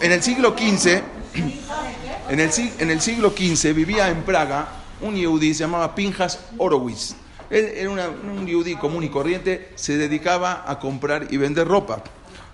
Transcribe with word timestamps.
En 0.00 0.10
el 0.12 0.22
siglo 0.22 0.54
XV, 0.58 1.00
en 2.30 2.40
el, 2.40 2.50
en 2.78 2.90
el 2.90 3.00
siglo 3.00 3.30
XV 3.30 3.72
vivía 3.74 4.08
en 4.08 4.22
Praga 4.22 4.68
un 5.00 5.14
yudí, 5.14 5.54
se 5.54 5.60
llamaba 5.60 5.94
Pinjas 5.94 6.40
Horowitz. 6.58 7.14
Él 7.50 7.70
era 7.76 7.90
una- 7.90 8.08
un 8.08 8.46
yudí 8.46 8.74
común 8.74 9.04
y 9.04 9.08
corriente, 9.08 9.70
se 9.76 9.96
dedicaba 9.96 10.64
a 10.66 10.78
comprar 10.80 11.28
y 11.30 11.36
vender 11.36 11.68
ropa 11.68 12.02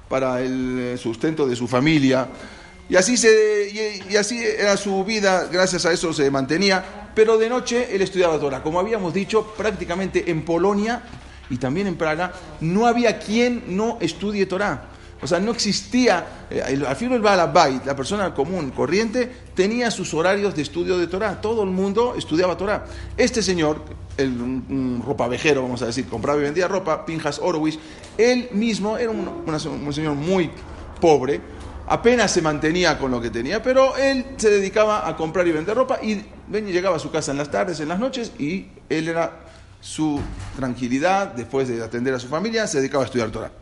para 0.09 0.41
el 0.43 0.79
eh, 0.79 0.99
sustento 0.99 1.47
de 1.47 1.57
su 1.57 1.67
familia. 1.67 2.29
Y 2.89 2.97
así, 2.97 3.17
se, 3.17 3.71
y, 4.09 4.13
y 4.13 4.17
así 4.17 4.39
era 4.45 4.77
su 4.77 5.03
vida, 5.05 5.49
gracias 5.51 5.87
a 5.87 5.93
eso 5.93 6.13
se 6.13 6.31
mantenía. 6.31 6.85
Pero 7.15 7.39
de 7.39 7.49
noche 7.49 7.89
él 7.95 8.03
estudiaba 8.03 8.39
Torah. 8.39 8.63
Como 8.63 8.79
habíamos 8.79 9.15
dicho, 9.15 9.55
prácticamente 9.57 10.31
en 10.31 10.45
Polonia 10.45 11.03
y 11.49 11.57
también 11.57 11.87
en 11.87 11.97
Praga 11.97 12.33
no 12.61 12.87
había 12.87 13.19
quien 13.19 13.65
no 13.77 13.97
estudie 14.01 14.45
Torah. 14.47 14.89
O 15.23 15.27
sea, 15.27 15.39
no 15.39 15.53
existía, 15.53 16.47
eh, 16.51 16.61
al 16.87 16.97
fin 16.97 17.13
el 17.13 17.21
Balabait, 17.21 17.85
la 17.87 17.95
persona 17.95 18.35
común, 18.35 18.73
corriente, 18.73 19.31
tenía 19.55 19.89
sus 19.93 20.13
horarios 20.15 20.57
de 20.57 20.63
estudio 20.63 20.99
de 20.99 21.07
Torah. 21.07 21.41
Todo 21.41 21.63
el 21.63 21.71
mundo 21.71 22.15
estudiaba 22.19 22.57
Torah. 22.57 22.85
Este 23.17 23.41
señor, 23.41 23.83
el, 24.17 24.31
un, 24.33 24.65
un 24.69 25.03
ropavejero, 25.07 25.63
vamos 25.63 25.81
a 25.83 25.87
decir, 25.87 26.07
compraba 26.07 26.41
y 26.41 26.43
vendía 26.43 26.67
ropa, 26.67 27.07
Pinjas 27.07 27.39
Horowitz, 27.39 27.79
él 28.19 28.49
mismo 28.53 28.99
era 28.99 29.11
un, 29.11 29.29
un 29.47 29.93
señor 29.93 30.17
muy 30.17 30.51
pobre, 31.01 31.41
apenas 31.87 32.33
se 32.33 32.43
mantenía 32.43 32.99
con 32.99 33.13
lo 33.13 33.21
que 33.21 33.31
tenía, 33.31 33.63
pero 33.63 33.97
él 33.97 34.27
se 34.39 34.51
dedicaba 34.51 35.09
a 35.09 35.17
comprar 35.17 35.47
y 35.47 35.53
vender 35.53 35.77
ropa 35.77 36.01
y 36.03 36.25
llegaba 36.51 36.97
a 36.97 36.99
su 36.99 37.13
casa 37.13 37.31
en 37.31 37.39
las 37.39 37.51
tardes, 37.51 37.79
en 37.79 37.89
las 37.89 38.01
noches, 38.01 38.33
y 38.41 38.67
él 38.89 39.07
era 39.07 39.41
su 39.81 40.21
tranquilidad, 40.57 41.29
después 41.29 41.69
de 41.69 41.81
atender 41.81 42.13
a 42.13 42.19
su 42.19 42.27
familia, 42.27 42.67
se 42.67 42.79
dedicaba 42.79 43.05
a 43.05 43.07
estudiar 43.07 43.31
Torah. 43.31 43.62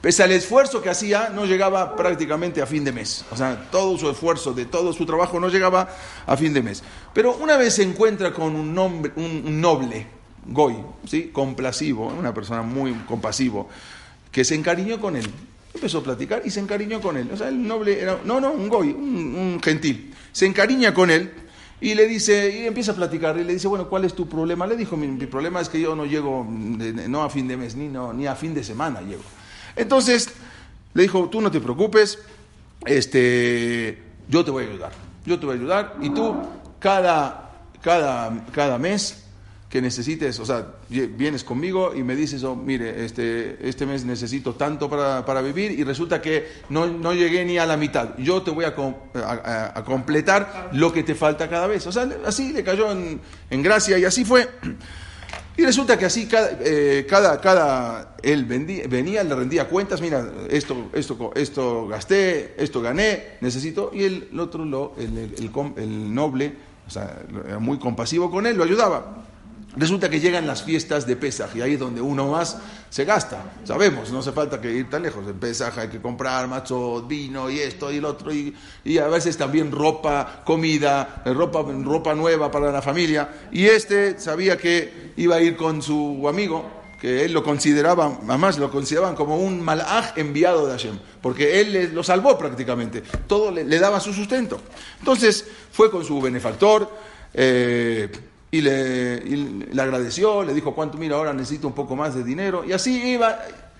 Pese 0.00 0.22
al 0.22 0.32
esfuerzo 0.32 0.82
que 0.82 0.90
hacía, 0.90 1.30
no 1.30 1.46
llegaba 1.46 1.96
prácticamente 1.96 2.60
a 2.62 2.66
fin 2.66 2.84
de 2.84 2.92
mes. 2.92 3.24
O 3.30 3.36
sea, 3.36 3.68
todo 3.70 3.96
su 3.98 4.08
esfuerzo, 4.10 4.52
de 4.52 4.66
todo 4.66 4.92
su 4.92 5.06
trabajo, 5.06 5.40
no 5.40 5.48
llegaba 5.48 5.88
a 6.26 6.36
fin 6.36 6.52
de 6.52 6.62
mes. 6.62 6.82
Pero 7.12 7.36
una 7.36 7.56
vez 7.56 7.74
se 7.74 7.82
encuentra 7.82 8.32
con 8.32 8.54
un, 8.54 8.74
nombre, 8.74 9.12
un, 9.16 9.60
noble, 9.60 10.06
Goy, 10.46 10.76
¿sí? 11.06 11.30
complasivo, 11.32 12.06
una 12.08 12.34
persona 12.34 12.62
muy 12.62 12.92
compasivo, 13.06 13.68
que 14.30 14.44
se 14.44 14.54
encariñó 14.54 15.00
con 15.00 15.16
él. 15.16 15.26
Empezó 15.72 15.98
a 15.98 16.02
platicar 16.04 16.42
y 16.44 16.50
se 16.50 16.60
encariñó 16.60 17.00
con 17.00 17.16
él. 17.16 17.30
O 17.32 17.36
sea, 17.36 17.48
el 17.48 17.66
noble 17.66 18.00
era, 18.00 18.20
no, 18.24 18.40
no, 18.40 18.52
un 18.52 18.68
Goy, 18.68 18.90
un, 18.90 19.34
un 19.34 19.60
gentil. 19.62 20.14
Se 20.32 20.46
encariña 20.46 20.92
con 20.92 21.10
él 21.10 21.32
y 21.80 21.94
le 21.94 22.06
dice, 22.06 22.60
y 22.62 22.66
empieza 22.66 22.92
a 22.92 22.94
platicar, 22.94 23.36
y 23.38 23.44
le 23.44 23.52
dice, 23.54 23.68
bueno, 23.68 23.88
¿cuál 23.88 24.04
es 24.04 24.14
tu 24.14 24.28
problema? 24.28 24.66
Le 24.66 24.76
dijo, 24.76 24.96
mi, 24.96 25.08
mi 25.08 25.26
problema 25.26 25.60
es 25.60 25.68
que 25.68 25.80
yo 25.80 25.96
no 25.96 26.06
llego, 26.06 26.46
de- 26.48 27.08
no 27.08 27.22
a 27.24 27.30
fin 27.30 27.48
de 27.48 27.56
mes, 27.56 27.74
ni, 27.74 27.88
no, 27.88 28.12
ni 28.12 28.26
a 28.26 28.34
fin 28.36 28.54
de 28.54 28.62
semana 28.62 29.00
llego. 29.00 29.22
Entonces, 29.76 30.28
le 30.94 31.02
dijo, 31.02 31.28
tú 31.30 31.40
no 31.40 31.50
te 31.50 31.60
preocupes, 31.60 32.18
este, 32.86 33.98
yo 34.28 34.44
te 34.44 34.50
voy 34.50 34.64
a 34.64 34.68
ayudar, 34.68 34.92
yo 35.26 35.38
te 35.38 35.46
voy 35.46 35.56
a 35.56 35.58
ayudar, 35.58 35.96
y 36.00 36.10
tú 36.10 36.36
cada, 36.78 37.50
cada, 37.82 38.44
cada 38.52 38.78
mes 38.78 39.20
que 39.68 39.82
necesites, 39.82 40.38
o 40.38 40.46
sea, 40.46 40.66
vienes 40.88 41.42
conmigo 41.42 41.92
y 41.96 42.04
me 42.04 42.14
dices, 42.14 42.44
oh, 42.44 42.54
mire, 42.54 43.04
este, 43.04 43.58
este 43.68 43.86
mes 43.86 44.04
necesito 44.04 44.54
tanto 44.54 44.88
para, 44.88 45.24
para 45.26 45.40
vivir 45.42 45.72
y 45.72 45.82
resulta 45.82 46.22
que 46.22 46.46
no, 46.68 46.86
no 46.86 47.12
llegué 47.12 47.44
ni 47.44 47.58
a 47.58 47.66
la 47.66 47.76
mitad. 47.76 48.10
Yo 48.18 48.40
te 48.42 48.52
voy 48.52 48.66
a, 48.66 48.74
a- 49.20 49.72
a- 49.74 49.84
completar 49.84 50.70
lo 50.74 50.92
que 50.92 51.02
te 51.02 51.16
falta 51.16 51.50
cada 51.50 51.66
vez. 51.66 51.84
O 51.88 51.90
sea, 51.92 52.08
así 52.24 52.52
le 52.52 52.62
cayó 52.62 52.92
en, 52.92 53.20
en 53.50 53.62
gracia 53.64 53.98
y 53.98 54.04
así 54.04 54.24
fue. 54.24 54.48
Y 55.56 55.64
resulta 55.64 55.96
que 55.96 56.04
así 56.06 56.26
cada, 56.26 56.58
eh, 56.60 57.06
cada, 57.08 57.40
cada 57.40 58.16
él 58.22 58.44
vendía- 58.44 58.86
venía, 58.88 59.22
le 59.22 59.34
rendía 59.36 59.68
cuentas, 59.68 60.00
mira, 60.00 60.28
esto, 60.50 60.90
esto, 60.92 61.30
esto 61.36 61.86
gasté, 61.86 62.54
esto 62.58 62.80
gané, 62.82 63.36
necesito, 63.40 63.90
y 63.94 64.02
el, 64.02 64.28
otro, 64.40 64.64
lo, 64.64 64.94
el, 64.98 65.16
el- 65.16 65.50
el 65.76 66.14
noble, 66.14 66.54
o 66.86 66.90
sea, 66.90 67.22
muy 67.60 67.78
compasivo 67.78 68.30
con 68.32 68.46
él, 68.46 68.56
lo 68.56 68.64
ayudaba. 68.64 69.24
Resulta 69.76 70.08
que 70.08 70.20
llegan 70.20 70.46
las 70.46 70.62
fiestas 70.62 71.04
de 71.04 71.16
Pesaj 71.16 71.56
y 71.56 71.60
ahí 71.60 71.72
es 71.72 71.80
donde 71.80 72.00
uno 72.00 72.28
más 72.28 72.58
se 72.90 73.04
gasta. 73.04 73.54
Sabemos, 73.64 74.12
no 74.12 74.20
hace 74.20 74.30
falta 74.30 74.60
que 74.60 74.70
ir 74.70 74.88
tan 74.88 75.02
lejos. 75.02 75.26
En 75.26 75.34
Pesaj 75.34 75.76
hay 75.78 75.88
que 75.88 76.00
comprar 76.00 76.46
macho, 76.46 77.02
vino 77.02 77.50
y 77.50 77.58
esto 77.58 77.90
y 77.90 77.96
el 77.96 78.04
otro 78.04 78.32
y, 78.32 78.54
a 78.98 79.08
veces 79.08 79.36
también 79.36 79.72
ropa, 79.72 80.42
comida, 80.44 81.22
eh, 81.24 81.32
ropa, 81.32 81.62
ropa 81.62 82.14
nueva 82.14 82.52
para 82.52 82.70
la 82.70 82.82
familia. 82.82 83.28
Y 83.50 83.66
este 83.66 84.18
sabía 84.20 84.56
que 84.56 85.12
iba 85.16 85.36
a 85.36 85.40
ir 85.40 85.56
con 85.56 85.82
su 85.82 86.24
amigo, 86.28 86.70
que 87.00 87.24
él 87.24 87.32
lo 87.32 87.42
consideraba, 87.42 88.20
además 88.28 88.58
lo 88.58 88.70
consideraban 88.70 89.16
como 89.16 89.38
un 89.38 89.60
malaj 89.60 90.16
enviado 90.16 90.66
de 90.66 90.72
Hashem, 90.72 90.98
porque 91.20 91.60
él 91.60 91.90
lo 91.92 92.04
salvó 92.04 92.38
prácticamente, 92.38 93.02
todo 93.26 93.50
le, 93.50 93.64
le 93.64 93.78
daba 93.80 93.98
su 93.98 94.12
sustento. 94.12 94.60
Entonces 95.00 95.44
fue 95.72 95.90
con 95.90 96.04
su 96.04 96.20
benefactor. 96.20 96.88
eh, 97.34 98.08
y 98.54 98.60
le, 98.60 99.18
le 99.18 99.82
agradeció, 99.82 100.44
le 100.44 100.54
dijo 100.54 100.76
cuánto, 100.76 100.96
mira, 100.96 101.16
ahora 101.16 101.32
necesito 101.32 101.66
un 101.66 101.74
poco 101.74 101.96
más 101.96 102.14
de 102.14 102.22
dinero. 102.22 102.64
Y 102.64 102.70
así 102.70 103.02
iba, 103.10 103.36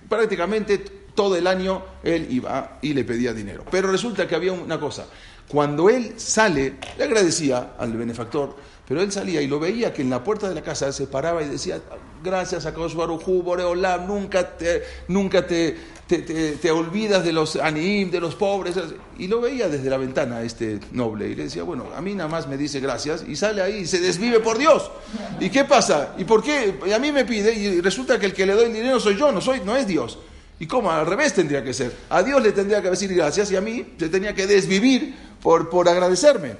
prácticamente 0.09 0.79
todo 0.79 1.37
el 1.37 1.47
año 1.47 1.81
él 2.03 2.27
iba 2.29 2.77
y 2.81 2.93
le 2.93 3.05
pedía 3.05 3.33
dinero. 3.33 3.63
Pero 3.71 3.89
resulta 3.89 4.27
que 4.27 4.35
había 4.35 4.51
una 4.51 4.77
cosa, 4.77 5.05
cuando 5.47 5.89
él 5.89 6.15
sale, 6.17 6.73
le 6.97 7.03
agradecía 7.05 7.75
al 7.79 7.93
benefactor, 7.93 8.53
pero 8.85 9.01
él 9.01 9.13
salía 9.13 9.41
y 9.41 9.47
lo 9.47 9.61
veía 9.61 9.93
que 9.93 10.01
en 10.01 10.09
la 10.09 10.21
puerta 10.21 10.49
de 10.49 10.55
la 10.55 10.61
casa 10.61 10.91
se 10.91 11.07
paraba 11.07 11.41
y 11.41 11.47
decía, 11.47 11.79
gracias 12.21 12.65
a 12.65 12.73
Boreolam, 12.73 14.07
nunca 14.07 14.57
te, 14.57 14.83
nunca 15.07 15.47
te, 15.47 15.77
te, 16.07 16.71
olvidas 16.71 17.23
de 17.23 17.33
los 17.33 17.55
anim, 17.55 18.11
de 18.11 18.19
los 18.19 18.35
pobres. 18.35 18.75
Y 19.17 19.27
lo 19.27 19.41
veía 19.41 19.67
desde 19.67 19.89
la 19.89 19.97
ventana 19.97 20.41
este 20.41 20.79
noble 20.91 21.27
y 21.29 21.35
le 21.35 21.43
decía, 21.45 21.63
bueno, 21.63 21.87
a 21.95 22.01
mí 22.01 22.13
nada 22.13 22.29
más 22.29 22.47
me 22.47 22.57
dice 22.57 22.79
gracias 22.79 23.23
y 23.27 23.35
sale 23.35 23.61
ahí 23.61 23.77
y 23.77 23.87
se 23.87 23.99
desvive 23.99 24.39
por 24.39 24.57
Dios. 24.57 24.91
¿Y 25.39 25.49
qué 25.49 25.63
pasa? 25.65 26.13
¿Y 26.17 26.23
por 26.23 26.43
qué? 26.43 26.79
Y 26.85 26.91
a 26.91 26.99
mí 26.99 27.11
me 27.11 27.25
pide 27.25 27.53
y 27.53 27.81
resulta 27.81 28.19
que 28.19 28.27
el 28.27 28.33
que 28.33 28.45
le 28.45 28.53
doy 28.53 28.65
el 28.65 28.73
dinero 28.73 28.99
soy 28.99 29.17
yo, 29.17 29.31
no, 29.31 29.41
soy, 29.41 29.61
no 29.65 29.75
es 29.75 29.87
Dios. 29.87 30.19
¿Y 30.59 30.67
cómo? 30.67 30.91
Al 30.91 31.05
revés 31.05 31.33
tendría 31.33 31.63
que 31.63 31.73
ser. 31.73 31.91
A 32.09 32.23
Dios 32.23 32.41
le 32.41 32.51
tendría 32.51 32.81
que 32.81 32.89
decir 32.89 33.13
gracias 33.13 33.51
y 33.51 33.55
a 33.55 33.61
mí 33.61 33.85
se 33.97 34.09
tenía 34.09 34.33
que 34.33 34.47
desvivir 34.47 35.15
por, 35.41 35.69
por 35.69 35.89
agradecerme. 35.89 36.55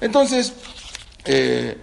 Entonces, 0.00 0.52
eh, 1.24 1.76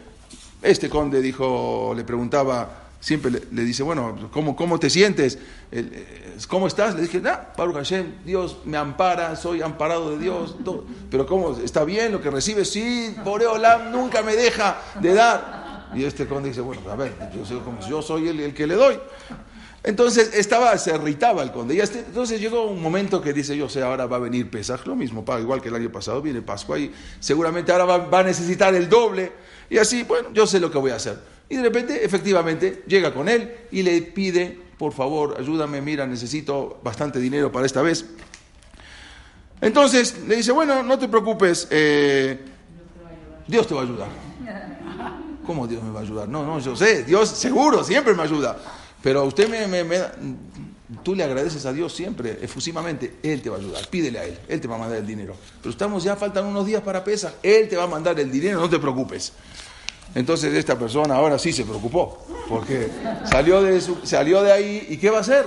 este 0.61 0.89
conde 0.89 1.22
dijo, 1.22 1.94
le 1.95 2.03
preguntaba, 2.03 2.86
siempre 3.00 3.31
le, 3.31 3.41
le 3.52 3.63
dice, 3.63 3.84
bueno, 3.84 4.30
¿cómo, 4.31 4.56
cómo 4.56 4.80
te 4.80 4.90
sientes? 4.90 5.38
Eh, 5.72 6.34
¿Cómo 6.47 6.68
estás? 6.68 6.96
Le 6.96 7.02
dije, 7.02 7.19
nah, 7.19 7.38
Baruch 7.58 7.75
Hashem, 7.75 8.24
Dios 8.25 8.58
me 8.66 8.78
ampara, 8.78 9.35
soy 9.35 9.62
amparado 9.62 10.12
de 10.12 10.19
Dios. 10.19 10.56
todo". 10.66 10.85
Pero 11.09 11.25
¿cómo? 11.25 11.58
¿Está 11.58 11.84
bien 11.84 12.12
lo 12.12 12.22
que 12.22 12.30
recibes? 12.30 12.69
Sí, 12.69 13.16
Boreolam 13.24 13.91
nunca 13.91 14.22
me 14.22 14.35
deja 14.35 14.78
de 15.02 15.13
dar. 15.13 15.88
Y 15.94 16.03
este 16.03 16.28
conde 16.28 16.50
dice, 16.50 16.62
bueno, 16.62 16.81
a 16.91 16.96
ver, 16.96 17.13
yo, 17.34 17.46
soy, 17.46 17.62
yo 17.90 18.02
soy 18.02 18.28
el, 18.28 18.40
el 18.40 18.53
que 18.53 18.68
le 18.68 18.75
doy. 18.75 19.00
Entonces 19.84 20.31
estaba, 20.34 20.78
se 20.78 20.94
irritaba 20.94 21.41
el 21.44 21.52
conde. 21.53 21.75
Y 21.75 21.79
entonces 21.79 22.41
llegó 22.41 22.66
un 22.66 22.81
momento 22.81 23.22
que 23.22 23.31
dice, 23.31 23.56
yo 23.56 23.69
sé, 23.69 23.81
ahora 23.81 24.06
va 24.06 24.18
a 24.18 24.19
venir 24.19 24.50
Pesaj, 24.50 24.85
lo 24.85 24.97
mismo, 24.97 25.24
igual 25.40 25.62
que 25.62 25.69
el 25.69 25.75
año 25.75 25.90
pasado, 25.90 26.22
viene 26.22 26.41
Pascua 26.41 26.78
y 26.78 26.94
seguramente 27.22 27.72
ahora 27.72 27.85
va, 27.85 27.97
va 28.00 28.19
a 28.19 28.24
necesitar 28.24 28.75
el 28.75 28.90
doble. 28.90 29.31
Y 29.69 29.78
así, 29.78 30.03
bueno, 30.03 30.29
yo 30.34 30.46
sé 30.46 30.59
lo 30.59 30.69
que 30.69 30.78
voy 30.78 30.91
a 30.91 30.96
hacer. 30.96 31.18
Y 31.50 31.56
de 31.58 31.63
repente, 31.63 32.03
efectivamente, 32.03 32.84
llega 32.88 33.13
con 33.13 33.30
él 33.30 33.53
y 33.72 33.81
le 33.84 34.02
pide, 34.02 34.59
por 34.78 34.91
favor, 34.94 35.35
ayúdame, 35.40 35.81
mira, 35.81 36.06
necesito 36.06 36.80
bastante 36.84 37.19
dinero 37.19 37.52
para 37.52 37.66
esta 37.66 37.81
vez. 37.81 38.06
Entonces 39.62 40.18
le 40.28 40.35
dice, 40.35 40.52
bueno, 40.52 40.84
no 40.84 41.00
te 41.00 41.08
preocupes, 41.08 41.68
eh, 41.72 42.40
Dios 43.47 43.68
te 43.68 43.74
va 43.74 43.81
a 43.81 43.84
ayudar. 43.84 44.08
¿Cómo 45.46 45.66
Dios 45.68 45.81
me 45.81 45.91
va 45.91 46.02
a 46.02 46.03
ayudar? 46.03 46.28
No, 46.28 46.46
no, 46.46 46.59
yo 46.59 46.75
sé, 46.75 47.03
Dios 47.06 47.30
seguro, 47.30 47.84
siempre 47.84 48.14
me 48.14 48.24
ayuda. 48.24 48.58
Pero 49.02 49.24
usted 49.24 49.47
me, 49.50 49.66
me- 49.68 49.84
me 49.84 49.97
tú 51.03 51.16
le 51.16 51.24
agradeces 51.24 51.66
a 51.66 51.72
Dios 51.74 51.94
siempre, 51.94 52.38
efusivamente, 52.41 53.16
Él 53.24 53.41
te 53.41 53.50
va 53.50 53.56
a 53.56 53.59
ayudar, 53.59 53.88
pídele 53.88 54.19
a 54.19 54.25
Él, 54.25 54.38
Él 54.47 54.59
te 54.62 54.68
va 54.68 54.75
a 54.75 54.79
mandar 54.79 54.97
el 54.97 55.08
dinero. 55.08 55.35
Pero 55.62 55.72
estamos 55.72 56.03
ya, 56.03 56.16
faltan 56.17 56.46
unos 56.46 56.66
días 56.66 56.82
para 56.82 57.03
pesar, 57.03 57.34
Él 57.41 57.67
te 57.70 57.78
va 57.78 57.84
a 57.84 57.88
mandar 57.88 58.20
el 58.20 58.29
dinero, 58.32 58.59
no 58.59 58.70
te 58.70 58.78
preocupes. 58.79 59.32
Entonces 60.17 60.52
esta 60.55 60.79
persona 60.79 61.14
ahora 61.14 61.37
sí 61.37 61.53
se 61.53 61.64
preocupó, 61.64 62.25
porque 62.49 62.90
salió 63.29 63.61
de, 63.61 63.79
salió 64.02 64.41
de 64.41 64.52
ahí 64.52 64.87
y 64.90 64.97
¿qué 64.97 65.11
va 65.11 65.19
a 65.19 65.22
hacer? 65.22 65.46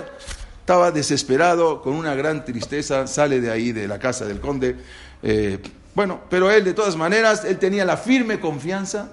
Estaba 0.61 0.93
desesperado, 0.93 1.83
con 1.83 1.95
una 1.95 2.15
gran 2.15 2.45
tristeza, 2.45 3.09
sale 3.09 3.41
de 3.41 3.51
ahí, 3.51 3.73
de 3.73 3.89
la 3.89 3.99
casa 3.99 4.27
del 4.27 4.39
conde. 4.39 4.77
eh, 5.25 5.59
bueno, 5.93 6.21
pero 6.31 6.53
él 6.53 6.63
de 6.63 6.73
todas 6.73 6.95
maneras, 6.95 7.45
él 7.45 7.59
tenía 7.59 7.85
la 7.85 7.97
firme 7.97 8.39
confianza 8.39 9.11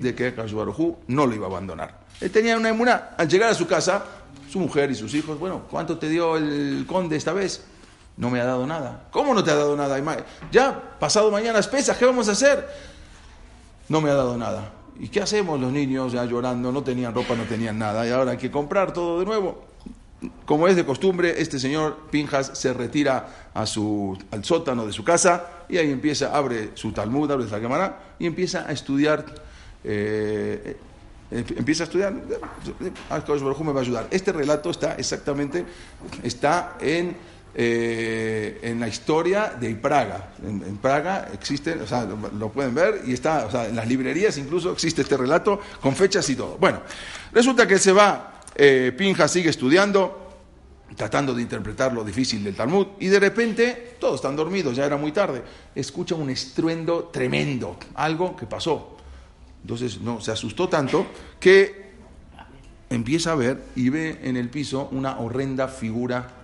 de 0.00 0.14
que 0.14 0.28
Akash 0.28 0.54
Baruj 0.54 0.80
Hu 0.80 0.96
no 1.08 1.26
lo 1.26 1.34
iba 1.34 1.48
a 1.48 1.50
abandonar. 1.50 2.00
Él 2.22 2.30
tenía 2.30 2.56
una 2.56 2.70
emuná. 2.70 3.10
Al 3.18 3.28
llegar 3.28 3.50
a 3.50 3.54
su 3.54 3.66
casa, 3.66 4.02
su 4.50 4.58
mujer 4.58 4.90
y 4.90 4.94
sus 4.94 5.12
hijos, 5.12 5.38
bueno, 5.38 5.66
¿cuánto 5.70 5.98
te 5.98 6.08
dio 6.08 6.38
el 6.38 6.86
conde 6.88 7.16
esta 7.16 7.34
vez? 7.34 7.62
No 8.16 8.30
me 8.30 8.40
ha 8.40 8.46
dado 8.46 8.66
nada. 8.66 9.08
¿Cómo 9.10 9.34
no 9.34 9.44
te 9.44 9.50
ha 9.50 9.54
dado 9.54 9.76
nada? 9.76 9.98
Ya, 10.50 10.96
pasado 10.98 11.30
mañana 11.30 11.58
es 11.58 11.66
pesas, 11.68 11.98
¿qué 11.98 12.06
vamos 12.06 12.26
a 12.30 12.32
hacer? 12.32 12.66
No 13.90 14.00
me 14.00 14.08
ha 14.08 14.14
dado 14.14 14.38
nada. 14.38 14.72
¿Y 14.98 15.08
qué 15.08 15.20
hacemos 15.20 15.60
los 15.60 15.72
niños 15.72 16.12
ya 16.12 16.24
llorando? 16.24 16.70
No 16.70 16.82
tenían 16.82 17.14
ropa, 17.14 17.34
no 17.34 17.44
tenían 17.44 17.78
nada. 17.78 18.06
Y 18.06 18.10
ahora 18.10 18.32
hay 18.32 18.38
que 18.38 18.50
comprar 18.50 18.92
todo 18.92 19.20
de 19.20 19.26
nuevo. 19.26 19.64
como 20.46 20.68
es 20.68 20.76
de 20.76 20.86
costumbre, 20.86 21.34
este 21.40 21.58
señor 21.58 21.98
Pinjas 22.10 22.52
se 22.54 22.72
retira 22.72 23.50
a 23.52 23.66
su, 23.66 24.16
al 24.30 24.44
sótano 24.44 24.86
de 24.86 24.92
su 24.92 25.04
casa 25.04 25.46
y 25.68 25.76
ahí 25.76 25.90
empieza, 25.90 26.34
abre 26.34 26.70
su 26.74 26.92
Talmud, 26.92 27.30
abre 27.30 27.46
la 27.46 27.60
cámara 27.60 28.14
y 28.18 28.26
empieza 28.26 28.66
a 28.68 28.72
estudiar. 28.72 29.24
Eh, 29.82 30.76
eh, 31.30 31.44
empieza 31.56 31.82
a 31.82 31.86
estudiar, 31.86 32.14
Akadosh 33.10 33.42
Baruj 33.42 33.60
me 33.62 33.72
va 33.72 33.80
a 33.80 33.82
ayudar. 33.82 34.06
Este 34.10 34.32
relato 34.32 34.70
está 34.70 34.94
exactamente, 34.94 35.64
está 36.22 36.76
en, 36.80 37.16
eh, 37.56 38.58
en 38.62 38.80
la 38.80 38.88
historia 38.88 39.54
de 39.58 39.74
Praga. 39.76 40.32
En, 40.44 40.76
Praga 40.78 41.28
existe, 41.32 41.74
o 41.74 41.86
sea, 41.86 42.04
lo, 42.04 42.50
pueden 42.50 42.74
ver 42.74 43.02
y 43.06 43.12
está, 43.12 43.46
o 43.46 43.50
sea, 43.50 43.68
en 43.68 43.76
las 43.76 43.86
librerías 43.86 44.36
incluso 44.38 44.72
existe 44.72 45.02
este 45.02 45.16
relato 45.16 45.60
con 45.80 45.94
fechas 45.94 46.28
y 46.30 46.34
todo. 46.34 46.56
Bueno, 46.58 46.80
resulta 47.32 47.66
que 47.68 47.78
se 47.78 47.92
va, 47.92 48.40
eh, 48.56 48.92
Pinja 48.96 49.28
sigue 49.28 49.50
estudiando, 49.50 50.32
tratando 50.96 51.32
de 51.32 51.42
interpretar 51.42 51.92
lo 51.92 52.02
difícil 52.02 52.42
del 52.42 52.56
Talmud, 52.56 52.88
y 52.98 53.06
de 53.06 53.20
repente, 53.20 53.96
todos 54.00 54.16
están 54.16 54.34
dormidos, 54.34 54.74
ya 54.74 54.84
era 54.84 54.96
muy 54.96 55.12
tarde, 55.12 55.42
escucha 55.76 56.16
un 56.16 56.30
estruendo 56.30 57.04
tremendo, 57.12 57.78
algo 57.94 58.34
que 58.34 58.46
pasó. 58.46 58.96
Entonces, 59.62 60.00
no, 60.00 60.20
se 60.20 60.32
asustó 60.32 60.68
tanto 60.68 61.06
que 61.38 61.84
empieza 62.90 63.30
a 63.30 63.36
ver 63.36 63.62
y 63.76 63.90
ve 63.90 64.18
en 64.24 64.36
el 64.36 64.50
piso 64.50 64.88
una 64.90 65.20
horrenda 65.20 65.68
figura 65.68 66.43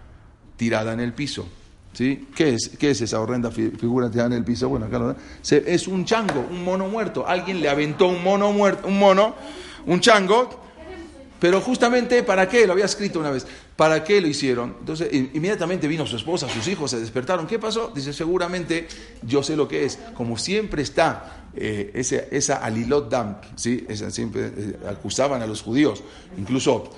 tirada 0.61 0.93
en 0.93 1.01
el 1.01 1.15
piso. 1.15 1.49
¿Sí? 1.95 2.29
¿Qué, 2.37 2.55
es, 2.55 2.73
¿Qué 2.79 2.91
es 2.91 3.01
esa 3.01 3.19
horrenda 3.19 3.51
figura 3.51 4.11
tirada 4.11 4.27
en 4.27 4.35
el 4.35 4.45
piso? 4.45 4.69
Bueno, 4.69 4.85
acá 4.85 5.17
es 5.43 5.89
un 5.89 6.05
chango, 6.05 6.47
un 6.51 6.63
mono 6.63 6.87
muerto. 6.87 7.27
Alguien 7.27 7.63
le 7.63 7.71
aventó 7.71 8.09
un 8.09 8.23
mono 8.23 8.53
muerto, 8.53 8.87
un 8.87 8.99
mono, 8.99 9.35
un 9.87 10.01
chango, 10.01 10.51
pero 11.41 11.63
justamente, 11.63 12.23
¿para 12.23 12.47
qué? 12.47 12.67
Lo 12.67 12.75
había 12.75 12.85
escrito 12.85 13.19
una 13.19 13.31
vez. 13.31 13.47
¿Para 13.75 14.05
qué 14.05 14.21
lo 14.21 14.29
hicieron? 14.29 14.77
Entonces, 14.81 15.09
inmediatamente 15.11 15.89
vino 15.89 16.07
su 16.07 16.17
esposa, 16.17 16.47
sus 16.51 16.69
hijos 16.69 16.91
se 16.91 17.01
despertaron. 17.01 17.47
¿Qué 17.47 17.59
pasó? 17.59 17.91
Dice, 17.95 18.13
seguramente 18.13 18.87
yo 19.23 19.43
sé 19.43 19.57
lo 19.57 19.67
que 19.67 19.87
es. 19.87 19.99
Como 20.15 20.37
siempre 20.37 20.83
está 20.83 21.47
eh, 21.55 21.91
ese, 21.95 22.29
esa 22.31 22.57
alilot 22.57 23.11
dam, 23.11 23.37
¿sí? 23.57 23.87
siempre 24.11 24.53
eh, 24.55 24.77
acusaban 24.89 25.41
a 25.41 25.47
los 25.47 25.63
judíos. 25.63 26.03
Incluso, 26.37 26.91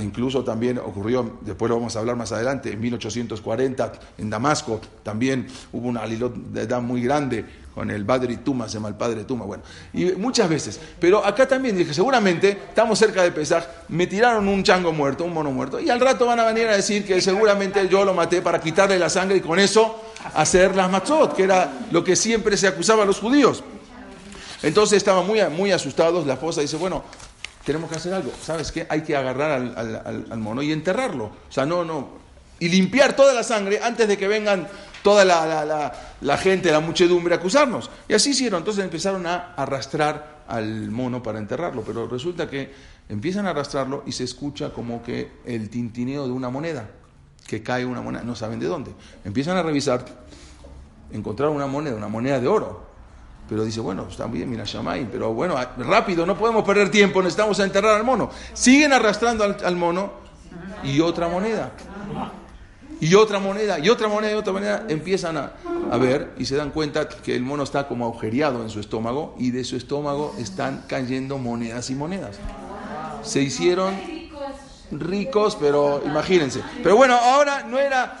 incluso 0.00 0.44
también 0.44 0.78
ocurrió, 0.78 1.38
después 1.42 1.68
lo 1.68 1.76
vamos 1.76 1.96
a 1.96 2.00
hablar 2.00 2.16
más 2.16 2.32
adelante, 2.32 2.72
en 2.72 2.80
1840 2.80 3.92
en 4.18 4.30
Damasco 4.30 4.80
también 5.02 5.46
hubo 5.72 5.88
una 5.88 6.02
alilot 6.02 6.34
dam 6.52 6.86
muy 6.86 7.02
grande 7.02 7.44
con 7.74 7.90
el 7.90 8.04
Badri 8.04 8.38
Tuma, 8.38 8.68
se 8.68 8.74
llama 8.74 8.88
el 8.88 8.94
padre 8.94 9.24
Tuma, 9.24 9.44
bueno, 9.44 9.62
y 9.92 10.04
muchas 10.12 10.48
veces. 10.48 10.78
Pero 11.00 11.24
acá 11.24 11.48
también 11.48 11.76
dije, 11.76 11.94
seguramente, 11.94 12.50
estamos 12.68 12.98
cerca 12.98 13.22
de 13.22 13.32
Pesaj, 13.32 13.64
me 13.88 14.06
tiraron 14.06 14.46
un 14.46 14.62
chango 14.62 14.92
muerto, 14.92 15.24
un 15.24 15.32
mono 15.32 15.50
muerto, 15.50 15.80
y 15.80 15.88
al 15.88 16.00
rato 16.00 16.26
van 16.26 16.40
a 16.40 16.44
venir 16.44 16.68
a 16.68 16.76
decir 16.76 17.04
que 17.04 17.20
seguramente 17.20 17.88
yo 17.88 18.04
lo 18.04 18.14
maté 18.14 18.42
para 18.42 18.60
quitarle 18.60 18.98
la 18.98 19.08
sangre 19.08 19.38
y 19.38 19.40
con 19.40 19.58
eso 19.58 20.02
hacer 20.34 20.76
las 20.76 20.90
matzot, 20.90 21.34
que 21.34 21.44
era 21.44 21.72
lo 21.90 22.04
que 22.04 22.14
siempre 22.14 22.56
se 22.56 22.66
acusaba 22.66 23.04
a 23.04 23.06
los 23.06 23.18
judíos. 23.18 23.64
Entonces 24.62 24.98
estaban 24.98 25.26
muy, 25.26 25.40
muy 25.50 25.72
asustados, 25.72 26.26
la 26.26 26.34
esposa 26.34 26.60
dice, 26.60 26.76
bueno, 26.76 27.02
tenemos 27.64 27.90
que 27.90 27.96
hacer 27.96 28.14
algo, 28.14 28.32
¿sabes 28.42 28.72
qué? 28.72 28.86
Hay 28.88 29.02
que 29.02 29.16
agarrar 29.16 29.52
al, 29.52 30.26
al 30.30 30.38
mono 30.38 30.62
y 30.62 30.72
enterrarlo. 30.72 31.24
O 31.24 31.52
sea, 31.52 31.64
no, 31.66 31.84
no, 31.84 32.22
y 32.62 32.68
limpiar 32.68 33.16
toda 33.16 33.34
la 33.34 33.42
sangre 33.42 33.80
antes 33.82 34.06
de 34.06 34.16
que 34.16 34.28
vengan 34.28 34.68
toda 35.02 35.24
la, 35.24 36.38
gente, 36.38 36.70
la 36.70 36.78
muchedumbre 36.78 37.34
a 37.34 37.38
acusarnos. 37.38 37.90
Y 38.08 38.14
así 38.14 38.30
hicieron. 38.30 38.58
Entonces 38.58 38.84
empezaron 38.84 39.26
a 39.26 39.52
arrastrar 39.56 40.44
al 40.46 40.92
mono 40.92 41.24
para 41.24 41.40
enterrarlo. 41.40 41.82
Pero 41.82 42.06
resulta 42.06 42.48
que 42.48 42.72
empiezan 43.08 43.46
a 43.46 43.50
arrastrarlo 43.50 44.04
y 44.06 44.12
se 44.12 44.22
escucha 44.22 44.72
como 44.72 45.02
que 45.02 45.32
el 45.44 45.70
tintineo 45.70 46.24
de 46.24 46.30
una 46.30 46.50
moneda, 46.50 46.88
que 47.48 47.64
cae 47.64 47.84
una 47.84 48.00
moneda, 48.00 48.22
no 48.22 48.36
saben 48.36 48.60
de 48.60 48.66
dónde. 48.66 48.92
Empiezan 49.24 49.56
a 49.56 49.64
revisar, 49.64 50.04
encontraron 51.10 51.56
una 51.56 51.66
moneda, 51.66 51.96
una 51.96 52.06
moneda 52.06 52.38
de 52.38 52.46
oro. 52.46 52.91
Pero 53.52 53.66
dice, 53.66 53.80
bueno, 53.80 54.06
está 54.08 54.26
bien, 54.28 54.48
mira, 54.48 54.64
Shamay, 54.64 55.10
pero 55.12 55.34
bueno, 55.34 55.56
rápido, 55.76 56.24
no 56.24 56.38
podemos 56.38 56.64
perder 56.64 56.90
tiempo, 56.90 57.20
necesitamos 57.20 57.58
enterrar 57.58 57.96
al 57.96 58.02
mono. 58.02 58.30
Siguen 58.54 58.94
arrastrando 58.94 59.44
al 59.44 59.76
mono 59.76 60.10
y 60.82 61.00
otra 61.00 61.28
moneda 61.28 61.70
y 62.98 63.14
otra 63.14 63.40
moneda, 63.40 63.78
y 63.78 63.90
otra 63.90 64.08
moneda, 64.08 64.32
y 64.32 64.36
otra 64.36 64.54
moneda, 64.54 64.86
empiezan 64.88 65.36
a, 65.36 65.52
ver 65.98 66.32
y 66.38 66.46
se 66.46 66.56
dan 66.56 66.70
cuenta 66.70 67.06
que 67.06 67.36
el 67.36 67.42
mono 67.42 67.64
está 67.64 67.86
como 67.86 68.06
agujereado 68.06 68.62
en 68.62 68.70
su 68.70 68.80
estómago 68.80 69.34
y 69.38 69.50
de 69.50 69.64
su 69.64 69.76
estómago 69.76 70.34
están 70.38 70.84
cayendo 70.86 71.36
monedas 71.36 71.90
y 71.90 71.94
monedas. 71.94 72.38
Se 73.22 73.42
hicieron 73.42 74.21
ricos, 74.92 75.56
pero 75.58 76.02
imagínense. 76.04 76.62
Pero 76.82 76.96
bueno, 76.96 77.14
ahora 77.14 77.64
no 77.64 77.78
era, 77.78 78.18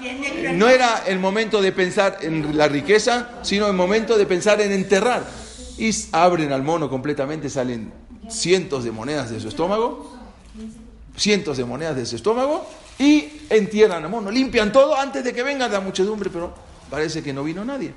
no 0.54 0.68
era 0.68 1.04
el 1.06 1.18
momento 1.18 1.60
de 1.60 1.72
pensar 1.72 2.18
en 2.22 2.56
la 2.56 2.68
riqueza, 2.68 3.30
sino 3.42 3.66
el 3.66 3.74
momento 3.74 4.16
de 4.16 4.26
pensar 4.26 4.60
en 4.60 4.72
enterrar. 4.72 5.24
Y 5.78 5.90
abren 6.12 6.52
al 6.52 6.62
mono 6.62 6.88
completamente, 6.88 7.48
salen 7.50 7.92
cientos 8.28 8.84
de 8.84 8.92
monedas 8.92 9.30
de 9.30 9.40
su 9.40 9.48
estómago, 9.48 10.12
cientos 11.16 11.56
de 11.56 11.64
monedas 11.64 11.96
de 11.96 12.06
su 12.06 12.16
estómago, 12.16 12.66
y 12.98 13.42
entierran 13.50 14.04
a 14.04 14.08
mono, 14.08 14.30
limpian 14.30 14.70
todo 14.72 14.96
antes 14.96 15.24
de 15.24 15.32
que 15.32 15.42
venga 15.42 15.68
la 15.68 15.80
muchedumbre, 15.80 16.30
pero 16.30 16.54
parece 16.90 17.22
que 17.22 17.32
no 17.32 17.42
vino 17.42 17.64
nadie. 17.64 17.92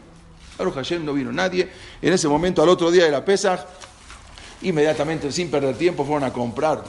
Baruch 0.57 0.75
Hashem 0.75 1.04
no 1.04 1.13
vino 1.13 1.31
nadie. 1.31 1.69
En 2.01 2.13
ese 2.13 2.27
momento, 2.27 2.63
al 2.63 2.69
otro 2.69 2.89
día 2.89 3.06
de 3.06 3.12
la 3.12 3.24
Pesaj, 3.24 3.60
inmediatamente, 4.62 5.31
sin 5.31 5.51
perder 5.51 5.75
tiempo, 5.75 6.06
fueron 6.06 6.24
a 6.24 6.31
comprar 6.31 6.83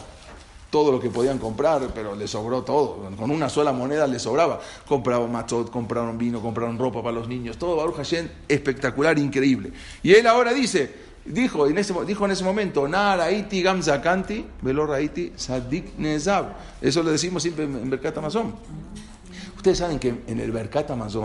todo 0.70 0.92
lo 0.92 1.00
que 1.00 1.10
podían 1.10 1.38
comprar, 1.38 1.88
pero 1.94 2.14
les 2.14 2.30
sobró 2.30 2.62
todo. 2.62 3.08
Con 3.16 3.30
una 3.30 3.48
sola 3.48 3.72
moneda 3.72 4.06
les 4.06 4.22
sobraba. 4.22 4.60
Compraron 4.86 5.30
machot, 5.30 5.70
compraron 5.70 6.18
vino, 6.18 6.40
compraron 6.40 6.78
ropa 6.78 7.02
para 7.02 7.14
los 7.14 7.28
niños, 7.28 7.56
todo 7.56 7.76
Baruch 7.76 7.96
Hashem 7.96 8.28
espectacular, 8.48 9.18
increíble. 9.18 9.72
Y 10.02 10.12
él 10.12 10.26
ahora 10.26 10.52
dice, 10.52 11.06
Dijo 11.26 11.66
en 11.66 11.76
ese, 11.76 11.92
dijo 12.06 12.24
en 12.24 12.30
ese 12.30 12.44
momento, 12.44 12.86
Naraiti 12.86 13.60
Gamzakanti, 13.60 14.46
Veloraiti 14.62 15.32
Sadik 15.34 15.98
Nezab. 15.98 16.54
Eso 16.80 17.02
lo 17.02 17.10
decimos 17.10 17.42
siempre 17.42 17.64
en 17.64 17.90
Berkat 17.90 18.16
Amazon. 18.18 18.54
Ustedes 19.56 19.78
saben 19.78 19.98
que 19.98 20.22
en 20.24 20.38
el 20.38 20.52
Berkat 20.52 20.88
Amazon, 20.92 21.24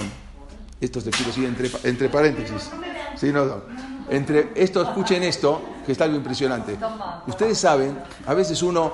esto 0.80 1.04
te 1.04 1.12
quiero 1.12 1.28
decir 1.28 1.46
entre, 1.46 1.70
entre 1.84 2.10
paréntesis, 2.10 2.72
sí, 3.16 3.32
no, 3.32 3.46
no. 3.46 3.91
Entre 4.10 4.52
esto, 4.56 4.82
escuchen 4.82 5.24
esto, 5.24 5.62
que 5.86 5.92
está 5.92 6.04
algo 6.06 6.18
impresionante. 6.18 6.78
Ustedes 7.28 7.58
saben, 7.58 7.98
a 8.26 8.34
veces 8.34 8.62
uno, 8.62 8.92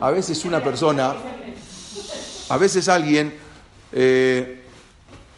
a 0.00 0.10
veces 0.10 0.44
una 0.44 0.62
persona, 0.62 1.14
a 2.48 2.56
veces 2.56 2.88
alguien, 2.88 3.34
eh, 3.92 4.64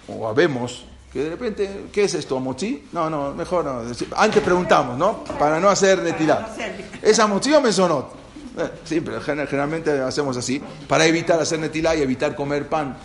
o 0.08 0.28
habemos, 0.28 0.84
que 1.12 1.22
de 1.24 1.30
repente, 1.30 1.86
¿qué 1.92 2.04
es 2.04 2.14
esto? 2.14 2.40
¿Mochi? 2.40 2.88
No, 2.92 3.08
no, 3.08 3.32
mejor 3.34 3.64
no. 3.64 3.82
Antes 4.16 4.42
preguntamos, 4.42 4.98
¿no? 4.98 5.22
Para 5.38 5.60
no 5.60 5.68
hacer 5.68 6.02
netilá. 6.02 6.48
¿Es 7.00 7.18
amochi 7.20 7.52
o 7.54 7.60
mesonot? 7.60 8.12
Eh, 8.58 8.70
sí, 8.84 9.00
pero 9.00 9.20
generalmente 9.20 10.00
hacemos 10.00 10.36
así, 10.36 10.60
para 10.88 11.06
evitar 11.06 11.40
hacer 11.40 11.58
netilá 11.60 11.94
y 11.94 12.02
evitar 12.02 12.34
comer 12.34 12.68
pan. 12.68 12.96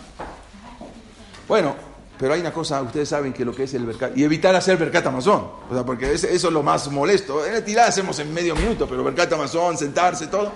Bueno, 1.47 1.75
pero 2.19 2.33
hay 2.33 2.41
una 2.41 2.51
cosa, 2.51 2.81
ustedes 2.81 3.07
saben 3.07 3.31
que 3.31 3.45
lo 3.45 3.55
que 3.55 3.63
es 3.63 3.73
el 3.73 3.85
bercat, 3.85 4.17
y 4.17 4.25
evitar 4.25 4.53
hacer 4.53 4.75
bercat 4.75 5.07
amazón, 5.07 5.47
o 5.69 5.73
sea, 5.73 5.85
porque 5.85 6.11
eso 6.11 6.27
es 6.27 6.43
lo 6.43 6.61
más 6.61 6.91
molesto. 6.91 7.45
En 7.45 7.53
netilá 7.53 7.85
hacemos 7.85 8.19
en 8.19 8.33
medio 8.33 8.57
minuto, 8.57 8.87
pero 8.89 9.05
bercat 9.05 9.31
amazón, 9.31 9.77
sentarse, 9.77 10.27
todo. 10.27 10.51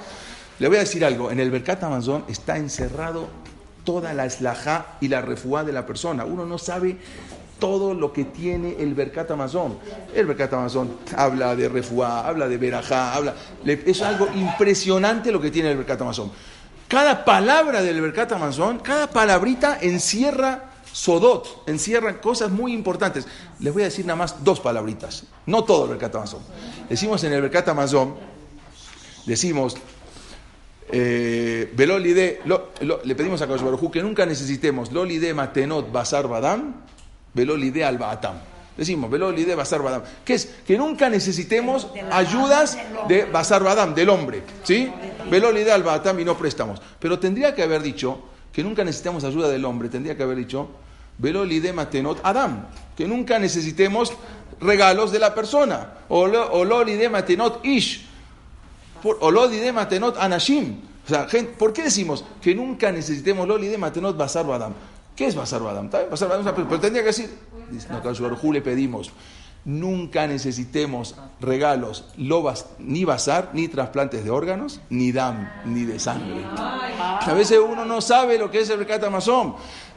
Le 0.60 0.68
voy 0.68 0.76
a 0.76 0.82
decir 0.82 1.06
algo, 1.06 1.32
en 1.32 1.40
el 1.40 1.50
bercat 1.50 1.82
amazón 1.84 2.26
está 2.28 2.58
encerrado 2.58 3.30
toda 3.86 4.14
la 4.14 4.26
eslajá 4.26 4.98
y 5.00 5.08
la 5.08 5.22
refuá 5.22 5.64
de 5.64 5.72
la 5.72 5.86
persona. 5.86 6.26
Uno 6.26 6.46
no 6.46 6.58
sabe 6.58 6.98
todo 7.60 7.94
lo 7.94 8.12
que 8.12 8.26
tiene 8.26 8.76
el 8.80 8.94
Berkat 8.94 9.32
Amazon. 9.32 9.78
El 10.14 10.26
Berkat 10.26 10.52
Amazon 10.52 10.98
habla 11.16 11.56
de 11.56 11.70
refuá, 11.70 12.28
habla 12.28 12.50
de 12.50 12.58
verajá, 12.58 13.14
habla. 13.14 13.36
Es 13.66 14.02
algo 14.02 14.28
impresionante 14.36 15.32
lo 15.32 15.40
que 15.40 15.50
tiene 15.50 15.72
el 15.72 15.78
Berkat 15.78 16.02
Amazon. 16.02 16.30
Cada 16.90 17.24
palabra 17.24 17.82
del 17.82 18.02
Berkat 18.02 18.34
Amazon, 18.34 18.80
cada 18.80 19.08
palabrita 19.08 19.78
encierra 19.82 20.73
sodot, 20.94 21.64
encierra 21.68 22.22
cosas 22.22 22.52
muy 22.52 22.72
importantes. 22.72 23.28
Les 23.60 23.74
voy 23.74 23.82
a 23.82 23.86
decir 23.86 24.06
nada 24.06 24.16
más 24.16 24.42
dos 24.44 24.62
palabritas, 24.62 25.26
no 25.46 25.66
todo 25.66 25.84
el 25.84 25.90
Berkat 25.90 26.16
Amazon. 26.16 26.40
Decimos 26.88 27.22
en 27.26 27.34
el 27.34 27.42
Berkat 27.42 27.68
Amazon, 27.68 28.16
decimos, 29.26 29.76
eh, 30.90 31.74
le 31.76 33.16
pedimos 33.16 33.42
a 33.42 33.48
Kosh 33.48 33.92
que 33.92 34.02
nunca 34.02 34.26
necesitemos 34.26 34.92
Lolide 34.92 35.34
Matenot 35.34 35.92
Basar 35.92 36.28
Badam 36.28 36.76
Velolide 37.34 37.84
al 37.84 37.98
Baatam. 37.98 38.36
Decimos, 38.78 39.10
Velolide 39.10 39.56
Basar 39.56 39.82
Badam. 39.82 40.04
Que 40.26 40.36
es 40.36 40.50
que 40.66 40.78
nunca 40.78 41.10
necesitemos 41.10 41.88
ayudas 42.12 42.78
de 43.08 43.26
Basar 43.26 43.64
Badam, 43.64 43.94
del 43.94 44.10
hombre. 44.10 44.44
¿Sí? 44.64 44.92
Velolide 45.30 45.72
al 45.72 45.84
Baatam 45.84 46.20
y 46.20 46.26
no 46.26 46.38
prestamos. 46.38 46.82
Pero 47.00 47.20
tendría 47.20 47.54
que 47.54 47.64
haber 47.64 47.82
dicho 47.82 48.22
que 48.54 48.64
nunca 48.64 48.84
necesitamos 48.84 49.24
ayuda 49.24 49.50
del 49.50 49.66
hombre. 49.66 49.90
Tendría 49.90 50.16
que 50.16 50.24
haber 50.24 50.38
dicho, 50.38 50.70
Velolide 51.18 51.74
Matenot 51.74 52.22
Adam. 52.24 52.68
Que 52.96 53.08
nunca 53.08 53.40
necesitemos 53.40 54.14
regalos 54.62 55.12
de 55.12 55.20
la 55.20 55.34
persona. 55.34 55.94
O 56.10 56.28
Lolide 56.28 57.10
Matenot 57.10 57.66
Ish. 57.66 58.06
O 59.04 59.32
Lolide 59.32 59.74
Matenot 59.74 60.18
Anashim 60.18 60.80
O 61.06 61.10
sea, 61.10 61.28
gente, 61.28 61.54
¿por 61.58 61.74
qué 61.74 61.84
decimos 61.84 62.24
que 62.42 62.56
nunca 62.56 62.92
necesitemos 62.92 63.46
Loli 63.48 63.68
de 63.68 63.78
Matenot 63.78 64.16
Basar 64.16 64.48
Badam? 64.48 64.74
¿Qué 65.16 65.28
es 65.28 65.36
Basar 65.36 65.62
Badam? 65.62 65.90
Basar 65.90 66.30
Badam 66.30 66.56
pero 66.56 66.80
tendría 66.80 67.04
que 67.04 67.08
decir, 67.08 67.30
no, 67.90 68.54
le 68.54 68.62
pedimos, 68.62 69.12
nunca 69.66 70.28
necesitemos 70.28 71.16
regalos, 71.40 72.06
lobas, 72.18 72.68
ni 72.80 73.06
basar, 73.06 73.52
ni 73.54 73.68
trasplantes 73.68 74.24
de 74.24 74.30
órganos, 74.30 74.82
ni 74.90 75.12
dam, 75.12 75.50
ni 75.66 75.86
de 75.86 76.00
sangre. 76.00 76.46
A 76.56 77.34
veces 77.34 77.60
uno 77.60 77.86
no 77.86 78.02
sabe 78.02 78.38
lo 78.38 78.52
que 78.52 78.62
es 78.62 78.70
el 78.70 78.78
Berkat 78.78 79.04
Amazon. 79.04 79.56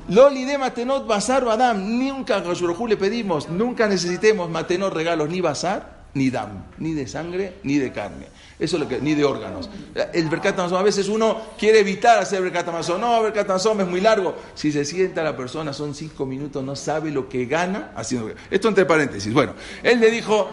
Loli 0.09 0.45
de 0.45 0.57
Matenot 0.57 1.07
Basar 1.07 1.45
Badam, 1.45 1.99
nunca 1.99 2.37
a 2.37 2.41
le 2.41 2.97
pedimos, 2.97 3.49
nunca 3.49 3.89
necesitemos 3.89 4.49
Matenot 4.49 4.93
regalos, 4.93 5.29
ni 5.29 5.41
basar, 5.41 6.07
ni 6.15 6.31
dam, 6.31 6.65
ni 6.79 6.93
de 6.93 7.07
sangre, 7.07 7.59
ni 7.65 7.79
de 7.79 7.93
carne. 7.93 8.27
Eso 8.59 8.77
es 8.77 8.83
lo 8.83 8.89
que, 8.89 9.01
ni 9.01 9.15
de 9.15 9.25
órganos. 9.25 9.69
El 10.15 10.29
Berkat 10.31 10.59
a 10.59 10.83
veces 10.83 11.09
uno 11.09 11.37
quiere 11.59 11.81
evitar 11.81 12.19
hacer 12.19 12.41
Berkat 12.41 12.67
No, 12.99 13.23
Berkat 13.23 13.51
es 13.51 13.87
muy 13.87 14.01
largo. 14.01 14.35
Si 14.55 14.73
se 14.73 14.85
sienta 14.85 15.23
la 15.23 15.37
persona, 15.37 15.75
son 15.75 15.95
cinco 15.95 16.25
minutos, 16.25 16.65
no 16.65 16.75
sabe 16.75 17.11
lo 17.11 17.29
que 17.29 17.45
gana 17.45 17.93
haciendo. 17.95 18.33
Esto 18.51 18.69
entre 18.69 18.87
paréntesis. 18.87 19.33
Bueno, 19.33 19.53
él 19.83 20.01
le 20.01 20.11
dijo, 20.11 20.49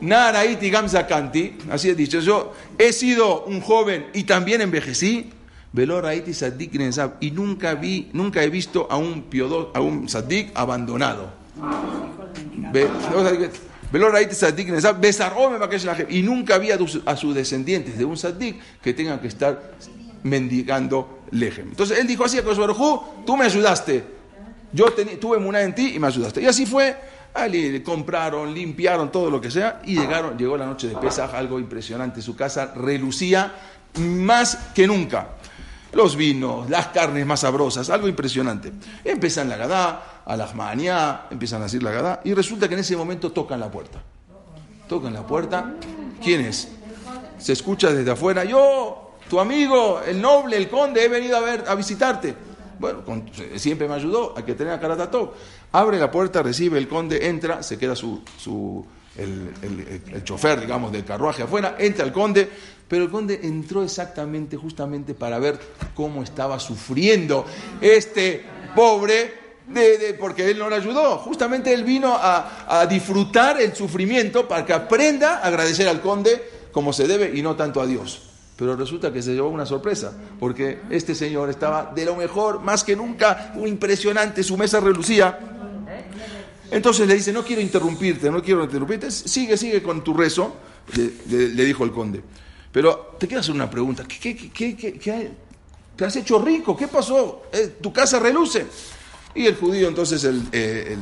Naraiti 0.00 0.68
Gamza 0.68 1.06
Kanti, 1.06 1.56
así 1.70 1.88
es 1.88 1.96
dicho, 1.96 2.20
yo 2.20 2.52
he 2.76 2.92
sido 2.92 3.44
un 3.44 3.62
joven 3.62 4.08
y 4.12 4.24
también 4.24 4.60
envejecí. 4.60 5.30
Y 7.20 7.30
nunca 7.32 7.74
vi, 7.74 8.08
nunca 8.12 8.42
he 8.42 8.48
visto 8.48 8.86
a 8.90 8.96
un 8.96 9.24
piodo, 9.24 9.72
a 9.74 9.80
un 9.80 10.08
sadik 10.08 10.50
abandonado. 10.54 11.30
Y 16.08 16.22
nunca 16.22 16.54
había 16.54 16.78
a 17.06 17.16
sus 17.16 17.34
descendientes 17.34 17.98
de 17.98 18.04
un 18.04 18.16
saddik 18.16 18.56
que 18.82 18.94
tengan 18.94 19.18
que 19.20 19.28
estar 19.28 19.74
mendigando 20.22 21.20
lejem. 21.30 21.68
Entonces 21.68 21.98
él 21.98 22.06
dijo 22.06 22.24
así 22.24 22.38
a 22.38 22.44
Kosoverjú, 22.44 23.24
tú 23.24 23.36
me 23.36 23.44
ayudaste. 23.44 24.04
Yo 24.72 24.86
tuve 25.20 25.38
una 25.38 25.62
en 25.62 25.74
ti 25.74 25.92
y 25.94 25.98
me 25.98 26.08
ayudaste. 26.08 26.42
Y 26.42 26.46
así 26.46 26.66
fue. 26.66 26.96
le 27.50 27.82
compraron, 27.82 28.52
limpiaron 28.52 29.12
todo 29.12 29.30
lo 29.30 29.40
que 29.40 29.50
sea 29.50 29.80
y 29.84 29.98
llegaron, 29.98 30.36
llegó 30.36 30.56
la 30.56 30.66
noche 30.66 30.88
de 30.88 30.96
Pesaj, 30.96 31.34
algo 31.34 31.60
impresionante. 31.60 32.20
Su 32.20 32.34
casa 32.34 32.72
relucía 32.74 33.54
más 33.98 34.56
que 34.74 34.86
nunca 34.86 35.28
los 35.96 36.14
vinos, 36.14 36.68
las 36.68 36.88
carnes 36.88 37.26
más 37.26 37.40
sabrosas, 37.40 37.90
algo 37.90 38.06
impresionante. 38.06 38.72
Empiezan 39.04 39.48
la 39.48 39.56
Gadá, 39.56 40.15
a 40.26 40.36
la 40.36 40.52
mañana, 40.52 41.26
empiezan 41.30 41.60
a 41.60 41.64
decir 41.64 41.82
la 41.82 41.92
Gadá, 41.92 42.20
y 42.24 42.34
resulta 42.34 42.68
que 42.68 42.74
en 42.74 42.80
ese 42.80 42.96
momento 42.96 43.30
tocan 43.30 43.60
la 43.60 43.70
puerta. 43.70 44.02
Tocan 44.88 45.14
la 45.14 45.24
puerta. 45.26 45.74
¿Quién 46.22 46.40
es? 46.42 46.68
Se 47.38 47.52
escucha 47.52 47.92
desde 47.92 48.10
afuera, 48.10 48.44
yo, 48.44 49.14
tu 49.30 49.38
amigo, 49.38 50.00
el 50.02 50.20
noble, 50.20 50.56
el 50.56 50.68
conde, 50.68 51.04
he 51.04 51.08
venido 51.08 51.36
a 51.36 51.40
ver, 51.40 51.64
a 51.68 51.74
visitarte. 51.76 52.34
Bueno, 52.78 53.02
siempre 53.54 53.88
me 53.88 53.94
ayudó, 53.94 54.34
hay 54.36 54.42
que 54.42 54.54
tener 54.54 54.72
a 54.72 54.80
Karatatov. 54.80 55.32
Abre 55.72 55.98
la 55.98 56.10
puerta, 56.10 56.42
recibe 56.42 56.78
el 56.78 56.88
conde, 56.88 57.28
entra, 57.28 57.62
se 57.62 57.78
queda 57.78 57.94
su, 57.94 58.22
su 58.36 58.84
el, 59.16 59.52
el, 59.62 60.02
el, 60.12 60.24
chofer, 60.24 60.60
digamos, 60.60 60.90
del 60.90 61.04
carruaje 61.04 61.42
afuera, 61.42 61.76
entra 61.78 62.04
el 62.04 62.12
conde, 62.12 62.48
pero 62.88 63.04
el 63.04 63.10
conde 63.10 63.40
entró 63.44 63.82
exactamente, 63.82 64.56
justamente 64.56 65.14
para 65.14 65.38
ver 65.38 65.58
cómo 65.94 66.22
estaba 66.22 66.58
sufriendo 66.58 67.46
este 67.80 68.44
pobre, 68.74 69.45
de, 69.68 70.16
porque 70.18 70.50
él 70.50 70.58
no 70.58 70.68
le 70.68 70.76
ayudó. 70.76 71.18
Justamente 71.18 71.72
él 71.72 71.84
vino 71.84 72.16
a, 72.16 72.86
disfrutar 72.88 73.60
el 73.60 73.74
sufrimiento 73.74 74.46
para 74.46 74.64
que 74.64 74.72
aprenda 74.72 75.38
a 75.38 75.46
agradecer 75.46 75.88
al 75.88 76.00
conde 76.00 76.50
como 76.72 76.92
se 76.92 77.06
debe 77.06 77.32
y 77.34 77.42
no 77.42 77.56
tanto 77.56 77.80
a 77.80 77.86
Dios. 77.86 78.22
Pero 78.56 78.74
resulta 78.76 79.12
que 79.12 79.22
se 79.22 79.34
llevó 79.34 79.48
una 79.48 79.66
sorpresa, 79.66 80.12
porque 80.40 80.80
este 80.88 81.14
señor 81.14 81.50
estaba 81.50 81.92
de 81.94 82.04
lo 82.06 82.16
mejor, 82.16 82.60
más 82.60 82.84
que 82.84 82.96
nunca, 82.96 83.52
impresionante, 83.64 84.42
su 84.42 84.56
mesa 84.56 84.80
relucía. 84.80 85.38
Entonces 86.70 87.06
le 87.06 87.14
dice, 87.14 87.32
no 87.32 87.44
quiero 87.44 87.60
interrumpirte, 87.60 88.30
no 88.30 88.42
quiero 88.42 88.64
interrumpirte, 88.64 89.10
sigue, 89.10 89.56
sigue 89.56 89.82
con 89.82 90.02
tu 90.02 90.14
rezo, 90.14 90.56
le 91.28 91.64
dijo 91.64 91.84
el 91.84 91.92
conde. 91.92 92.22
Pero 92.76 93.16
te 93.18 93.26
quiero 93.26 93.40
hacer 93.40 93.54
una 93.54 93.70
pregunta. 93.70 94.04
¿Qué, 94.06 94.36
qué, 94.36 94.76
qué, 94.76 95.30
te 95.96 96.04
has 96.04 96.14
hecho 96.16 96.38
rico? 96.38 96.76
¿Qué 96.76 96.88
pasó? 96.88 97.44
Eh, 97.50 97.76
tu 97.80 97.90
casa 97.90 98.18
reluce. 98.18 98.66
Y 99.36 99.46
el 99.46 99.54
judío 99.54 99.88
entonces 99.88 100.26
eh, 100.52 100.96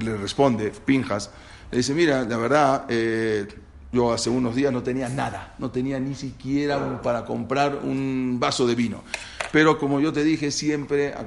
le 0.00 0.16
responde, 0.16 0.70
Pinjas, 0.84 1.30
le 1.70 1.78
dice, 1.78 1.94
mira, 1.94 2.24
la 2.24 2.36
verdad, 2.36 2.84
eh, 2.90 3.48
yo 3.90 4.12
hace 4.12 4.28
unos 4.28 4.54
días 4.54 4.70
no 4.70 4.82
tenía 4.82 5.08
nada, 5.08 5.54
no 5.58 5.70
tenía 5.70 5.98
ni 5.98 6.14
siquiera 6.14 7.00
para 7.00 7.24
comprar 7.24 7.80
un 7.82 8.36
vaso 8.38 8.66
de 8.66 8.74
vino. 8.74 9.02
Pero 9.50 9.78
como 9.78 9.98
yo 9.98 10.12
te 10.12 10.22
dije, 10.22 10.50
siempre 10.50 11.14
a 11.14 11.26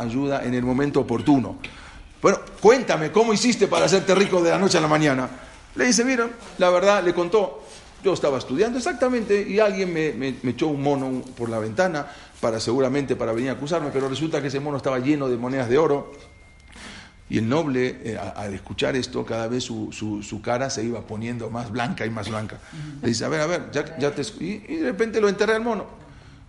ayuda 0.00 0.44
en 0.44 0.54
el 0.54 0.62
momento 0.62 1.00
oportuno. 1.00 1.58
Bueno, 2.22 2.38
cuéntame, 2.60 3.12
¿cómo 3.12 3.34
hiciste 3.34 3.66
para 3.66 3.84
hacerte 3.84 4.14
rico 4.14 4.42
de 4.42 4.50
la 4.50 4.58
noche 4.58 4.78
a 4.78 4.80
la 4.80 4.88
mañana? 4.88 5.28
Le 5.74 5.84
dice, 5.84 6.04
mira, 6.04 6.26
la 6.56 6.70
verdad, 6.70 7.04
le 7.04 7.12
contó, 7.12 7.62
yo 8.02 8.12
estaba 8.12 8.38
estudiando 8.38 8.78
exactamente 8.78 9.46
y 9.48 9.58
alguien 9.58 9.92
me, 9.92 10.36
echó 10.50 10.68
un 10.68 10.82
mono 10.82 11.22
por 11.36 11.48
la 11.48 11.58
ventana 11.58 12.06
para 12.44 12.60
seguramente 12.60 13.16
para 13.16 13.32
venir 13.32 13.48
a 13.48 13.52
acusarme, 13.54 13.88
pero 13.90 14.06
resulta 14.06 14.42
que 14.42 14.48
ese 14.48 14.60
mono 14.60 14.76
estaba 14.76 14.98
lleno 14.98 15.30
de 15.30 15.38
monedas 15.38 15.66
de 15.66 15.78
oro. 15.78 16.12
Y 17.30 17.38
el 17.38 17.48
noble, 17.48 18.00
eh, 18.04 18.18
al 18.18 18.52
escuchar 18.52 18.94
esto, 18.96 19.24
cada 19.24 19.48
vez 19.48 19.64
su, 19.64 20.40
cara 20.44 20.68
se 20.68 20.84
iba 20.84 21.00
poniendo 21.00 21.48
más 21.48 21.70
blanca 21.70 22.04
y 22.04 22.10
más 22.10 22.28
blanca. 22.28 22.58
Le 23.00 23.08
dice, 23.08 23.24
a 23.24 23.28
ver, 23.28 23.40
a 23.40 23.46
ver, 23.46 23.70
ya, 23.72 23.96
ya 23.96 24.14
te... 24.14 24.20
Y, 24.40 24.62
y, 24.68 24.76
de 24.76 24.90
repente 24.90 25.22
lo 25.22 25.30
enterré 25.30 25.54
al 25.54 25.62
mono. 25.62 25.86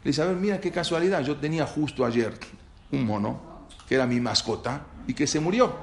Le 0.03 0.09
dice, 0.09 0.21
a 0.21 0.25
ver, 0.25 0.35
mira 0.35 0.59
qué 0.59 0.69
casualidad, 0.69 1.23
yo 1.23 1.37
tenía 1.37 1.65
justo 1.65 2.05
ayer 2.05 2.33
un 2.91 3.05
mono, 3.05 3.67
que 3.87 3.95
era 3.95 4.05
mi 4.05 4.19
mascota, 4.19 4.81
y 5.07 5.13
que 5.13 5.25
se 5.27 5.39
murió. 5.39 5.73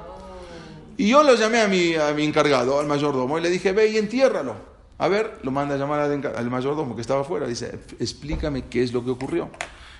Y 0.98 1.08
yo 1.08 1.22
lo 1.22 1.36
llamé 1.36 1.62
a 1.62 1.68
mi, 1.68 1.94
a 1.94 2.12
mi 2.12 2.24
encargado, 2.26 2.80
al 2.80 2.86
mayordomo, 2.86 3.38
y 3.38 3.40
le 3.40 3.48
dije, 3.48 3.72
ve 3.72 3.88
y 3.88 3.96
entiérralo. 3.96 4.56
A 4.98 5.08
ver, 5.08 5.38
lo 5.42 5.50
manda 5.50 5.74
a 5.74 5.78
llamar 5.78 6.00
al, 6.00 6.50
mayordomo 6.50 6.94
que 6.94 7.00
estaba 7.00 7.22
afuera, 7.22 7.46
dice, 7.46 7.78
explícame 7.98 8.66
qué 8.66 8.82
es 8.82 8.92
lo 8.92 9.02
que 9.02 9.10
ocurrió. 9.10 9.48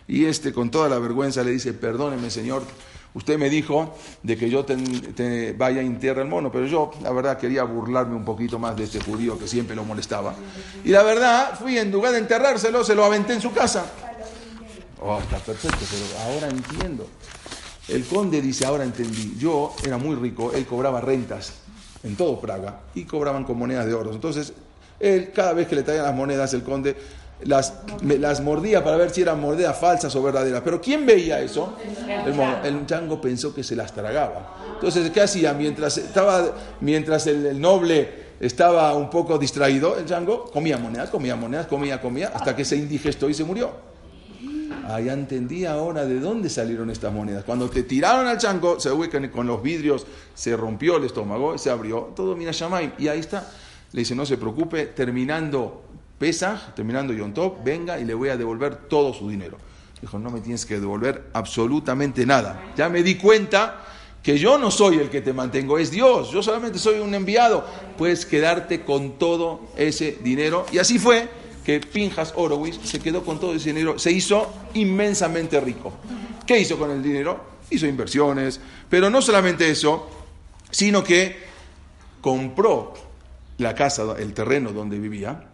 Y 0.08 0.26
este 0.26 0.52
con 0.52 0.70
toda 0.70 0.88
la 0.88 0.98
vergüenza 0.98 1.42
le 1.42 1.50
dice, 1.50 1.72
perdóneme 1.72 2.30
señor, 2.30 2.62
usted 3.14 3.38
me 3.38 3.50
dijo 3.50 3.94
de 4.22 4.36
que 4.36 4.50
yo 4.50 4.64
te, 4.64 5.54
vaya 5.56 5.80
a 5.80 5.84
enterrar 5.84 6.24
el 6.24 6.30
mono, 6.30 6.50
pero 6.50 6.66
yo 6.66 6.90
la 7.02 7.12
verdad 7.12 7.38
quería 7.38 7.64
burlarme 7.64 8.16
un 8.16 8.24
poquito 8.24 8.58
más 8.58 8.76
de 8.76 8.84
este 8.84 9.00
judío 9.00 9.38
que 9.38 9.46
siempre 9.46 9.76
lo 9.76 9.84
molestaba. 9.84 10.34
Y 10.84 10.90
la 10.90 11.02
verdad, 11.02 11.58
fui 11.58 11.78
en 11.78 11.90
lugar 11.90 12.12
de 12.12 12.18
enterrárselo, 12.18 12.84
se 12.84 12.94
lo 12.94 13.04
aventé 13.04 13.34
en 13.34 13.40
su 13.40 13.52
casa. 13.52 13.86
Oh, 15.00 15.18
está 15.18 15.38
perfecto, 15.38 15.84
pero 15.90 16.24
ahora 16.24 16.48
entiendo. 16.48 17.06
El 17.88 18.04
conde 18.04 18.40
dice, 18.40 18.64
ahora 18.64 18.84
entendí, 18.84 19.34
yo 19.38 19.74
era 19.84 19.98
muy 19.98 20.14
rico, 20.14 20.52
él 20.54 20.64
cobraba 20.64 21.00
rentas 21.00 21.54
en 22.04 22.16
todo 22.16 22.40
Praga 22.40 22.80
y 22.94 23.04
cobraban 23.04 23.44
con 23.44 23.58
monedas 23.58 23.86
de 23.86 23.94
oro. 23.94 24.12
Entonces 24.12 24.52
él, 25.00 25.32
cada 25.34 25.52
vez 25.52 25.66
que 25.66 25.74
le 25.74 25.82
traían 25.82 26.04
las 26.04 26.14
monedas, 26.14 26.54
el 26.54 26.62
conde 26.62 26.96
las, 27.44 27.74
las 28.02 28.40
mordía 28.40 28.82
para 28.82 28.96
ver 28.96 29.10
si 29.10 29.22
eran 29.22 29.40
monedas 29.40 29.78
falsas 29.78 30.14
o 30.14 30.22
verdaderas. 30.22 30.62
Pero 30.62 30.80
¿quién 30.80 31.06
veía 31.06 31.40
eso? 31.40 31.74
El, 32.64 32.86
chango 32.86 33.20
pensó 33.20 33.54
que 33.54 33.62
se 33.62 33.76
las 33.76 33.92
tragaba. 33.92 34.56
Entonces, 34.74 35.10
¿qué 35.10 35.20
hacía? 35.20 35.52
Mientras, 35.54 35.98
estaba, 35.98 36.54
mientras 36.80 37.26
el, 37.26 37.60
noble 37.60 38.32
estaba 38.40 38.94
un 38.94 39.08
poco 39.10 39.38
distraído, 39.38 39.96
el 39.96 40.06
chango 40.06 40.50
comía 40.50 40.76
monedas, 40.78 41.10
comía 41.10 41.36
monedas, 41.36 41.66
comía, 41.66 42.00
comía, 42.00 42.32
hasta 42.34 42.56
que 42.56 42.64
se 42.64 42.76
indigestó 42.76 43.28
y 43.28 43.34
se 43.34 43.44
murió. 43.44 43.92
Ah, 44.84 45.00
ya 45.00 45.12
entendí 45.12 45.64
ahora 45.64 46.04
de 46.04 46.18
dónde 46.18 46.50
salieron 46.50 46.90
estas 46.90 47.12
monedas. 47.12 47.44
Cuando 47.44 47.70
te 47.70 47.84
tiraron 47.84 48.26
al 48.26 48.38
chango, 48.38 48.80
se 48.80 48.90
que 49.08 49.30
con 49.30 49.46
los 49.46 49.62
vidrios 49.62 50.06
se 50.34 50.56
rompió 50.56 50.96
el 50.96 51.04
estómago, 51.04 51.56
se 51.56 51.70
abrió, 51.70 52.12
todo 52.16 52.34
mira. 52.34 52.52
Y 52.98 53.08
ahí 53.08 53.20
está 53.20 53.46
le 53.92 54.00
dice, 54.00 54.14
no 54.14 54.24
se 54.24 54.38
preocupe, 54.38 54.86
terminando 54.86 55.82
Pesaj, 56.22 56.72
terminando 56.76 57.12
Yom 57.12 57.34
Tov, 57.34 57.64
venga 57.64 57.98
y 57.98 58.04
le 58.04 58.14
voy 58.14 58.28
a 58.28 58.36
devolver 58.36 58.76
todo 58.76 59.12
su 59.12 59.28
dinero. 59.28 59.58
Dijo, 60.00 60.20
no 60.20 60.30
me 60.30 60.40
tienes 60.40 60.64
que 60.64 60.78
devolver 60.78 61.30
absolutamente 61.32 62.24
nada. 62.24 62.72
Ya 62.76 62.88
me 62.88 63.02
di 63.02 63.16
cuenta 63.16 63.84
que 64.22 64.38
yo 64.38 64.56
no 64.56 64.70
soy 64.70 64.98
el 64.98 65.10
que 65.10 65.20
te 65.20 65.32
mantengo, 65.32 65.80
es 65.80 65.90
Dios. 65.90 66.30
Yo 66.30 66.40
solamente 66.40 66.78
soy 66.78 67.00
un 67.00 67.12
enviado. 67.12 67.66
Puedes 67.98 68.24
quedarte 68.24 68.84
con 68.84 69.18
todo 69.18 69.62
ese 69.76 70.18
dinero. 70.22 70.64
Y 70.70 70.78
así 70.78 71.00
fue 71.00 71.28
que 71.64 71.80
Pinjas 71.80 72.32
Horowitz 72.36 72.78
se 72.88 73.00
quedó 73.00 73.24
con 73.24 73.40
todo 73.40 73.56
ese 73.56 73.70
dinero, 73.70 73.98
se 73.98 74.12
hizo 74.12 74.48
inmensamente 74.74 75.58
rico. 75.58 75.92
¿Qué 76.46 76.56
hizo 76.56 76.78
con 76.78 76.92
el 76.92 77.02
dinero? 77.02 77.46
Hizo 77.68 77.88
inversiones, 77.88 78.60
pero 78.88 79.10
no 79.10 79.20
solamente 79.20 79.68
eso, 79.68 80.08
sino 80.70 81.02
que 81.02 81.36
compró 82.20 82.94
la 83.58 83.74
casa, 83.74 84.14
el 84.20 84.32
terreno 84.34 84.70
donde 84.70 85.00
vivía, 85.00 85.48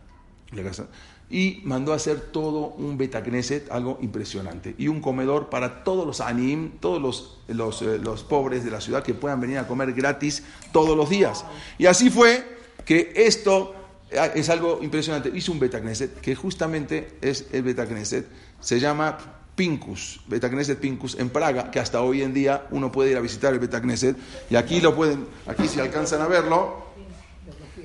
y 1.30 1.60
mandó 1.64 1.92
a 1.92 1.96
hacer 1.96 2.20
todo 2.20 2.68
un 2.68 2.96
Betacneset, 2.96 3.70
algo 3.70 3.98
impresionante, 4.00 4.74
y 4.78 4.88
un 4.88 5.00
comedor 5.00 5.50
para 5.50 5.84
todos 5.84 6.06
los 6.06 6.20
anim, 6.20 6.78
todos 6.80 7.02
los, 7.02 7.38
los, 7.48 7.82
eh, 7.82 7.98
los, 7.98 8.24
pobres 8.24 8.64
de 8.64 8.70
la 8.70 8.80
ciudad 8.80 9.02
que 9.02 9.12
puedan 9.12 9.40
venir 9.40 9.58
a 9.58 9.66
comer 9.66 9.92
gratis 9.92 10.42
todos 10.72 10.96
los 10.96 11.10
días. 11.10 11.44
Y 11.76 11.84
así 11.84 12.08
fue 12.08 12.56
que 12.86 13.12
esto 13.14 13.74
Ah, 14.16 14.30
es 14.34 14.48
algo 14.48 14.78
impresionante. 14.82 15.30
Hizo 15.34 15.52
un 15.52 15.58
Betacneset, 15.58 16.20
que 16.20 16.34
justamente 16.34 17.18
es 17.20 17.46
el 17.52 17.62
Betacneset, 17.62 18.26
se 18.60 18.80
llama 18.80 19.18
Pincus, 19.54 20.20
Betacneset 20.26 20.78
Pincus, 20.78 21.16
en 21.18 21.28
Praga, 21.28 21.70
que 21.70 21.78
hasta 21.78 22.00
hoy 22.00 22.22
en 22.22 22.32
día 22.32 22.66
uno 22.70 22.90
puede 22.90 23.10
ir 23.10 23.16
a 23.18 23.20
visitar 23.20 23.52
el 23.52 23.58
Betacneset, 23.58 24.16
y 24.48 24.56
aquí 24.56 24.80
lo 24.80 24.96
pueden, 24.96 25.26
aquí 25.46 25.68
si 25.68 25.78
alcanzan 25.78 26.22
a 26.22 26.26
verlo, 26.26 26.88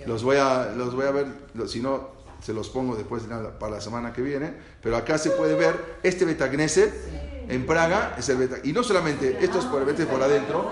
los 0.06 0.24
voy 0.24 0.38
a, 0.38 0.72
los 0.78 0.96
voy 0.96 1.06
a 1.08 1.12
ver, 1.12 1.28
si 1.68 1.82
no, 1.82 2.12
se 2.44 2.54
los 2.54 2.70
pongo 2.70 2.96
después 2.96 3.24
para 3.60 3.76
la 3.76 3.82
semana 3.82 4.12
que 4.12 4.22
viene, 4.22 4.54
pero 4.82 4.98
acá 4.98 5.18
se 5.18 5.32
puede 5.32 5.56
ver 5.56 5.98
este 6.04 6.26
Betacneset 6.26 6.94
en 7.48 7.66
Praga, 7.66 8.16
es 8.18 8.28
el 8.30 8.50
y 8.64 8.74
no 8.74 8.84
solamente, 8.84 9.38
esto 9.42 9.60
es 9.60 9.66
por, 9.66 9.88
este 9.90 10.06
por 10.06 10.22
adentro, 10.22 10.72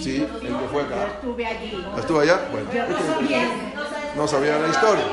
sí, 0.00 0.26
el 0.42 0.56
que 0.56 0.68
fue 0.70 0.82
acá. 0.82 1.06
Estuve 1.14 1.46
allí. 1.46 1.84
¿Estuvo 1.98 2.20
allá? 2.20 2.48
Bueno, 2.52 2.70
no 4.16 4.28
sabía 4.28 4.58
la 4.58 4.68
historia. 4.68 5.04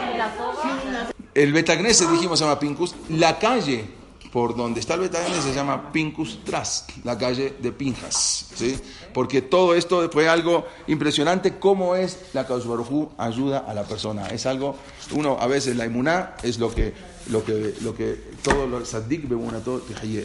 El 1.33 1.53
Betagneset, 1.53 2.09
dijimos, 2.09 2.37
se 2.37 2.45
llama 2.45 2.59
Pincus. 2.59 2.95
La 3.09 3.39
calle 3.39 4.00
por 4.31 4.55
donde 4.55 4.79
está 4.79 4.93
el 4.93 5.01
Betagneset 5.01 5.41
se 5.41 5.53
llama 5.53 5.91
Pincus 5.91 6.39
Tras, 6.45 6.87
la 7.03 7.17
calle 7.17 7.55
de 7.59 7.71
Pinjas. 7.71 8.49
¿sí? 8.55 8.79
Porque 9.13 9.41
todo 9.41 9.75
esto 9.75 10.09
fue 10.09 10.29
algo 10.29 10.65
impresionante, 10.87 11.59
cómo 11.59 11.95
es 11.95 12.17
la 12.33 12.43
Barujú 12.43 13.11
ayuda 13.17 13.59
a 13.67 13.73
la 13.73 13.83
persona. 13.83 14.27
Es 14.27 14.45
algo, 14.45 14.77
uno 15.11 15.37
a 15.39 15.47
veces 15.47 15.75
la 15.75 15.85
inmuná 15.85 16.35
es 16.43 16.59
lo 16.59 16.73
que, 16.73 16.93
lo 17.29 17.43
que, 17.43 17.75
lo 17.81 17.93
que 17.93 18.31
todo 18.41 18.67
lo 18.67 18.85
saddik 18.85 19.27
todo 19.63 19.81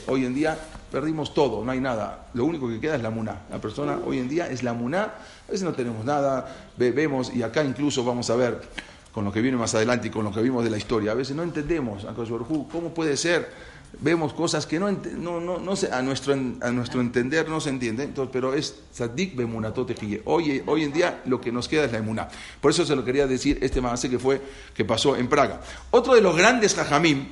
Hoy 0.06 0.24
en 0.24 0.34
día 0.34 0.56
perdimos 0.92 1.34
todo, 1.34 1.64
no 1.64 1.72
hay 1.72 1.80
nada. 1.80 2.28
Lo 2.34 2.44
único 2.44 2.68
que 2.68 2.78
queda 2.78 2.94
es 2.94 3.02
la 3.02 3.10
muná. 3.10 3.42
La 3.50 3.58
persona 3.58 3.98
hoy 4.06 4.18
en 4.18 4.28
día 4.28 4.48
es 4.48 4.62
la 4.62 4.72
muná. 4.72 5.14
A 5.48 5.50
veces 5.50 5.64
no 5.64 5.72
tenemos 5.72 6.04
nada, 6.04 6.70
vemos, 6.76 7.34
y 7.34 7.42
acá 7.42 7.64
incluso 7.64 8.04
vamos 8.04 8.30
a 8.30 8.36
ver 8.36 8.62
con 9.16 9.24
lo 9.24 9.32
que 9.32 9.40
viene 9.40 9.56
más 9.56 9.74
adelante 9.74 10.08
y 10.08 10.10
con 10.10 10.24
lo 10.24 10.30
que 10.30 10.42
vimos 10.42 10.62
de 10.62 10.70
la 10.70 10.76
historia. 10.76 11.12
A 11.12 11.14
veces 11.14 11.34
no 11.34 11.42
entendemos, 11.42 12.06
¿cómo 12.70 12.94
puede 12.94 13.16
ser? 13.16 13.50
Vemos 13.98 14.34
cosas 14.34 14.66
que 14.66 14.78
no, 14.78 14.90
no, 14.90 15.40
no, 15.40 15.58
no 15.58 15.72
a, 15.90 16.02
nuestro, 16.02 16.34
a 16.34 16.70
nuestro 16.70 17.00
entender 17.00 17.48
no 17.48 17.60
se 17.60 17.70
entiende, 17.70 18.04
entonces, 18.04 18.30
pero 18.30 18.52
es 18.52 18.78
Sadik 18.92 19.34
Hoy, 20.24 20.62
hoy 20.66 20.84
en 20.84 20.92
día 20.92 21.22
lo 21.24 21.40
que 21.40 21.50
nos 21.50 21.66
queda 21.66 21.84
es 21.84 21.92
la 21.92 21.98
emuná. 21.98 22.28
Por 22.60 22.72
eso 22.72 22.84
se 22.84 22.94
lo 22.94 23.04
quería 23.04 23.26
decir 23.26 23.58
este 23.62 23.80
más 23.80 24.02
que 24.02 24.18
fue, 24.18 24.42
que 24.74 24.84
pasó 24.84 25.16
en 25.16 25.28
Praga. 25.28 25.60
Otro 25.90 26.14
de 26.14 26.20
los 26.20 26.36
grandes 26.36 26.74
jajamim 26.74 27.26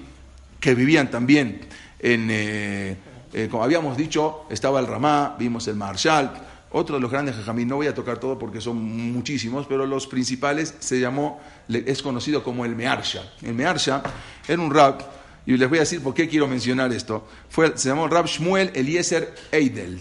que 0.59 0.75
vivían 0.75 1.11
también 1.11 1.61
en, 1.99 2.29
eh, 2.31 2.97
eh, 3.35 3.49
como 3.51 3.65
habíamos 3.65 3.97
dicho, 3.97 4.47
estaba 4.49 4.79
el 4.81 4.87
Ramá, 4.87 5.37
vimos 5.39 5.67
el 5.69 5.75
Marshal, 5.75 6.33
otro 6.71 6.97
de 6.97 7.03
los 7.03 7.11
grandes 7.11 7.37
jajamim, 7.37 7.69
no 7.69 7.77
voy 7.77 7.89
a 7.89 7.95
tocar 7.95 8.19
todo 8.19 8.39
porque 8.39 8.61
son 8.61 8.83
muchísimos, 9.13 9.67
pero 9.67 9.87
los 9.87 10.07
principales 10.07 10.75
se 10.79 11.01
llamó, 11.01 11.41
es 11.69 12.03
conocido 12.03 12.43
como 12.43 12.65
el 12.65 12.75
Mearsha. 12.75 13.23
El 13.43 13.55
Mearsha 13.55 14.03
era 14.47 14.61
un 14.61 14.73
rab, 14.73 14.99
y 15.47 15.57
les 15.57 15.69
voy 15.69 15.79
a 15.79 15.83
decir 15.83 16.03
por 16.03 16.15
qué 16.15 16.29
quiero 16.29 16.49
mencionar 16.49 16.93
esto. 16.93 17.27
Fue, 17.49 17.77
se 17.77 17.89
llamó 17.89 18.09
Rab 18.09 18.27
Shmuel 18.27 18.71
Eliezer 18.75 19.35
Eidel. 19.53 20.01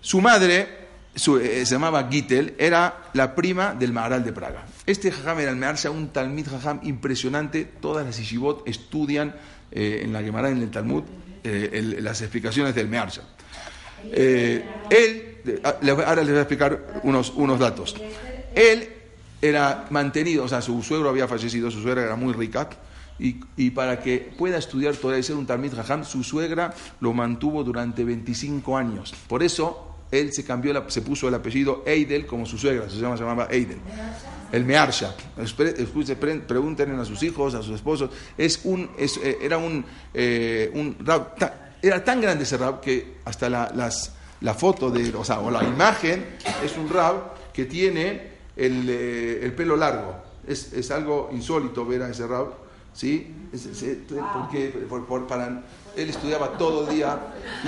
Su 0.00 0.20
madre 0.20 0.68
eh, 1.14 1.62
se 1.64 1.74
llamaba 1.74 2.08
Gittel, 2.10 2.54
era 2.58 3.10
la 3.14 3.34
prima 3.34 3.74
del 3.74 3.92
Maharal 3.92 4.24
de 4.24 4.32
Praga. 4.32 4.66
Este 4.86 5.10
jajam 5.10 5.40
era 5.40 5.50
el 5.50 5.56
Mearsha, 5.56 5.90
un 5.90 6.08
Talmid 6.08 6.48
jajam 6.48 6.80
impresionante. 6.82 7.64
Todas 7.80 8.04
las 8.04 8.18
Ishibot 8.18 8.68
estudian 8.68 9.34
eh, 9.70 10.02
en 10.04 10.12
la 10.12 10.22
Gemara, 10.22 10.50
en 10.50 10.60
el 10.60 10.70
Talmud, 10.70 11.04
eh, 11.42 11.98
las 12.00 12.20
explicaciones 12.20 12.74
del 12.74 12.88
Mearsha. 12.88 13.22
él 14.12 14.64
Ah, 15.62 15.76
ahora 15.82 16.22
les 16.22 16.30
voy 16.30 16.38
a 16.38 16.42
explicar 16.42 17.00
unos, 17.02 17.32
unos 17.36 17.58
datos. 17.58 17.94
Él 18.54 18.88
era 19.42 19.86
mantenido, 19.90 20.44
o 20.44 20.48
sea, 20.48 20.62
su 20.62 20.82
suegro 20.82 21.10
había 21.10 21.28
fallecido, 21.28 21.70
su 21.70 21.82
suegra 21.82 22.02
era 22.02 22.16
muy 22.16 22.32
rica, 22.32 22.68
y, 23.18 23.70
para 23.70 24.00
que 24.00 24.32
pueda 24.36 24.58
estudiar 24.58 24.96
todavía 24.96 25.20
y 25.20 25.22
ser 25.22 25.36
un 25.36 25.46
Talmid 25.46 25.74
Jajam, 25.74 26.04
su 26.04 26.24
suegra 26.24 26.74
lo 27.00 27.12
mantuvo 27.12 27.62
durante 27.62 28.04
25 28.04 28.76
años. 28.76 29.14
Por 29.28 29.42
eso 29.42 29.96
él 30.10 30.32
se 30.32 30.44
cambió, 30.44 30.88
se 30.90 31.02
puso 31.02 31.28
el 31.28 31.34
apellido 31.34 31.82
Eidel 31.86 32.26
como 32.26 32.46
su 32.46 32.58
suegra, 32.58 32.88
se 32.88 32.96
llama, 32.96 33.16
se 33.16 33.22
llamaba 33.22 33.48
Eidel. 33.50 33.78
El 34.52 34.64
Mearsha. 34.64 35.14
Pregunten 36.46 36.98
a 36.98 37.04
sus 37.04 37.22
hijos, 37.22 37.54
a 37.54 37.62
sus 37.62 37.74
esposos. 37.74 38.10
Es 38.38 38.60
un, 38.64 38.90
eh, 38.98 39.38
era 39.40 39.58
un, 39.58 39.84
eh, 40.12 40.70
un 40.74 40.96
era 41.82 42.04
tan 42.04 42.20
grande 42.20 42.44
ese 42.44 42.56
rab 42.56 42.80
que 42.80 43.18
hasta 43.24 43.48
las 43.48 44.12
la 44.44 44.54
foto 44.54 44.90
de, 44.90 45.12
o 45.16 45.24
sea, 45.24 45.40
o 45.40 45.50
la 45.50 45.64
imagen 45.64 46.36
es 46.62 46.76
un 46.76 46.88
rab 46.88 47.34
que 47.52 47.64
tiene 47.64 48.34
el, 48.56 48.86
eh, 48.88 49.52
pelo 49.56 49.74
largo. 49.76 50.14
Es, 50.46 50.90
algo 50.90 51.30
insólito 51.32 51.86
ver 51.86 52.02
a 52.02 52.10
ese 52.10 52.26
rab, 52.26 52.52
¿sí? 52.94 53.34
porque 54.32 54.86
para, 55.28 55.62
él 55.96 56.08
estudiaba 56.08 56.56
todo 56.56 56.88
el 56.88 56.94
día 56.96 57.18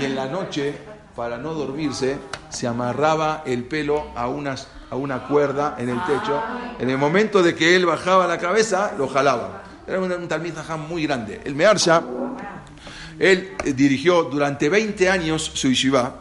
y 0.00 0.04
en 0.04 0.14
la 0.14 0.26
noche, 0.26 0.74
para 1.14 1.38
no 1.38 1.54
dormirse, 1.54 2.16
se 2.48 2.66
amarraba 2.66 3.42
el 3.44 3.64
pelo 3.64 4.06
a, 4.14 4.28
unas, 4.28 4.68
a 4.90 4.96
una 4.96 5.26
cuerda 5.28 5.76
en 5.78 5.90
el 5.90 6.02
techo. 6.04 6.42
En 6.78 6.88
el 6.88 6.98
momento 6.98 7.42
de 7.42 7.54
que 7.54 7.76
él 7.76 7.86
bajaba 7.86 8.26
la 8.26 8.38
cabeza, 8.38 8.94
lo 8.96 9.08
jalaba. 9.08 9.64
Era 9.86 10.00
un, 10.00 10.10
un 10.10 10.88
muy 10.88 11.06
grande. 11.06 11.40
El 11.44 11.54
Mearsha, 11.54 12.02
él 13.18 13.56
eh, 13.64 13.72
dirigió 13.72 14.24
durante 14.24 14.68
20 14.68 15.08
años 15.08 15.50
su 15.54 15.68
yeshiva 15.68 16.20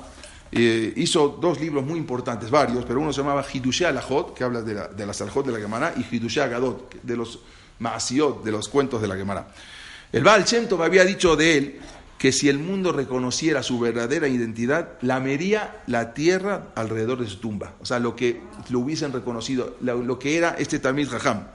eh, 0.58 0.94
hizo 0.96 1.38
dos 1.42 1.60
libros 1.60 1.86
muy 1.86 2.00
importantes, 2.00 2.50
varios, 2.50 2.86
pero 2.86 3.02
uno 3.02 3.12
se 3.12 3.20
llamaba 3.20 3.44
Hidushé 3.52 3.88
Alajot, 3.88 4.34
que 4.34 4.44
habla 4.46 4.62
de, 4.62 4.74
la, 4.74 4.88
de 4.88 5.06
las 5.06 5.20
de 5.20 5.52
la 5.52 5.60
Gemara, 5.60 5.94
y 5.98 6.16
Hidushé 6.16 6.42
Agadot, 6.42 6.96
de 7.04 7.18
los 7.18 7.40
Maasiot, 7.80 8.44
de 8.44 8.52
los 8.52 8.70
cuentos 8.70 9.02
de 9.02 9.08
la 9.08 9.16
Gemara. 9.16 9.48
El 10.12 10.24
Baal 10.24 10.46
Shem 10.46 10.68
Tov 10.68 10.84
había 10.84 11.04
dicho 11.04 11.36
de 11.36 11.58
él 11.58 11.80
que 12.18 12.32
si 12.32 12.48
el 12.48 12.58
mundo 12.58 12.92
reconociera 12.92 13.62
su 13.62 13.80
verdadera 13.80 14.28
identidad, 14.28 14.94
lamería 15.02 15.84
la 15.88 16.14
tierra 16.14 16.70
alrededor 16.76 17.20
de 17.20 17.28
su 17.28 17.38
tumba. 17.38 17.74
O 17.82 17.86
sea, 17.86 18.00
lo 18.00 18.16
que 18.16 18.42
lo 18.70 18.80
hubiesen 18.80 19.12
reconocido, 19.12 19.76
lo, 19.82 20.18
que 20.18 20.38
era 20.38 20.56
este 20.58 20.80
Tamil 20.80 21.10
Raham. 21.10 21.48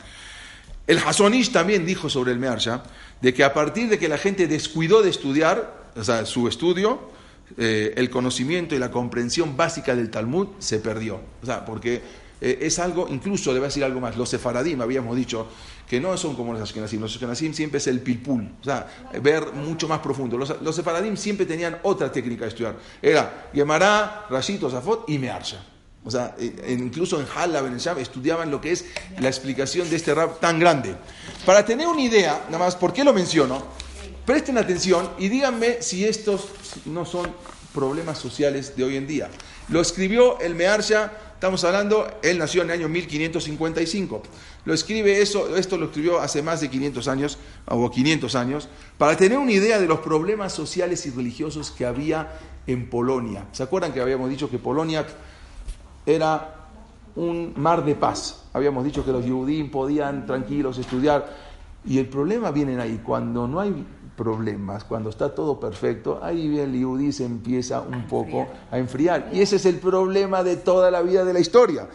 El 0.87 0.99
Hasonish 0.99 1.53
también 1.53 1.87
dijo 1.87 2.11
sobre 2.11 2.33
el 2.33 2.39
Mearsha 2.39 2.83
de 3.21 3.33
que 3.33 3.45
a 3.45 3.55
partir 3.55 3.89
de 3.89 3.99
que 3.99 4.09
la 4.09 4.19
gente 4.19 4.47
descuidó 4.47 5.03
de 5.03 5.11
estudiar, 5.11 5.91
o 5.97 6.05
sea, 6.05 6.27
su 6.27 6.47
estudio, 6.47 7.11
eh, 7.57 7.95
el 7.97 8.11
conocimiento 8.11 8.75
y 8.75 8.79
la 8.79 8.91
comprensión 8.91 9.57
básica 9.57 9.97
del 9.97 10.11
Talmud 10.11 10.49
se 10.59 10.79
perdió. 10.79 11.21
O 11.43 11.47
sea, 11.47 11.65
porque 11.65 12.03
eh, 12.41 12.59
es 12.63 12.79
algo, 12.79 13.07
incluso 13.09 13.53
le 13.53 13.59
voy 13.59 13.67
a 13.67 13.69
decir 13.69 13.85
algo 13.85 14.01
más, 14.01 14.17
los 14.17 14.29
sefaradim 14.29 14.81
habíamos 14.81 15.17
dicho 15.17 15.47
que 15.89 16.01
no 16.01 16.17
son 16.17 16.35
como 16.37 16.53
los 16.53 16.63
ashkenazim, 16.63 17.01
los 17.01 17.13
ashkenazim 17.13 17.53
siempre 17.53 17.79
es 17.79 17.87
el 17.87 18.01
pilpul, 18.01 18.49
o 18.61 18.65
sea, 18.65 18.87
ver 19.23 19.53
mucho 19.53 19.89
más 19.89 19.99
profundo. 20.01 20.39
Los, 20.39 20.61
los 20.63 20.75
sefaradim 20.75 21.17
siempre 21.17 21.47
tenían 21.47 21.79
otra 21.83 22.11
técnica 22.11 22.45
de 22.45 22.49
estudiar, 22.49 22.77
era 23.03 23.51
Gemara, 23.53 24.27
Rashid, 24.31 24.61
Zafot 24.61 25.09
y 25.09 25.19
Mearsha. 25.19 25.65
O 26.05 26.11
sea, 26.11 26.35
eh, 26.39 26.77
incluso 26.79 27.21
en 27.21 27.27
Halab, 27.35 27.67
en 27.67 27.75
el 27.75 27.99
estudiaban 27.99 28.51
lo 28.51 28.61
que 28.61 28.73
es 28.73 28.87
la 29.19 29.29
explicación 29.29 29.91
de 29.91 29.97
este 29.97 30.15
rap 30.15 30.41
tan 30.41 30.59
grande. 30.59 30.95
Para 31.45 31.65
tener 31.65 31.87
una 31.87 32.01
idea, 32.01 32.45
nada 32.47 32.59
más, 32.59 32.75
¿por 32.75 32.93
qué 32.93 33.05
lo 33.05 33.13
menciono? 33.13 33.63
Presten 34.25 34.57
atención 34.57 35.11
y 35.19 35.29
díganme 35.29 35.83
si 35.83 36.07
estos 36.07 36.49
no 36.87 37.05
son 37.05 37.31
problemas 37.75 38.19
sociales 38.19 38.77
de 38.77 38.85
hoy 38.85 38.97
en 38.97 39.07
día. 39.07 39.29
Lo 39.69 39.81
escribió 39.81 40.41
el 40.41 40.55
Mearsha, 40.55 41.13
estamos 41.41 41.65
hablando, 41.65 42.07
él 42.23 42.37
nació 42.37 42.61
en 42.61 42.69
el 42.69 42.81
año 42.81 42.91
1555. 42.91 44.23
Lo 44.67 44.75
escribe 44.75 45.23
eso, 45.23 45.57
esto 45.57 45.79
lo 45.79 45.87
escribió 45.87 46.21
hace 46.21 46.43
más 46.43 46.61
de 46.61 46.69
500 46.69 47.09
años, 47.09 47.39
o 47.65 47.91
500 47.91 48.35
años, 48.35 48.69
para 48.99 49.17
tener 49.17 49.39
una 49.39 49.51
idea 49.51 49.81
de 49.81 49.87
los 49.87 50.01
problemas 50.01 50.53
sociales 50.53 51.07
y 51.07 51.11
religiosos 51.11 51.71
que 51.71 51.87
había 51.87 52.39
en 52.67 52.91
Polonia. 52.91 53.47
¿Se 53.53 53.63
acuerdan 53.63 53.95
que 53.95 54.03
habíamos 54.03 54.29
dicho 54.29 54.51
que 54.51 54.59
Polonia 54.59 55.07
era 56.05 56.69
un 57.17 57.55
mar 57.57 57.87
de 57.87 57.95
paz? 57.95 58.45
Habíamos 58.53 58.85
dicho 58.85 59.03
que 59.03 59.11
los 59.11 59.25
judíos 59.25 59.71
podían 59.71 60.27
tranquilos 60.27 60.77
estudiar. 60.77 61.35
Y 61.87 61.97
el 61.97 62.07
problema 62.11 62.51
viene 62.51 62.79
ahí, 62.79 63.01
cuando 63.03 63.49
no 63.49 63.61
hay 63.61 63.87
problemas, 64.21 64.85
cuando 64.85 65.09
está 65.09 65.35
todo 65.35 65.59
perfecto, 65.59 66.21
ahí 66.23 66.59
el 66.59 66.75
Yehudi 66.75 67.11
se 67.11 67.25
empieza 67.25 67.81
un 67.81 68.07
poco 68.07 68.47
a 68.71 68.77
enfriar. 68.77 69.31
Y 69.33 69.41
ese 69.41 69.57
es 69.57 69.65
el 69.65 69.77
problema 69.77 70.43
de 70.43 70.57
toda 70.57 70.91
la 70.91 71.01
vida 71.01 71.25
de 71.25 71.33
la 71.33 71.41
historia. 71.41 71.89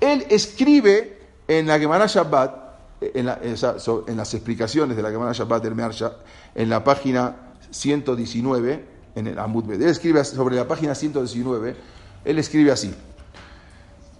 Él 0.00 0.26
escribe 0.28 1.20
en 1.46 1.68
la 1.68 1.78
Gemara 1.78 2.06
Shabbat, 2.08 2.52
en, 3.00 3.26
las 4.16 4.34
explicaciones 4.34 4.96
de 4.96 5.02
la 5.04 5.12
Gemara 5.12 5.30
Shabbat 5.32 5.62
del 5.62 5.76
Mearsha, 5.76 6.16
en 6.52 6.68
la 6.68 6.82
página 6.82 7.36
119, 7.70 8.84
en 9.14 9.26
el 9.28 9.38
Amud 9.38 9.70
Él 9.70 9.82
escribe 9.82 10.24
sobre 10.24 10.56
la 10.56 10.66
página 10.66 10.96
119, 10.96 11.76
él 12.24 12.38
escribe 12.40 12.72
así. 12.72 12.92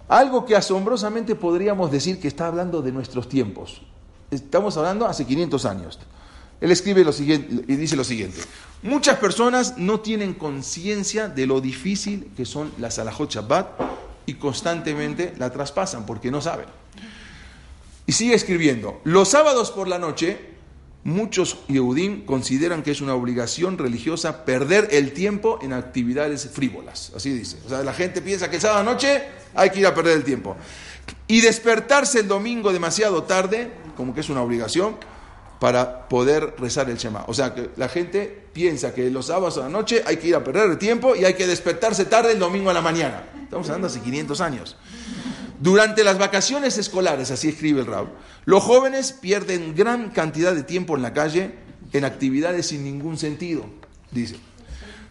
Algo 0.07 0.45
que 0.45 0.55
asombrosamente 0.55 1.35
podríamos 1.35 1.91
decir 1.91 2.21
que 2.21 2.29
está 2.29 2.47
hablando 2.47 2.81
de 2.81 2.93
nuestros 2.93 3.27
tiempos. 3.27 3.81
Estamos 4.31 4.77
hablando 4.77 5.05
hace 5.05 5.25
500 5.25 5.65
años. 5.65 5.99
Él 6.63 6.71
escribe 6.71 7.03
lo 7.03 7.11
siguiente 7.11 7.65
y 7.67 7.75
dice 7.75 7.97
lo 7.97 8.05
siguiente: 8.05 8.39
Muchas 8.83 9.17
personas 9.19 9.77
no 9.77 9.99
tienen 9.99 10.33
conciencia 10.33 11.27
de 11.27 11.45
lo 11.45 11.59
difícil 11.59 12.31
que 12.37 12.45
son 12.45 12.71
las 12.77 12.99
alajot 12.99 13.29
Shabbat 13.29 13.81
y 14.25 14.35
constantemente 14.35 15.33
la 15.37 15.51
traspasan 15.51 16.05
porque 16.05 16.31
no 16.31 16.39
saben. 16.39 16.67
Y 18.05 18.13
sigue 18.13 18.33
escribiendo, 18.33 19.01
los 19.03 19.27
sábados 19.27 19.71
por 19.71 19.89
la 19.89 19.99
noche, 19.99 20.39
muchos 21.03 21.59
Yehudim 21.67 22.25
consideran 22.25 22.81
que 22.81 22.91
es 22.91 23.01
una 23.01 23.13
obligación 23.13 23.77
religiosa 23.77 24.45
perder 24.45 24.87
el 24.91 25.11
tiempo 25.11 25.59
en 25.61 25.73
actividades 25.73 26.49
frívolas. 26.49 27.11
Así 27.13 27.33
dice. 27.33 27.57
O 27.65 27.69
sea, 27.69 27.83
la 27.83 27.93
gente 27.93 28.21
piensa 28.21 28.49
que 28.49 28.55
el 28.55 28.61
sábado 28.61 28.85
noche 28.85 29.21
hay 29.53 29.69
que 29.69 29.81
ir 29.81 29.85
a 29.85 29.93
perder 29.93 30.15
el 30.15 30.23
tiempo. 30.23 30.55
Y 31.27 31.41
despertarse 31.41 32.21
el 32.21 32.29
domingo 32.29 32.71
demasiado 32.71 33.23
tarde, 33.23 33.69
como 33.97 34.15
que 34.15 34.21
es 34.21 34.29
una 34.29 34.41
obligación, 34.41 34.95
para 35.63 36.09
poder 36.09 36.55
rezar 36.59 36.89
el 36.89 36.97
Shema. 36.97 37.23
O 37.27 37.33
sea, 37.33 37.55
que 37.55 37.69
la 37.77 37.87
gente 37.87 38.47
piensa 38.51 38.93
que 38.93 39.09
los 39.09 39.27
sábados 39.27 39.57
a 39.57 39.61
la 39.61 39.69
noche 39.69 40.03
hay 40.05 40.17
que 40.17 40.27
ir 40.27 40.35
a 40.35 40.43
perder 40.43 40.69
el 40.69 40.77
tiempo 40.77 41.15
y 41.15 41.23
hay 41.23 41.35
que 41.35 41.47
despertarse 41.47 42.03
tarde 42.03 42.33
el 42.33 42.39
domingo 42.39 42.69
a 42.69 42.73
la 42.73 42.81
mañana. 42.81 43.23
Estamos 43.43 43.69
hablando 43.69 43.87
hace 43.87 44.01
500 44.01 44.41
años. 44.41 44.75
Durante 45.61 46.03
las 46.03 46.17
vacaciones 46.17 46.77
escolares, 46.77 47.31
así 47.31 47.47
escribe 47.47 47.79
el 47.79 47.85
Rab, 47.85 48.07
los 48.43 48.61
jóvenes 48.61 49.13
pierden 49.13 49.73
gran 49.73 50.09
cantidad 50.09 50.53
de 50.53 50.63
tiempo 50.63 50.97
en 50.97 51.01
la 51.01 51.13
calle 51.13 51.55
en 51.93 52.03
actividades 52.03 52.65
sin 52.65 52.83
ningún 52.83 53.17
sentido, 53.17 53.63
dice. 54.11 54.35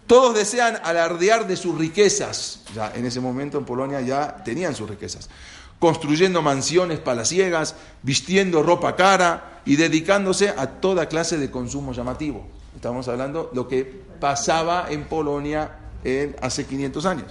Todos 0.06 0.34
desean 0.34 0.78
alardear 0.84 1.46
de 1.46 1.56
sus 1.56 1.78
riquezas. 1.78 2.60
Ya 2.74 2.92
en 2.94 3.06
ese 3.06 3.20
momento 3.20 3.56
en 3.56 3.64
Polonia 3.64 4.02
ya 4.02 4.44
tenían 4.44 4.76
sus 4.76 4.90
riquezas. 4.90 5.30
Construyendo 5.78 6.42
mansiones 6.42 6.98
palaciegas, 6.98 7.74
vistiendo 8.02 8.62
ropa 8.62 8.94
cara 8.96 9.51
y 9.64 9.76
dedicándose 9.76 10.50
a 10.50 10.66
toda 10.66 11.06
clase 11.06 11.38
de 11.38 11.50
consumo 11.50 11.92
llamativo. 11.92 12.46
Estamos 12.74 13.08
hablando 13.08 13.50
de 13.50 13.56
lo 13.56 13.68
que 13.68 14.02
pasaba 14.20 14.86
en 14.90 15.04
Polonia 15.04 15.78
en, 16.04 16.36
hace 16.40 16.66
500 16.66 17.06
años. 17.06 17.26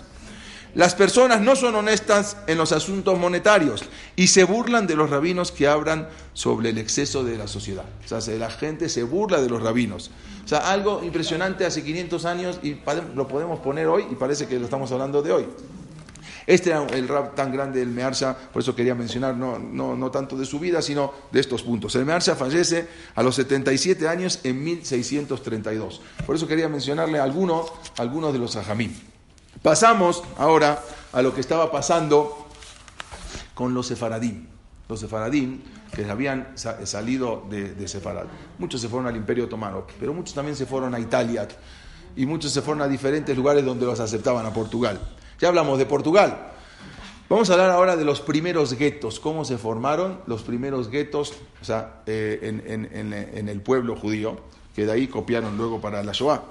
Las 0.73 0.95
personas 0.95 1.41
no 1.41 1.57
son 1.57 1.75
honestas 1.75 2.37
en 2.47 2.57
los 2.57 2.71
asuntos 2.71 3.19
monetarios 3.19 3.83
y 4.15 4.27
se 4.27 4.45
burlan 4.45 4.87
de 4.87 4.95
los 4.95 5.09
rabinos 5.09 5.51
que 5.51 5.67
hablan 5.67 6.07
sobre 6.33 6.69
el 6.69 6.77
exceso 6.77 7.25
de 7.25 7.37
la 7.37 7.47
sociedad. 7.47 7.83
O 8.05 8.21
sea, 8.21 8.35
la 8.37 8.49
gente 8.49 8.87
se 8.87 9.03
burla 9.03 9.41
de 9.41 9.49
los 9.49 9.61
rabinos. 9.61 10.11
O 10.45 10.47
sea, 10.47 10.71
algo 10.71 11.01
impresionante 11.03 11.65
hace 11.65 11.83
500 11.83 12.25
años 12.25 12.59
y 12.63 12.77
lo 13.15 13.27
podemos 13.27 13.59
poner 13.59 13.87
hoy 13.87 14.05
y 14.09 14.15
parece 14.15 14.47
que 14.47 14.59
lo 14.59 14.65
estamos 14.65 14.91
hablando 14.93 15.21
de 15.21 15.33
hoy. 15.33 15.45
Este 16.51 16.71
era 16.71 16.85
el 16.87 17.07
rap 17.07 17.33
tan 17.33 17.49
grande 17.49 17.79
del 17.79 17.87
Mearsa, 17.87 18.37
por 18.51 18.61
eso 18.61 18.75
quería 18.75 18.93
mencionar 18.93 19.37
no, 19.37 19.57
no, 19.57 19.95
no, 19.95 20.11
tanto 20.11 20.35
de 20.35 20.45
su 20.45 20.59
vida, 20.59 20.81
sino 20.81 21.13
de 21.31 21.39
estos 21.39 21.63
puntos. 21.63 21.95
El 21.95 22.03
Mearsa 22.03 22.35
fallece 22.35 22.89
a 23.15 23.23
los 23.23 23.35
77 23.35 24.05
años 24.05 24.41
en 24.43 24.61
1632. 24.61 26.01
Por 26.25 26.35
eso 26.35 26.49
quería 26.49 26.67
mencionarle 26.67 27.19
algunos, 27.19 27.71
de 27.97 28.37
los 28.37 28.57
ajamí. 28.57 28.91
Pasamos 29.63 30.23
ahora 30.37 30.83
a 31.13 31.21
lo 31.21 31.33
que 31.33 31.39
estaba 31.39 31.71
pasando 31.71 32.49
con 33.53 33.73
los 33.73 33.87
sefaradim. 33.87 34.45
Los 34.89 34.99
sefaradim 34.99 35.61
que 35.95 36.03
habían 36.03 36.49
salido 36.57 37.45
de, 37.49 37.75
de 37.75 37.87
Sefarad. 37.87 38.25
Muchos 38.57 38.81
se 38.81 38.89
fueron 38.89 39.07
al 39.07 39.15
Imperio 39.15 39.45
Otomano, 39.45 39.87
pero 39.97 40.13
muchos 40.13 40.35
también 40.35 40.57
se 40.57 40.65
fueron 40.65 40.93
a 40.95 40.99
Italia 40.99 41.47
y 42.17 42.25
muchos 42.25 42.51
se 42.51 42.61
fueron 42.61 42.81
a 42.81 42.89
diferentes 42.89 43.37
lugares 43.37 43.63
donde 43.63 43.85
los 43.85 44.01
aceptaban, 44.01 44.45
a 44.45 44.51
Portugal. 44.51 44.99
Ya 45.41 45.47
hablamos 45.47 45.79
de 45.79 45.87
Portugal. 45.87 46.51
Vamos 47.27 47.49
a 47.49 47.53
hablar 47.53 47.71
ahora 47.71 47.95
de 47.95 48.05
los 48.05 48.21
primeros 48.21 48.73
guetos, 48.77 49.19
cómo 49.19 49.43
se 49.43 49.57
formaron 49.57 50.19
los 50.27 50.43
primeros 50.43 50.89
guetos 50.89 51.33
o 51.61 51.65
sea, 51.65 52.03
eh, 52.05 52.39
en, 52.43 53.49
el 53.49 53.61
pueblo 53.61 53.95
judío, 53.95 54.37
que 54.75 54.85
de 54.85 54.91
ahí 54.91 55.07
copiaron 55.07 55.57
luego 55.57 55.81
para 55.81 56.03
la 56.03 56.11
Shoah. 56.11 56.43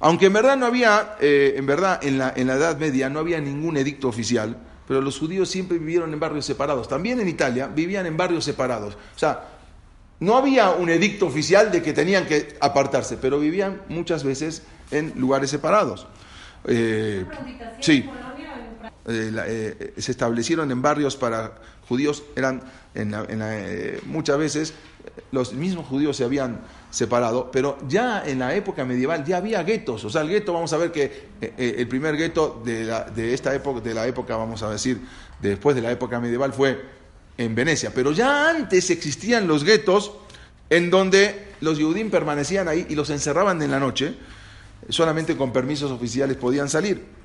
Aunque 0.00 0.26
en 0.26 0.34
verdad 0.34 0.58
no 0.58 0.66
había, 0.66 1.16
eh, 1.20 1.54
en 1.56 1.64
verdad, 1.64 2.04
en 2.04 2.18
la, 2.18 2.32
en 2.36 2.48
la 2.48 2.56
Edad 2.56 2.76
Media 2.78 3.08
no 3.08 3.20
había 3.20 3.40
ningún 3.40 3.78
edicto 3.78 4.08
oficial, 4.08 4.58
pero 4.86 5.00
los 5.00 5.18
judíos 5.18 5.48
siempre 5.48 5.78
vivieron 5.78 6.12
en 6.12 6.20
barrios 6.20 6.44
separados. 6.44 6.86
También 6.86 7.20
en 7.20 7.28
Italia 7.28 7.66
vivían 7.66 8.04
en 8.04 8.16
barrios 8.16 8.44
separados. 8.44 8.94
O 8.94 9.18
sea, 9.18 9.48
no 10.20 10.36
había 10.36 10.70
un 10.70 10.90
edicto 10.90 11.26
oficial 11.26 11.70
de 11.70 11.82
que 11.82 11.94
tenían 11.94 12.26
que 12.26 12.56
apartarse, 12.60 13.16
pero 13.16 13.38
vivían 13.38 13.82
muchas 13.88 14.22
veces 14.22 14.64
en 14.90 15.14
lugares 15.16 15.48
separados. 15.48 16.06
Eh, 16.66 17.24
sí. 17.80 18.08
Eh, 19.06 19.94
se 19.96 20.10
establecieron 20.10 20.70
en 20.70 20.82
barrios 20.82 21.16
para 21.16 21.54
judíos, 21.88 22.22
eran 22.36 22.62
en, 22.94 23.14
muchas 24.06 24.38
veces 24.38 24.74
los 25.32 25.52
mismos 25.52 25.86
judíos 25.86 26.16
se 26.16 26.24
habían 26.24 26.60
separado, 26.90 27.50
pero 27.50 27.78
ya 27.88 28.22
en 28.26 28.38
la 28.38 28.54
época 28.54 28.84
medieval 28.84 29.24
ya 29.24 29.38
había 29.38 29.62
guetos, 29.62 30.04
o 30.04 30.10
sea, 30.10 30.22
el 30.22 30.28
gueto, 30.28 30.52
vamos 30.52 30.72
a 30.72 30.78
ver 30.78 30.90
que 30.90 31.04
eh, 31.40 31.52
eh, 31.58 31.74
el 31.78 31.88
primer 31.88 32.16
gueto 32.16 32.62
de, 32.64 33.34
esta 33.34 33.54
época, 33.54 33.80
de 33.80 33.94
la 33.94 34.06
época, 34.06 34.36
vamos 34.36 34.62
a 34.62 34.70
decir, 34.70 35.00
después 35.40 35.76
de 35.76 35.82
la 35.82 35.90
época 35.90 36.20
medieval 36.20 36.52
fue 36.52 36.80
en 37.36 37.54
Venecia, 37.54 37.92
pero 37.94 38.12
ya 38.12 38.50
antes 38.50 38.90
existían 38.90 39.46
los 39.46 39.64
guetos 39.64 40.12
en 40.70 40.90
donde 40.90 41.48
los 41.60 41.78
judíos 41.78 42.10
permanecían 42.10 42.68
ahí 42.68 42.86
y 42.88 42.94
los 42.94 43.10
encerraban 43.10 43.60
en 43.62 43.70
la 43.70 43.80
noche, 43.80 44.14
solamente 44.88 45.36
con 45.36 45.52
permisos 45.52 45.90
oficiales 45.90 46.36
podían 46.36 46.68
salir 46.68 47.18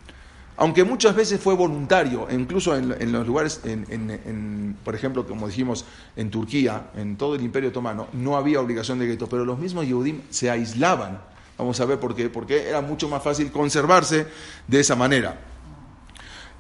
aunque 0.55 0.83
muchas 0.83 1.15
veces 1.15 1.39
fue 1.41 1.55
voluntario, 1.55 2.27
incluso 2.31 2.75
en, 2.75 3.11
los 3.11 3.25
lugares, 3.25 3.61
en, 3.63 4.77
por 4.83 4.93
ejemplo, 4.93 5.25
como 5.25 5.47
dijimos, 5.47 5.85
en 6.15 6.29
Turquía, 6.29 6.91
en 6.95 7.17
todo 7.17 7.35
el 7.35 7.41
Imperio 7.41 7.69
Otomano, 7.69 8.07
no 8.13 8.37
había 8.37 8.59
obligación 8.61 8.99
de 8.99 9.07
gueto, 9.07 9.27
pero 9.27 9.45
los 9.45 9.57
mismos 9.57 9.85
Yehudim 9.85 10.21
se 10.29 10.51
aislaban. 10.51 11.21
Vamos 11.57 11.79
a 11.79 11.85
ver 11.85 11.99
por 11.99 12.15
qué, 12.15 12.29
porque 12.29 12.69
era 12.69 12.81
mucho 12.81 13.09
más 13.09 13.23
fácil 13.23 13.51
conservarse 13.51 14.27
de 14.67 14.79
esa 14.79 14.95
manera. 14.95 15.39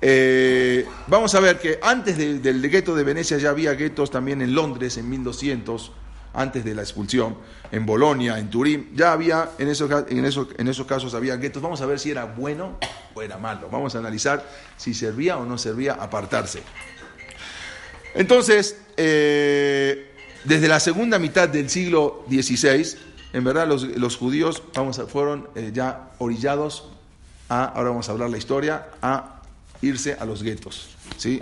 Eh, 0.01 0.85
vamos 1.07 1.33
a 1.35 1.39
ver 1.39 1.59
que 1.59 1.79
antes 1.81 2.17
del 2.17 2.69
gueto 2.69 2.95
de 2.95 3.03
Venecia 3.03 3.37
ya 3.37 3.51
había 3.51 3.73
guetos 3.73 4.11
también 4.11 4.41
en 4.41 4.53
Londres 4.53 4.97
en 4.97 5.09
1200, 5.09 5.91
antes 6.33 6.65
de 6.65 6.73
la 6.73 6.81
expulsión, 6.81 7.37
en 7.71 7.85
Bolonia, 7.85 8.37
en 8.39 8.49
Turín, 8.49 8.91
ya 8.95 9.13
había, 9.13 9.51
en 9.57 9.69
esos, 9.69 9.89
en 10.09 10.25
esos, 10.25 10.47
en 10.57 10.67
esos 10.67 10.85
casos 10.85 11.13
había 11.13 11.35
guetos. 11.37 11.61
Vamos 11.61 11.81
a 11.81 11.85
ver 11.85 11.99
si 11.99 12.11
era 12.11 12.25
bueno 12.25 12.77
o 13.13 13.21
era 13.21 13.37
malo. 13.37 13.69
Vamos 13.71 13.95
a 13.95 13.99
analizar 13.99 14.47
si 14.77 14.93
servía 14.93 15.37
o 15.37 15.45
no 15.45 15.57
servía 15.57 15.93
apartarse. 15.93 16.61
Entonces, 18.15 18.77
eh, 18.97 20.11
desde 20.43 20.67
la 20.67 20.79
segunda 20.79 21.19
mitad 21.19 21.49
del 21.49 21.69
siglo 21.69 22.25
XVI, 22.29 22.97
en 23.33 23.43
verdad 23.43 23.67
los, 23.67 24.17
judíos 24.17 24.61
vamos 24.75 25.01
fueron 25.07 25.47
eh, 25.55 25.71
ya 25.73 26.11
orillados 26.19 26.89
a, 27.49 27.65
ahora 27.65 27.89
vamos 27.89 28.09
a 28.09 28.11
hablar 28.11 28.29
la 28.29 28.37
historia, 28.37 28.87
a 29.01 29.41
irse 29.81 30.13
a 30.13 30.25
los 30.25 30.43
guetos. 30.43 30.89
¿sí? 31.17 31.39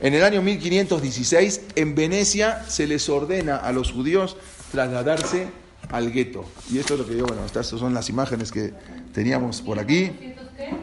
En 0.00 0.14
el 0.14 0.24
año 0.24 0.40
1516, 0.40 1.60
en 1.74 1.94
Venecia 1.94 2.64
se 2.68 2.86
les 2.86 3.08
ordena 3.10 3.56
a 3.56 3.70
los 3.70 3.92
judíos 3.92 4.36
trasladarse 4.72 5.48
al 5.90 6.10
gueto. 6.10 6.46
Y 6.70 6.78
esto 6.78 6.94
es 6.94 7.00
lo 7.00 7.06
que 7.06 7.16
yo, 7.16 7.26
bueno, 7.26 7.44
estas 7.44 7.66
son 7.66 7.92
las 7.92 8.08
imágenes 8.08 8.50
que 8.50 8.72
teníamos 9.12 9.60
por 9.60 9.78
aquí. 9.78 10.10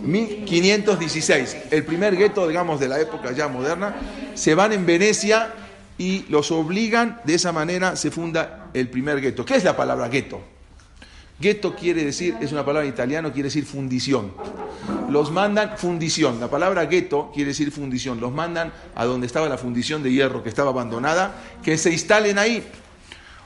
1516, 0.01 1.57
el 1.71 1.83
primer 1.83 2.15
gueto, 2.15 2.47
digamos, 2.47 2.79
de 2.79 2.89
la 2.89 2.99
época 2.99 3.31
ya 3.31 3.47
moderna, 3.47 3.95
se 4.35 4.53
van 4.53 4.73
en 4.73 4.85
Venecia 4.85 5.53
y 5.97 6.25
los 6.29 6.51
obligan, 6.51 7.19
de 7.23 7.35
esa 7.35 7.51
manera 7.51 7.95
se 7.95 8.11
funda 8.11 8.69
el 8.73 8.89
primer 8.89 9.19
gueto. 9.19 9.45
¿Qué 9.45 9.55
es 9.55 9.63
la 9.63 9.75
palabra 9.75 10.09
gueto? 10.09 10.41
Gueto 11.39 11.75
quiere 11.75 12.03
decir, 12.03 12.35
es 12.41 12.51
una 12.51 12.65
palabra 12.65 12.87
en 12.87 12.93
italiano, 12.93 13.31
quiere 13.31 13.47
decir 13.47 13.65
fundición. 13.65 14.31
Los 15.09 15.31
mandan 15.31 15.77
fundición. 15.77 16.39
La 16.39 16.49
palabra 16.49 16.85
gueto 16.85 17.31
quiere 17.33 17.49
decir 17.49 17.71
fundición. 17.71 18.19
Los 18.19 18.31
mandan 18.31 18.73
a 18.95 19.05
donde 19.05 19.27
estaba 19.27 19.47
la 19.47 19.57
fundición 19.57 20.01
de 20.01 20.11
hierro 20.11 20.41
que 20.41 20.49
estaba 20.49 20.71
abandonada, 20.71 21.35
que 21.63 21.77
se 21.77 21.91
instalen 21.91 22.39
ahí. 22.39 22.63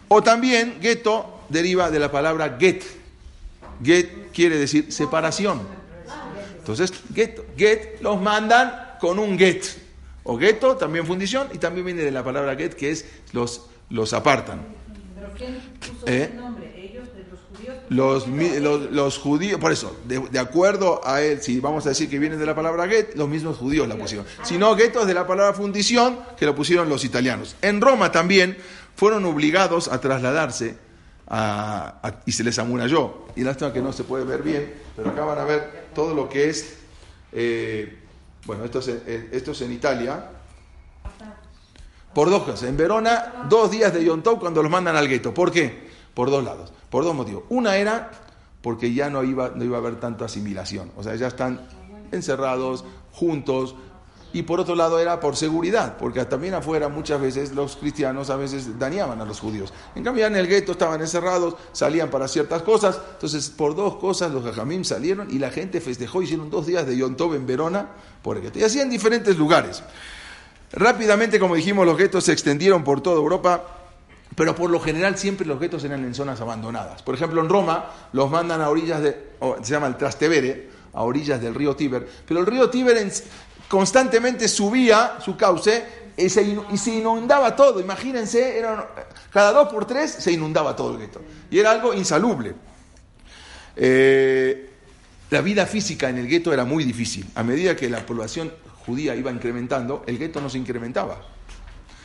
O 0.07 0.23
también 0.23 0.77
gueto 0.79 1.41
deriva 1.49 1.91
de 1.91 1.99
la 1.99 2.11
palabra 2.11 2.57
get. 2.57 2.83
Get 3.83 4.31
quiere 4.31 4.57
decir 4.57 4.91
separación. 4.91 5.61
Entonces, 6.59 6.93
get, 7.13 7.41
get 7.57 8.01
los 8.01 8.21
mandan 8.21 8.97
con 9.01 9.19
un 9.19 9.37
get. 9.37 9.65
O 10.23 10.37
gueto, 10.37 10.77
también 10.77 11.05
fundición, 11.05 11.47
y 11.51 11.57
también 11.57 11.85
viene 11.87 12.03
de 12.03 12.11
la 12.11 12.23
palabra 12.23 12.55
get, 12.55 12.75
que 12.75 12.91
es 12.91 13.05
los, 13.33 13.67
los 13.89 14.13
apartan. 14.13 14.61
¿Pero 15.15 15.31
quién 15.35 15.59
puso 15.79 16.07
¿Eh? 16.07 16.23
ese 16.23 16.35
nombre? 16.35 16.80
Los, 17.91 18.25
los, 18.25 19.17
judíos, 19.17 19.59
por 19.59 19.73
eso, 19.73 19.97
de, 20.05 20.39
acuerdo 20.39 21.01
a 21.03 21.21
él, 21.21 21.41
si 21.41 21.59
vamos 21.59 21.85
a 21.85 21.89
decir 21.89 22.09
que 22.09 22.19
viene 22.19 22.37
de 22.37 22.45
la 22.45 22.55
palabra 22.55 22.87
get, 22.87 23.15
los 23.15 23.27
mismos 23.27 23.57
judíos 23.57 23.85
la 23.85 23.97
pusieron. 23.97 24.25
Si 24.43 24.57
no, 24.57 24.73
gueto 24.77 25.01
es 25.01 25.07
de 25.07 25.13
la 25.13 25.27
palabra 25.27 25.53
fundición, 25.53 26.17
que 26.37 26.45
lo 26.45 26.55
pusieron 26.55 26.87
los 26.87 27.03
italianos. 27.03 27.57
En 27.61 27.81
Roma 27.81 28.09
también 28.09 28.57
fueron 28.95 29.25
obligados 29.25 29.89
a 29.89 29.99
trasladarse 29.99 30.77
y 32.25 32.31
se 32.31 32.43
les 32.45 32.59
amuralló. 32.59 33.25
Y 33.35 33.43
lástima 33.43 33.73
que 33.73 33.81
no 33.81 33.91
se 33.91 34.05
puede 34.05 34.23
ver 34.23 34.41
bien, 34.41 34.73
pero 34.95 35.09
acá 35.09 35.25
van 35.25 35.39
a 35.39 35.43
ver 35.43 35.87
todo 35.93 36.15
lo 36.15 36.29
que 36.29 36.49
es, 36.49 36.77
eh, 37.33 37.99
bueno, 38.45 38.63
esto 38.63 38.79
es, 38.79 39.61
en 39.61 39.71
Italia. 39.73 40.29
Por 42.13 42.29
dos 42.29 42.43
cosas. 42.43 42.69
En 42.69 42.77
Verona, 42.77 43.47
dos 43.49 43.69
días 43.69 43.93
de 43.93 44.05
Yontau 44.05 44.39
cuando 44.39 44.63
los 44.63 44.71
mandan 44.71 44.95
al 44.95 45.09
gueto. 45.09 45.33
¿Por 45.33 45.51
qué? 45.51 45.91
Por 46.13 46.31
dos 46.31 46.41
lados. 46.41 46.71
Por 46.91 47.03
dos 47.03 47.15
motivos. 47.15 47.43
Una 47.49 47.77
era 47.77 48.11
porque 48.61 48.93
ya 48.93 49.09
no 49.09 49.23
iba, 49.23 49.51
no 49.55 49.63
iba 49.63 49.77
a 49.77 49.79
haber 49.79 49.99
tanta 49.99 50.25
asimilación. 50.25 50.91
O 50.95 51.01
sea, 51.01 51.15
ya 51.15 51.27
están 51.27 51.67
encerrados, 52.11 52.85
juntos, 53.11 53.75
y 54.33 54.43
por 54.43 54.59
otro 54.59 54.75
lado 54.75 54.99
era 54.99 55.19
por 55.19 55.35
seguridad, 55.35 55.97
porque 55.97 56.23
también 56.25 56.53
afuera 56.53 56.87
muchas 56.87 57.19
veces 57.19 57.51
los 57.53 57.75
cristianos 57.75 58.29
a 58.29 58.37
veces 58.37 58.79
dañaban 58.79 59.19
a 59.19 59.25
los 59.25 59.39
judíos. 59.39 59.73
En 59.95 60.03
cambio 60.03 60.25
en 60.25 60.35
el 60.37 60.47
gueto 60.47 60.71
estaban 60.71 61.01
encerrados, 61.01 61.55
salían 61.73 62.09
para 62.09 62.27
ciertas 62.29 62.61
cosas, 62.61 62.99
entonces 63.13 63.49
por 63.49 63.75
dos 63.75 63.97
cosas 63.97 64.31
los 64.31 64.43
jajamim 64.43 64.85
salieron 64.85 65.29
y 65.29 65.39
la 65.39 65.49
gente 65.49 65.81
festejó, 65.81 66.21
hicieron 66.21 66.49
dos 66.49 66.65
días 66.65 66.87
de 66.87 66.95
Yom 66.95 67.15
Tov 67.15 67.35
en 67.35 67.45
Verona 67.45 67.89
por 68.21 68.37
el 68.37 68.43
gueto. 68.43 68.59
Y 68.59 68.63
así 68.63 68.79
en 68.79 68.89
diferentes 68.89 69.37
lugares. 69.37 69.83
Rápidamente, 70.71 71.37
como 71.37 71.55
dijimos, 71.55 71.85
los 71.85 71.97
guetos 71.97 72.23
se 72.23 72.31
extendieron 72.31 72.85
por 72.85 73.01
toda 73.01 73.17
Europa, 73.17 73.80
pero 74.35 74.55
por 74.55 74.69
lo 74.69 74.79
general 74.79 75.17
siempre 75.17 75.45
los 75.45 75.59
guetos 75.59 75.83
eran 75.83 76.03
en 76.03 76.15
zonas 76.15 76.39
abandonadas. 76.41 77.01
Por 77.03 77.15
ejemplo, 77.15 77.41
en 77.41 77.49
Roma 77.49 77.91
los 78.13 78.29
mandan 78.29 78.61
a 78.61 78.69
orillas 78.69 79.01
de, 79.01 79.31
se 79.61 79.71
llama 79.73 79.87
el 79.87 79.97
Trastevere, 79.97 80.69
a 80.93 81.03
orillas 81.03 81.41
del 81.41 81.55
río 81.55 81.75
Tíber, 81.75 82.07
pero 82.27 82.39
el 82.39 82.45
río 82.45 82.69
Tíber 82.69 83.11
constantemente 83.67 84.47
subía 84.47 85.17
su 85.23 85.37
cauce 85.37 86.01
y 86.17 86.29
se, 86.29 86.43
inundaba 86.93 87.55
todo. 87.55 87.79
Imagínense, 87.79 88.61
cada 89.31 89.51
dos 89.51 89.69
por 89.69 89.85
tres 89.85 90.11
se 90.11 90.31
inundaba 90.31 90.75
todo 90.75 90.91
el 90.93 90.99
gueto. 90.99 91.21
Y 91.49 91.59
era 91.59 91.71
algo 91.71 91.93
insalubre. 91.93 92.53
Eh, 93.75 94.69
la 95.29 95.41
vida 95.41 95.65
física 95.65 96.09
en 96.09 96.17
el 96.17 96.27
gueto 96.27 96.51
era 96.53 96.65
muy 96.65 96.83
difícil. 96.83 97.25
A 97.35 97.43
medida 97.43 97.75
que 97.75 97.89
la 97.89 98.05
población 98.05 98.51
judía 98.85 99.15
iba 99.15 99.31
incrementando, 99.31 100.03
el 100.05 100.17
gueto 100.17 100.41
no 100.41 100.49
se 100.49 100.57
incrementaba. 100.57 101.21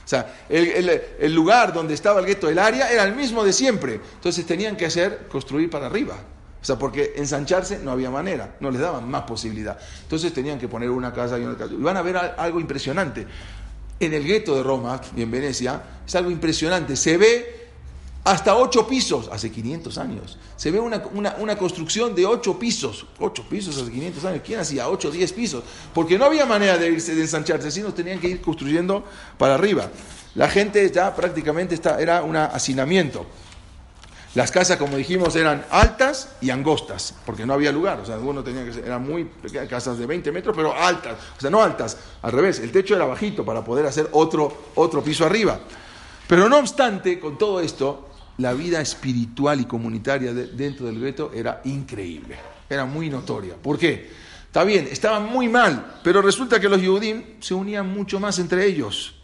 O 0.06 0.08
sea, 0.08 0.36
el, 0.48 1.34
lugar 1.34 1.72
donde 1.72 1.92
estaba 1.92 2.20
el 2.20 2.26
gueto, 2.26 2.48
el 2.48 2.60
área, 2.60 2.92
era 2.92 3.02
el 3.02 3.16
mismo 3.16 3.42
de 3.42 3.52
siempre. 3.52 4.00
Entonces 4.14 4.46
tenían 4.46 4.76
que 4.76 4.86
hacer, 4.86 5.26
construir 5.28 5.68
para 5.68 5.86
arriba. 5.86 6.14
O 6.62 6.64
sea, 6.64 6.78
porque 6.78 7.14
ensancharse 7.16 7.80
no 7.80 7.90
había 7.90 8.08
manera, 8.08 8.54
no 8.60 8.70
les 8.70 8.80
daban 8.80 9.10
más 9.10 9.22
posibilidad. 9.22 9.76
Entonces 10.02 10.32
tenían 10.32 10.60
que 10.60 10.68
poner 10.68 10.90
una 10.90 11.12
casa 11.12 11.40
y 11.40 11.42
una 11.42 11.56
casa. 11.56 11.72
Y 11.74 11.82
van 11.82 11.96
a 11.96 12.02
ver 12.02 12.16
algo 12.16 12.60
impresionante. 12.60 13.26
En 13.98 14.14
el 14.14 14.22
gueto 14.22 14.54
de 14.54 14.62
Roma 14.62 15.00
y 15.16 15.22
en 15.22 15.30
Venecia 15.32 15.82
es 16.06 16.14
algo 16.14 16.30
impresionante. 16.30 16.94
Se 16.94 17.16
ve 17.16 17.65
hasta 18.26 18.56
ocho 18.56 18.88
pisos, 18.88 19.28
hace 19.30 19.52
500 19.52 19.98
años. 19.98 20.36
Se 20.56 20.72
ve 20.72 20.80
una, 20.80 21.56
construcción 21.56 22.12
de 22.12 22.26
ocho 22.26 22.58
pisos, 22.58 23.06
ocho 23.20 23.44
pisos 23.48 23.80
hace 23.80 23.88
500 23.88 24.24
años. 24.24 24.42
¿Quién 24.44 24.58
hacía 24.58 24.88
ocho, 24.88 25.12
diez 25.12 25.32
pisos? 25.32 25.62
Porque 25.94 26.18
no 26.18 26.24
había 26.24 26.44
manera 26.44 26.76
de, 26.76 26.88
irse, 26.88 27.14
de 27.14 27.20
ensancharse, 27.22 27.70
sino 27.70 27.94
tenían 27.94 28.18
que 28.18 28.26
ir 28.26 28.40
construyendo 28.40 29.04
para 29.38 29.54
arriba. 29.54 29.88
La 30.34 30.48
gente 30.48 30.90
ya 30.90 31.14
prácticamente 31.14 31.76
está, 31.76 32.00
era 32.00 32.24
un 32.24 32.34
hacinamiento. 32.34 33.26
Las 34.34 34.50
casas, 34.50 34.76
como 34.76 34.96
dijimos, 34.96 35.36
eran 35.36 35.64
altas 35.70 36.30
y 36.40 36.50
angostas, 36.50 37.14
porque 37.24 37.46
no 37.46 37.54
había 37.54 37.70
lugar. 37.70 38.00
O 38.00 38.04
sea, 38.04 38.18
uno 38.18 38.42
tenía 38.42 38.64
que 38.64 38.72
ser, 38.72 38.86
eran 38.86 39.06
muy 39.06 39.30
casas 39.70 39.98
de 39.98 40.06
20 40.06 40.32
metros, 40.32 40.56
pero 40.56 40.74
altas. 40.74 41.14
O 41.38 41.40
sea, 41.40 41.48
no 41.48 41.62
altas, 41.62 41.96
al 42.22 42.32
revés, 42.32 42.58
el 42.58 42.72
techo 42.72 42.96
era 42.96 43.04
bajito 43.04 43.44
para 43.44 43.62
poder 43.62 43.86
hacer 43.86 44.08
otro, 44.10 44.72
otro 44.74 45.00
piso 45.04 45.24
arriba. 45.24 45.60
Pero 46.26 46.48
no 46.48 46.58
obstante, 46.58 47.20
con 47.20 47.38
todo 47.38 47.60
esto, 47.60 48.05
la 48.38 48.52
vida 48.52 48.80
espiritual 48.80 49.60
y 49.60 49.64
comunitaria 49.64 50.32
dentro 50.32 50.86
del 50.86 51.00
gueto 51.00 51.30
era 51.34 51.60
increíble, 51.64 52.36
era 52.68 52.84
muy 52.84 53.08
notoria. 53.08 53.54
¿Por 53.54 53.78
qué? 53.78 54.10
Está 54.46 54.64
bien, 54.64 54.88
estaban 54.90 55.26
muy 55.26 55.48
mal, 55.48 55.98
pero 56.02 56.22
resulta 56.22 56.58
que 56.58 56.68
los 56.68 56.80
Yehudim 56.80 57.40
se 57.40 57.52
unían 57.52 57.92
mucho 57.92 58.18
más 58.18 58.38
entre 58.38 58.64
ellos. 58.64 59.14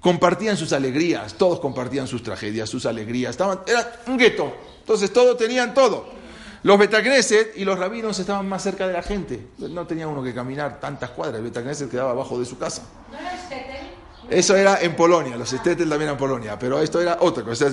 Compartían 0.00 0.56
sus 0.56 0.72
alegrías, 0.72 1.34
todos 1.34 1.60
compartían 1.60 2.06
sus 2.06 2.22
tragedias, 2.22 2.70
sus 2.70 2.86
alegrías. 2.86 3.32
Estaban, 3.32 3.60
era 3.66 4.00
un 4.06 4.16
gueto, 4.16 4.54
entonces 4.80 5.12
todos 5.12 5.36
tenían 5.36 5.74
todo. 5.74 6.20
Los 6.62 6.78
Betagneset 6.78 7.56
y 7.56 7.64
los 7.64 7.78
rabinos 7.78 8.18
estaban 8.18 8.46
más 8.46 8.62
cerca 8.62 8.86
de 8.86 8.92
la 8.92 9.02
gente. 9.02 9.48
No 9.58 9.86
tenía 9.86 10.06
uno 10.06 10.22
que 10.22 10.34
caminar 10.34 10.78
tantas 10.78 11.10
cuadras. 11.10 11.38
El 11.38 11.44
Betagneset 11.44 11.90
quedaba 11.90 12.10
abajo 12.10 12.38
de 12.38 12.44
su 12.44 12.58
casa. 12.58 12.82
¿No 13.10 13.18
era 13.18 13.32
Eso 14.28 14.54
era 14.54 14.78
en 14.82 14.94
Polonia. 14.94 15.36
Los 15.38 15.52
Estetel 15.52 15.88
también 15.88 16.10
en 16.10 16.18
Polonia. 16.18 16.58
Pero 16.58 16.78
esto 16.82 17.00
era 17.00 17.16
otra 17.20 17.42
cosa. 17.44 17.70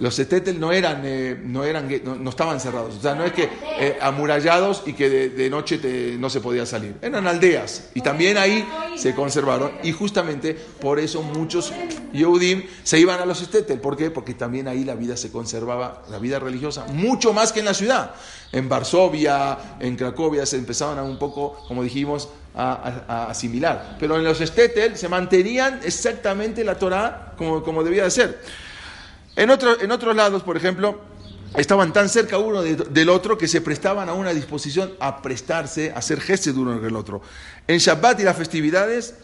Los 0.00 0.18
estetel 0.18 0.58
no 0.58 0.72
eran, 0.72 1.02
eh, 1.04 1.38
no, 1.44 1.62
eran 1.64 1.88
no, 2.04 2.30
estaban 2.30 2.58
cerrados, 2.58 2.96
o 2.96 3.00
sea, 3.00 3.14
no 3.14 3.24
es 3.24 3.32
que 3.32 3.50
eh, 3.78 3.98
amurallados 4.00 4.82
y 4.86 4.94
que 4.94 5.10
de, 5.28 5.50
noche 5.50 5.78
no 6.18 6.30
se 6.30 6.40
podía 6.40 6.64
salir, 6.64 6.96
eran 7.02 7.26
aldeas 7.26 7.90
y 7.94 8.00
también 8.00 8.38
ahí 8.38 8.66
se 8.96 9.14
conservaron 9.14 9.72
y 9.82 9.92
justamente 9.92 10.54
por 10.54 10.98
eso 10.98 11.22
muchos 11.22 11.72
Yehudim 12.14 12.64
se 12.82 12.98
iban 12.98 13.20
a 13.20 13.26
los 13.26 13.42
estetel, 13.42 13.78
¿por 13.78 13.96
qué? 13.96 14.10
Porque 14.10 14.32
también 14.32 14.68
ahí 14.68 14.84
la 14.84 14.94
vida 14.94 15.18
se 15.18 15.30
conservaba, 15.30 16.02
la 16.10 16.18
vida 16.18 16.38
religiosa, 16.38 16.86
mucho 16.86 17.34
más 17.34 17.52
que 17.52 17.60
en 17.60 17.66
la 17.66 17.74
ciudad. 17.74 18.14
En 18.52 18.68
Varsovia, 18.68 19.76
en 19.78 19.96
Cracovia 19.96 20.44
se 20.44 20.56
empezaban 20.56 20.98
a 20.98 21.04
un 21.04 21.18
poco, 21.18 21.56
como 21.68 21.84
dijimos, 21.84 22.30
a, 22.54 23.26
asimilar, 23.28 23.96
pero 24.00 24.16
en 24.16 24.24
los 24.24 24.40
estetel 24.40 24.96
se 24.96 25.08
mantenían 25.08 25.80
exactamente 25.84 26.64
la 26.64 26.76
Torah 26.76 27.34
como, 27.36 27.62
como 27.62 27.84
debía 27.84 28.04
de 28.04 28.10
ser. 28.10 28.40
En, 29.40 29.48
en 29.48 29.90
otros 29.90 30.14
lados, 30.14 30.42
por 30.42 30.58
ejemplo, 30.58 31.00
estaban 31.56 31.94
tan 31.94 32.10
cerca 32.10 32.36
uno 32.36 32.62
del 32.62 33.08
otro 33.08 33.38
que 33.38 33.48
se 33.48 33.62
prestaban 33.62 34.10
a 34.10 34.12
una 34.12 34.34
disposición 34.34 34.92
a 35.00 35.22
prestarse, 35.22 35.92
a 35.92 35.98
hacer 35.98 36.20
gestos 36.20 36.54
uno 36.56 36.76
con 36.76 36.86
el 36.86 36.94
otro. 36.94 37.22
En 37.66 37.78
Shabbat 37.78 38.20
y 38.20 38.24
las 38.24 38.36
festividades 38.36 39.14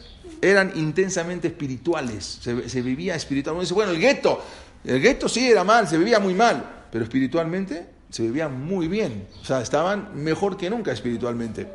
eran 0.40 0.72
intensamente 0.74 1.48
espirituales, 1.48 2.38
se, 2.40 2.80
vivía 2.80 3.14
espiritualmente. 3.14 3.66
dice, 3.66 3.74
bueno, 3.74 3.92
el 3.92 4.00
gueto, 4.00 4.42
el 4.84 5.02
gueto 5.02 5.28
sí 5.28 5.50
era 5.50 5.64
mal, 5.64 5.86
se 5.86 5.98
vivía 5.98 6.18
muy 6.18 6.32
mal, 6.32 6.86
pero 6.90 7.04
espiritualmente 7.04 7.86
se 8.08 8.22
vivía 8.22 8.48
muy 8.48 8.88
bien. 8.88 9.28
O 9.42 9.44
sea, 9.44 9.60
estaban 9.60 10.10
mejor 10.14 10.56
que 10.56 10.70
nunca 10.70 10.92
espiritualmente. 10.92 11.68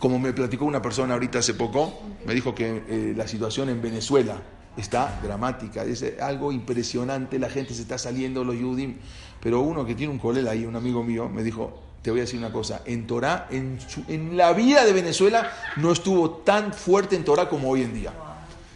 Como 0.00 0.18
me 0.18 0.32
platicó 0.32 0.64
una 0.64 0.82
persona 0.82 1.14
ahorita 1.14 1.38
hace 1.38 1.54
poco, 1.54 2.02
me 2.26 2.34
dijo 2.34 2.52
que 2.52 2.82
eh, 2.88 3.14
la 3.16 3.28
situación 3.28 3.68
en 3.68 3.80
Venezuela, 3.80 4.42
está 4.76 5.18
dramática, 5.22 5.84
es 5.84 6.04
algo 6.20 6.52
impresionante, 6.52 7.38
la 7.38 7.48
gente 7.48 7.74
se 7.74 7.82
está 7.82 7.98
saliendo, 7.98 8.44
los 8.44 8.56
Yudim, 8.56 8.96
pero 9.40 9.60
uno 9.60 9.84
que 9.84 9.94
tiene 9.94 10.12
un 10.12 10.18
colega 10.18 10.50
ahí, 10.50 10.64
un 10.64 10.76
amigo 10.76 11.02
mío, 11.02 11.28
me 11.28 11.42
dijo, 11.42 11.80
te 12.02 12.10
voy 12.10 12.20
a 12.20 12.22
decir 12.22 12.38
una 12.38 12.52
cosa, 12.52 12.82
en 12.84 13.06
Torah, 13.06 13.46
en, 13.50 13.78
en 14.08 14.36
la 14.36 14.52
vida 14.52 14.84
de 14.84 14.92
Venezuela 14.92 15.50
no 15.76 15.92
estuvo 15.92 16.30
tan 16.30 16.72
fuerte 16.72 17.16
en 17.16 17.24
Torah 17.24 17.48
como 17.48 17.70
hoy 17.70 17.82
en 17.82 17.94
día. 17.94 18.12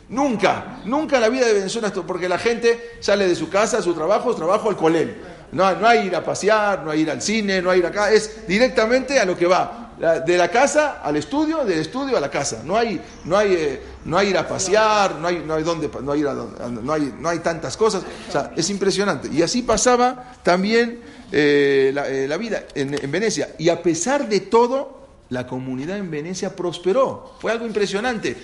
Nunca, 0.08 0.80
nunca 0.86 1.20
la 1.20 1.28
vida 1.28 1.46
de 1.46 1.52
Venezuela, 1.52 1.92
porque 1.92 2.28
la 2.28 2.38
gente 2.38 2.96
sale 3.00 3.28
de 3.28 3.34
su 3.34 3.50
casa, 3.50 3.82
su 3.82 3.92
trabajo, 3.92 4.32
su 4.32 4.38
trabajo 4.38 4.70
al 4.70 4.76
colel. 4.76 5.16
No, 5.52 5.74
no 5.74 5.86
hay 5.86 6.06
ir 6.06 6.16
a 6.16 6.24
pasear, 6.24 6.82
no 6.82 6.90
hay 6.90 7.00
ir 7.00 7.10
al 7.10 7.20
cine, 7.20 7.60
no 7.60 7.70
hay 7.70 7.80
ir 7.80 7.86
acá, 7.86 8.10
es 8.10 8.46
directamente 8.46 9.18
a 9.18 9.26
lo 9.26 9.36
que 9.36 9.46
va 9.46 9.87
de 9.98 10.36
la 10.36 10.48
casa 10.48 11.00
al 11.02 11.16
estudio, 11.16 11.64
del 11.64 11.80
estudio 11.80 12.16
a 12.16 12.20
la 12.20 12.30
casa. 12.30 12.62
No 12.64 12.76
hay, 12.76 13.00
no 13.24 13.36
hay, 13.36 13.52
eh, 13.52 13.82
no 14.04 14.16
hay 14.16 14.28
ir 14.28 14.38
a 14.38 14.46
pasear, 14.46 15.16
no 15.16 15.26
hay, 15.26 15.42
no 15.44 15.54
hay 15.54 15.64
donde, 15.64 15.90
no 16.02 16.12
hay, 16.12 16.22
no 16.22 16.92
hay, 16.92 17.14
no 17.18 17.28
hay 17.28 17.38
tantas 17.40 17.76
cosas. 17.76 18.04
O 18.28 18.32
sea, 18.32 18.52
es 18.56 18.70
impresionante. 18.70 19.28
Y 19.32 19.42
así 19.42 19.62
pasaba 19.62 20.34
también 20.42 21.00
eh, 21.32 21.92
eh, 21.94 22.26
la, 22.28 22.36
vida 22.36 22.64
en, 22.74 22.94
en, 22.94 23.10
Venecia. 23.10 23.54
Y 23.58 23.70
a 23.70 23.82
pesar 23.82 24.28
de 24.28 24.40
todo, 24.40 24.98
la 25.30 25.46
comunidad 25.46 25.98
en 25.98 26.10
Venecia 26.10 26.54
prosperó. 26.54 27.34
Fue 27.40 27.50
algo 27.50 27.66
impresionante. 27.66 28.36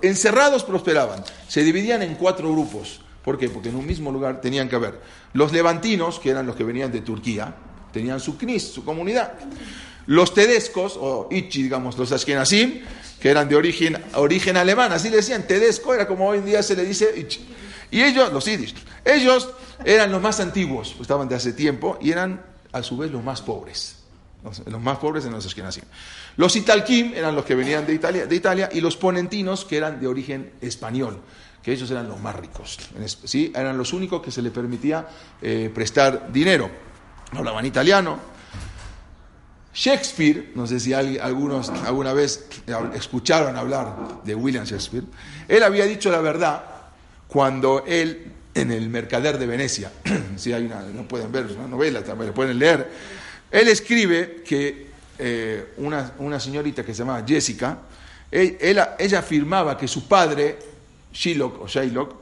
Encerrados 0.00 0.62
prosperaban. 0.62 1.24
Se 1.48 1.64
dividían 1.64 2.02
en 2.02 2.14
cuatro 2.14 2.52
grupos. 2.52 3.00
¿Por 3.24 3.38
qué? 3.38 3.48
Porque 3.48 3.70
en 3.70 3.76
un 3.76 3.86
mismo 3.86 4.12
lugar 4.12 4.40
tenían 4.40 4.68
que 4.68 4.76
haber 4.76 5.00
los 5.32 5.52
levantinos, 5.52 6.20
que 6.20 6.30
eran 6.30 6.46
los 6.46 6.54
que 6.54 6.62
venían 6.62 6.92
de 6.92 7.00
Turquía, 7.00 7.54
tenían 7.90 8.20
su 8.20 8.36
knis, 8.36 8.62
su 8.62 8.84
comunidad. 8.84 9.32
Los 10.06 10.34
tedescos, 10.34 10.96
o 10.98 11.28
ichi, 11.30 11.62
digamos, 11.62 11.96
los 11.96 12.12
ashkenazim, 12.12 12.80
que 13.20 13.30
eran 13.30 13.48
de 13.48 13.56
origen, 13.56 14.02
origen 14.14 14.56
alemán, 14.56 14.92
así 14.92 15.08
le 15.08 15.16
decían, 15.16 15.46
tedesco 15.46 15.94
era 15.94 16.06
como 16.06 16.28
hoy 16.28 16.38
en 16.38 16.44
día 16.44 16.62
se 16.62 16.76
le 16.76 16.84
dice 16.84 17.12
ichi. 17.16 17.46
Y 17.90 18.02
ellos, 18.02 18.32
los 18.32 18.44
yiddish, 18.44 18.74
ellos 19.04 19.50
eran 19.84 20.12
los 20.12 20.20
más 20.20 20.40
antiguos, 20.40 20.96
estaban 21.00 21.28
de 21.28 21.36
hace 21.36 21.52
tiempo, 21.52 21.98
y 22.00 22.10
eran 22.10 22.44
a 22.72 22.82
su 22.82 22.96
vez 22.96 23.10
los 23.10 23.22
más 23.22 23.40
pobres. 23.40 23.96
Los, 24.42 24.80
más 24.80 24.98
pobres 24.98 25.24
eran 25.24 25.36
los 25.36 25.46
ashkenazim. 25.46 25.84
Los 26.36 26.54
italkim 26.56 27.14
eran 27.14 27.34
los 27.34 27.46
que 27.46 27.54
venían 27.54 27.86
de 27.86 27.94
Italia, 27.94 28.26
de 28.26 28.36
Italia, 28.36 28.68
y 28.72 28.80
los 28.80 28.96
ponentinos, 28.96 29.64
que 29.64 29.78
eran 29.78 30.00
de 30.00 30.06
origen 30.06 30.52
español 30.60 31.20
que 31.64 31.72
ellos 31.72 31.90
eran 31.90 32.06
los 32.08 32.20
más 32.20 32.36
ricos, 32.36 32.78
¿sí? 33.24 33.50
eran 33.54 33.78
los 33.78 33.94
únicos 33.94 34.20
que 34.20 34.30
se 34.30 34.42
les 34.42 34.52
permitía 34.52 35.08
eh, 35.40 35.72
prestar 35.74 36.30
dinero. 36.30 36.70
Hablaban 37.32 37.64
italiano, 37.64 38.18
Shakespeare, 39.74 40.52
no 40.54 40.66
sé 40.68 40.78
si 40.78 40.92
algunos 40.92 41.68
alguna 41.68 42.12
vez 42.12 42.46
escucharon 42.94 43.56
hablar 43.56 44.22
de 44.24 44.34
William 44.34 44.64
Shakespeare, 44.64 45.04
él 45.48 45.62
había 45.64 45.84
dicho 45.84 46.10
la 46.12 46.20
verdad 46.20 46.64
cuando 47.26 47.84
él, 47.84 48.30
en 48.54 48.70
el 48.70 48.88
Mercader 48.88 49.36
de 49.36 49.46
Venecia, 49.46 49.90
si 50.36 50.52
hay 50.52 50.66
una, 50.66 50.80
no 50.82 51.08
pueden 51.08 51.32
ver, 51.32 51.46
una 51.46 51.66
novela, 51.66 52.04
también 52.04 52.30
la 52.30 52.34
pueden 52.34 52.58
leer, 52.58 52.88
él 53.50 53.66
escribe 53.66 54.44
que 54.46 54.86
eh, 55.18 55.74
una, 55.78 56.38
señorita 56.38 56.84
que 56.84 56.94
se 56.94 57.00
llamaba 57.00 57.24
Jessica, 57.26 57.78
ella 58.30 59.18
afirmaba 59.18 59.76
que 59.76 59.88
su 59.88 60.06
padre, 60.06 60.58
Shylock 61.12 61.62
o 61.62 61.66
Shylock, 61.66 62.14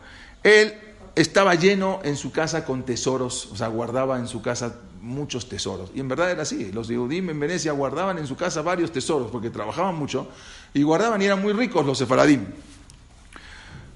él 0.43 0.75
estaba 1.15 1.55
lleno 1.55 2.01
en 2.03 2.17
su 2.17 2.33
casa 2.33 2.65
con 2.65 2.85
tesoros, 2.85 3.47
o 3.53 3.57
sea, 3.57 3.69
guardaba 3.69 4.19
en 4.19 4.27
su 4.27 4.41
casa 4.41 4.75
muchos 5.03 5.49
tesoros. 5.49 5.91
Y 5.95 6.01
en 6.01 6.09
verdad 6.09 6.31
era 6.31 6.43
así. 6.43 6.73
Los 6.73 6.89
Yehudim 6.89 7.29
en 7.31 7.41
Venecia 7.41 7.73
guardaban 7.73 8.19
en 8.19 8.27
su 8.27 8.37
casa 8.37 8.63
varios 8.63 8.93
tesoros 8.93 9.31
porque 9.31 9.51
trabajaban 9.51 9.97
mucho 9.97 10.29
y 10.73 10.83
guardaban 10.83 11.21
y 11.21 11.27
eran 11.27 11.43
muy 11.43 11.53
ricos 11.53 11.85
los 11.85 11.99
sefaradim. 11.99 12.47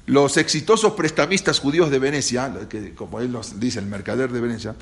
Los 0.07 0.37
exitosos 0.37 0.93
prestamistas 0.93 1.59
judíos 1.59 1.91
de 1.91 1.99
Venecia, 1.99 2.69
que, 2.69 2.95
como 2.95 3.21
él 3.21 3.33
nos 3.33 3.59
dice, 3.59 3.79
el 3.79 3.87
mercader 3.87 4.31
de 4.31 4.41
Venecia, 4.41 4.75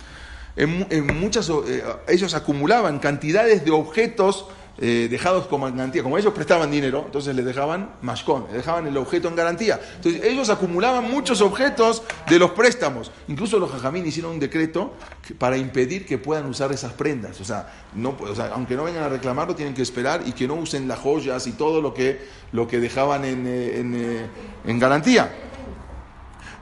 en, 0.56 1.06
muchas, 1.18 1.48
eh, 1.48 1.82
ellos 2.08 2.34
acumulaban 2.34 2.98
cantidades 2.98 3.64
de 3.64 3.70
objetos 3.70 4.46
eh, 4.78 5.08
dejados 5.10 5.46
como 5.46 5.66
garantía. 5.66 6.02
Como 6.02 6.18
ellos 6.18 6.32
prestaban 6.32 6.70
dinero, 6.70 7.02
entonces 7.06 7.34
les 7.34 7.44
dejaban 7.44 7.94
mashkon, 8.02 8.46
les 8.48 8.56
dejaban 8.56 8.86
el 8.86 8.96
objeto 8.96 9.28
en 9.28 9.36
garantía. 9.36 9.80
Entonces 9.96 10.24
ellos 10.24 10.50
acumulaban 10.50 11.10
muchos 11.10 11.40
objetos 11.40 12.02
de 12.28 12.38
los 12.38 12.52
préstamos. 12.52 13.10
Incluso 13.28 13.58
los 13.58 13.70
jajamín 13.70 14.06
hicieron 14.06 14.32
un 14.32 14.40
decreto 14.40 14.94
para 15.38 15.56
impedir 15.56 16.06
que 16.06 16.18
puedan 16.18 16.46
usar 16.46 16.72
esas 16.72 16.92
prendas. 16.92 17.40
O 17.40 17.44
sea, 17.44 17.72
no, 17.94 18.10
o 18.10 18.42
aunque 18.52 18.76
no 18.76 18.84
vengan 18.84 19.04
a 19.04 19.08
reclamarlo, 19.08 19.54
tienen 19.54 19.74
que 19.74 19.82
esperar 19.82 20.22
y 20.26 20.32
que 20.32 20.48
no 20.48 20.54
usen 20.54 20.88
las 20.88 20.98
joyas 20.98 21.46
y 21.46 21.52
todo 21.52 21.80
lo 21.80 21.94
que, 21.94 22.20
lo 22.52 22.66
que 22.66 22.80
dejaban 22.80 23.24
en, 23.24 23.46
eh, 23.46 23.78
en, 23.80 24.28
en 24.66 24.78
garantía. 24.78 25.30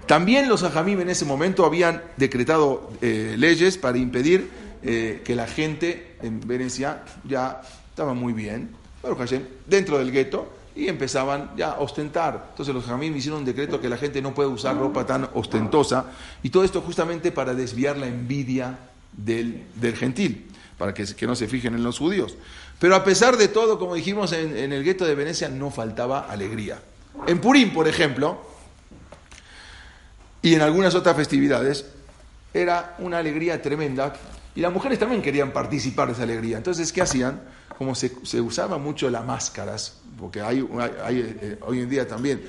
También 0.07 0.48
los 0.48 0.62
ajamim 0.62 1.01
en 1.01 1.11
ese 1.11 1.25
momento 1.25 1.64
habían 1.64 2.03
decretado 2.16 2.90
eh, 3.01 3.37
leyes 3.38 3.79
para 3.79 3.98
impedir 3.98 4.51
eh, 4.83 5.22
que 5.25 5.37
la 5.37 5.46
gente 5.46 6.16
en 6.22 6.40
Venecia 6.40 7.05
ya 7.25 7.62
estaba 7.92 8.14
muy 8.14 8.33
bien, 8.33 8.70
pero 9.02 9.18
dentro 9.66 9.98
del 9.98 10.11
gueto 10.11 10.50
y 10.74 10.88
empezaban 10.88 11.50
ya 11.59 11.72
a 11.72 11.81
ostentar. 11.81 12.46
Entonces 12.50 12.74
los 12.74 12.85
ajamim 12.85 13.14
hicieron 13.14 13.40
un 13.40 13.44
decreto 13.44 13.83
que 13.83 13.90
la 13.90 13.98
gente 13.98 14.22
no 14.22 14.33
puede 14.33 14.48
usar 14.48 14.78
ropa 14.78 15.05
tan 15.05 15.28
ostentosa 15.35 16.07
y 16.42 16.48
todo 16.48 16.64
esto 16.64 16.81
justamente 16.81 17.33
para 17.33 17.52
desviar 17.52 17.98
la 17.98 18.07
envidia 18.07 18.78
del, 19.12 19.66
gentil, 19.94 20.46
para 20.78 20.94
que, 20.94 21.05
que, 21.05 21.26
no 21.26 21.37
se 21.37 21.48
fijen 21.48 21.74
en 21.74 21.83
los 21.83 21.98
judíos. 21.98 22.35
Pero 22.78 22.96
a 22.96 23.05
pesar 23.05 23.37
de 23.37 23.48
todo, 23.48 23.78
como 23.78 23.94
dijimos, 23.94 24.33
en, 24.33 24.57
en 24.57 24.72
el 24.72 24.83
gueto 24.83 25.05
de 25.05 25.14
Venecia 25.14 25.50
no 25.50 25.70
faltaba 25.70 26.20
alegría. 26.20 26.81
En 27.26 27.42
Purim, 27.42 27.74
por 27.74 27.87
ejemplo, 27.87 28.40
y 30.40 30.55
en 30.55 30.62
algunas 30.62 30.94
otras 30.94 31.14
festividades 31.14 31.85
era 32.55 32.96
una 32.98 33.18
alegría 33.18 33.61
tremenda 33.61 34.14
y 34.55 34.61
las 34.61 34.72
mujeres 34.72 34.98
también 34.98 35.20
querían 35.20 35.52
participar 35.52 36.09
de 36.09 36.14
esa 36.14 36.22
alegría. 36.22 36.57
Entonces, 36.57 36.92
¿qué 36.92 37.02
hacían? 37.02 37.40
Como 37.78 37.94
se, 37.94 38.12
se 38.22 38.40
usaba 38.40 38.78
mucho 38.78 39.11
las 39.11 39.24
máscaras, 39.24 40.02
porque 40.18 40.40
hay, 40.40 40.66
hay, 41.04 41.37
eh, 41.40 41.58
hoy 41.62 41.80
en 41.80 41.90
día 41.90 42.06
también 42.06 42.42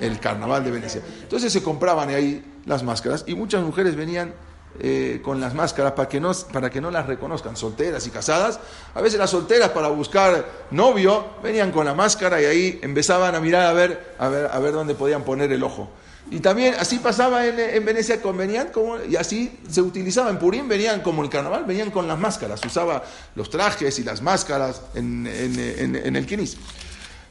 el, 0.00 0.20
carnaval 0.20 0.62
de 0.64 0.70
Venecia. 0.70 1.02
Entonces 1.22 1.52
se 1.52 1.62
compraban 1.62 2.08
ahí 2.10 2.44
las 2.66 2.82
máscaras 2.82 3.24
y 3.26 3.34
muchas 3.34 3.62
mujeres 3.62 3.96
venían 3.96 4.32
eh, 4.78 5.20
con 5.24 5.40
las 5.40 5.52
máscaras 5.54 5.92
para 5.92 6.08
que, 6.08 6.20
no, 6.20 6.30
para 6.52 6.70
que 6.70 6.80
no 6.80 6.90
las 6.90 7.06
reconozcan, 7.06 7.56
solteras 7.56 8.06
y 8.06 8.10
casadas. 8.10 8.60
A 8.94 9.00
veces 9.00 9.18
las 9.18 9.30
solteras 9.30 9.70
para 9.70 9.88
buscar 9.88 10.46
novio 10.70 11.26
venían 11.42 11.72
con 11.72 11.84
la 11.84 11.94
máscara 11.94 12.40
y 12.40 12.44
ahí 12.44 12.78
empezaban 12.82 13.34
a 13.34 13.40
mirar 13.40 13.66
a 13.66 13.72
ver, 13.72 14.14
a 14.18 14.28
ver, 14.28 14.50
a 14.52 14.58
ver 14.60 14.72
dónde 14.72 14.94
podían 14.94 15.24
poner 15.24 15.50
el 15.52 15.62
ojo. 15.62 15.90
Y 16.30 16.40
también 16.40 16.74
así 16.78 16.98
pasaba 16.98 17.46
en, 17.46 17.84
Venecia, 17.84 18.20
con, 18.22 18.36
venían 18.36 18.70
y 19.08 19.16
así 19.16 19.58
se 19.68 19.82
utilizaba 19.82 20.30
en 20.30 20.38
Purín, 20.38 20.68
venían 20.68 21.00
como 21.00 21.22
el 21.24 21.30
carnaval, 21.30 21.64
venían 21.64 21.90
con 21.90 22.06
las 22.06 22.18
máscaras, 22.18 22.64
usaba 22.64 23.02
los 23.34 23.50
trajes 23.50 23.98
y 23.98 24.04
las 24.04 24.22
máscaras 24.22 24.82
en, 24.94 25.26
el 25.26 26.26
Kinis. 26.26 26.56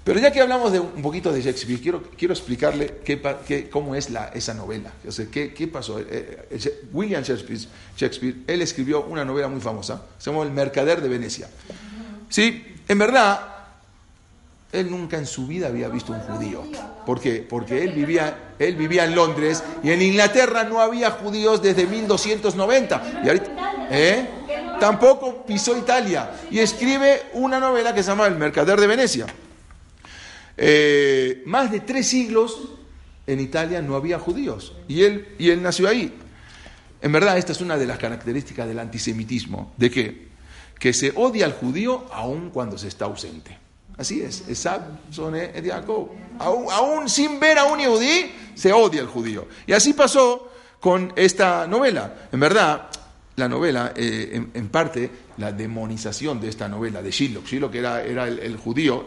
Pero 0.03 0.19
ya 0.19 0.31
que 0.31 0.41
hablamos 0.41 0.71
de 0.71 0.79
un 0.79 1.01
poquito 1.01 1.31
de 1.31 1.41
Shakespeare, 1.41 1.79
quiero, 1.79 2.03
quiero 2.17 2.33
explicarle 2.33 2.99
qué, 3.05 3.69
cómo 3.69 3.95
es 3.95 4.09
esa 4.33 4.53
novela. 4.53 4.91
Qué, 5.31 5.53
qué 5.53 5.67
pasó. 5.67 5.99
Eh, 5.99 6.47
eh, 6.49 6.81
William 6.91 7.21
Shakespeare, 7.21 7.59
Shakespeare, 7.95 8.35
él 8.47 8.61
escribió 8.61 9.03
una 9.03 9.23
novela 9.23 9.47
muy 9.47 9.61
famosa, 9.61 10.01
se 10.17 10.31
llama 10.31 10.43
El 10.43 10.51
Mercader 10.51 11.01
de 11.01 11.09
Venecia. 11.09 11.47
Sí, 12.29 12.75
en 12.87 12.97
verdad, 12.97 13.58
él 14.71 14.91
nunca 14.91 15.17
en 15.17 15.25
su 15.25 15.47
vida 15.47 15.67
había 15.67 15.89
visto 15.89 16.13
un 16.13 16.19
judío. 16.19 16.63
¿Por 17.05 17.19
qué? 17.19 17.45
Porque 17.47 17.83
él 17.83 17.91
vivía, 17.91 18.53
él 18.59 18.75
vivía 18.75 19.05
en 19.05 19.15
Londres 19.15 19.63
y 19.83 19.89
en 19.89 20.01
Inglaterra 20.01 20.63
no 20.63 20.79
había 20.79 21.09
judíos 21.11 21.61
desde 21.61 21.87
1290. 21.87 23.21
Y 23.23 23.29
¿eh? 23.91 24.29
Tampoco 24.79 25.43
pisó 25.43 25.75
Italia. 25.75 26.31
Y 26.51 26.59
escribe 26.59 27.23
una 27.33 27.59
novela 27.59 27.95
que 27.95 28.03
se 28.03 28.09
llama 28.09 28.27
El 28.27 28.35
Mercader 28.35 28.79
de 28.79 28.87
Venecia. 28.87 29.25
Eh, 30.55 31.41
más 31.45 31.71
de 31.71 31.79
tres 31.79 32.07
siglos 32.07 32.59
en 33.25 33.39
Italia 33.39 33.81
no 33.81 33.95
había 33.95 34.19
judíos. 34.19 34.75
Y 34.87 35.01
él, 35.01 35.29
y 35.39 35.49
él 35.49 35.63
nació 35.63 35.87
ahí. 35.87 36.13
En 37.01 37.11
verdad, 37.11 37.39
esta 37.39 37.53
es 37.53 37.61
una 37.61 37.75
de 37.75 37.87
las 37.87 37.97
características 37.97 38.67
del 38.67 38.77
antisemitismo. 38.77 39.73
¿De? 39.77 40.29
Que 40.77 40.93
se 40.93 41.11
odia 41.15 41.45
al 41.45 41.53
judío 41.53 42.05
aun 42.11 42.51
cuando 42.51 42.77
se 42.77 42.87
está 42.87 43.05
ausente. 43.05 43.68
Así 43.99 44.21
es, 44.21 44.47
Esab 44.47 44.81
Jacob. 45.11 46.09
Aún, 46.39 47.09
sin 47.09 47.37
ver 47.37 47.57
a 47.57 47.65
un 47.65 47.83
judí, 47.83 48.31
se 48.55 48.71
odia 48.71 49.01
al 49.01 49.07
judío. 49.07 49.45
Y 49.67 49.73
así 49.73 49.91
pasó 49.91 50.49
con 50.79 51.11
esta 51.17 51.67
novela. 51.67 52.29
En 52.31 52.39
verdad, 52.39 52.87
la 53.35 53.49
novela, 53.49 53.91
eh, 53.93 54.41
en, 54.53 54.69
parte, 54.69 55.11
la 55.35 55.51
demonización 55.51 56.39
de 56.39 56.47
esta 56.47 56.69
novela 56.69 57.01
de 57.01 57.11
Shiloh, 57.11 57.43
Shiloh 57.43 57.69
que 57.69 57.79
era, 57.79 58.01
era 58.01 58.25
el, 58.25 58.55
judío, 58.55 59.03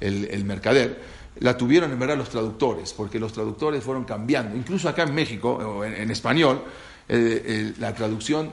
el, 0.00 0.44
mercader, 0.46 0.98
la 1.40 1.54
tuvieron 1.54 1.92
en 1.92 1.98
verdad 1.98 2.16
los 2.16 2.30
traductores, 2.30 2.94
porque 2.94 3.20
los 3.20 3.34
traductores 3.34 3.84
fueron 3.84 4.04
cambiando. 4.04 4.56
Incluso 4.56 4.88
acá 4.88 5.02
en 5.02 5.14
México, 5.14 5.84
en 5.84 6.10
español, 6.10 6.62
eh, 7.08 7.74
la 7.78 7.94
traducción 7.94 8.52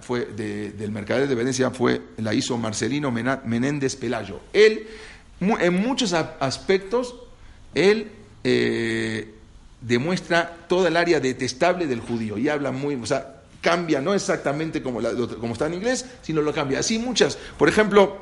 fue 0.00 0.24
del 0.26 0.90
Mercader 0.90 1.28
de 1.28 1.34
Venecia 1.34 1.70
fue, 1.70 2.00
la 2.18 2.34
hizo 2.34 2.56
Marcelino 2.56 3.10
Menéndez 3.10 3.96
Pelayo. 3.96 4.40
Él, 4.52 4.86
en 5.40 5.74
muchos 5.74 6.12
aspectos, 6.12 7.14
él 7.74 8.10
eh, 8.42 9.34
demuestra 9.80 10.56
toda 10.68 10.88
el 10.88 10.96
área 10.96 11.20
detestable 11.20 11.86
del 11.86 12.00
judío 12.00 12.38
y 12.38 12.48
habla 12.48 12.72
muy, 12.72 12.94
o 12.96 13.06
sea, 13.06 13.42
cambia, 13.60 14.00
no 14.00 14.14
exactamente 14.14 14.82
como, 14.82 15.00
como 15.38 15.52
está 15.52 15.66
en 15.66 15.74
inglés, 15.74 16.06
sino 16.22 16.42
lo 16.42 16.52
cambia. 16.52 16.80
Así 16.80 16.98
muchas, 16.98 17.36
por 17.58 17.68
ejemplo, 17.68 18.18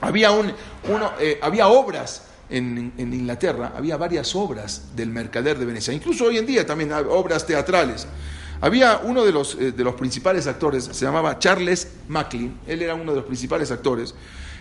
había, 0.00 0.30
un, 0.30 0.52
uno, 0.88 1.12
eh, 1.20 1.38
había 1.42 1.68
obras 1.68 2.22
en, 2.48 2.92
en, 2.96 3.12
Inglaterra, 3.12 3.72
había 3.76 3.96
varias 3.96 4.34
obras 4.34 4.94
del 4.94 5.10
Mercader 5.10 5.58
de 5.58 5.66
Venecia, 5.66 5.92
incluso 5.92 6.26
hoy 6.26 6.38
en 6.38 6.46
día 6.46 6.64
también 6.64 6.92
hay 6.92 7.04
obras 7.08 7.46
teatrales. 7.46 8.06
Había 8.60 8.98
uno 8.98 9.24
de 9.24 9.32
los, 9.32 9.54
eh, 9.54 9.72
de 9.72 9.84
los 9.84 9.94
principales 9.94 10.46
actores, 10.46 10.84
se 10.84 11.04
llamaba 11.04 11.38
Charles 11.38 11.88
Macklin, 12.08 12.58
él 12.66 12.82
era 12.82 12.94
uno 12.94 13.12
de 13.12 13.18
los 13.18 13.26
principales 13.26 13.70
actores, 13.70 14.14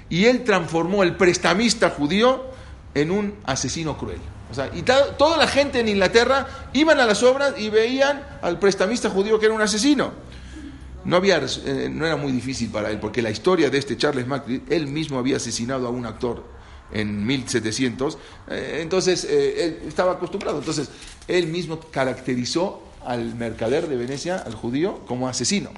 y 0.10 0.26
él 0.26 0.44
transformó 0.44 1.04
el 1.04 1.16
prestamista 1.16 1.90
judío 1.90 2.44
en 2.94 3.12
un 3.12 3.36
asesino 3.46 3.98
cruel. 3.98 4.20
O 4.52 4.54
sea, 4.54 4.70
y 4.74 4.84
toda 4.84 5.38
la 5.38 5.48
gente 5.48 5.80
en 5.80 5.88
Inglaterra 5.88 6.70
iban 6.74 7.00
a 7.00 7.06
las 7.06 7.24
obras 7.24 7.56
y 7.58 7.70
veían 7.70 8.24
al 8.42 8.60
prestamista 8.60 9.10
judío 9.10 9.40
que 9.40 9.48
era 9.48 9.56
un 9.56 9.62
asesino. 9.62 10.12
No, 11.04 11.18
había, 11.18 11.42
eh, 11.66 11.90
no 11.92 12.06
era 12.06 12.16
muy 12.16 12.32
difícil 12.32 12.70
para 12.70 12.90
él, 12.90 13.00
porque 13.00 13.22
la 13.22 13.32
historia 13.32 13.70
de 13.70 13.78
este 13.78 13.98
Charles 13.98 14.28
Macklin, 14.28 14.64
él 14.70 14.88
mismo 14.88 15.18
había 15.20 15.38
asesinado 15.38 15.88
a 15.88 15.90
un 15.90 16.06
actor 16.06 16.44
en 16.92 17.26
1700, 17.26 18.18
eh, 18.50 18.80
entonces 18.82 19.24
él 19.24 19.80
estaba 19.88 20.14
acostumbrado, 20.14 20.60
entonces 20.60 20.90
él 21.28 21.48
mismo 21.48 21.80
caracterizó 21.92 22.84
al 23.06 23.36
mercader 23.36 23.88
de 23.88 23.96
Venecia, 23.96 24.38
al 24.38 24.54
judío, 24.54 25.06
como 25.06 25.28
asesino. 25.28 25.72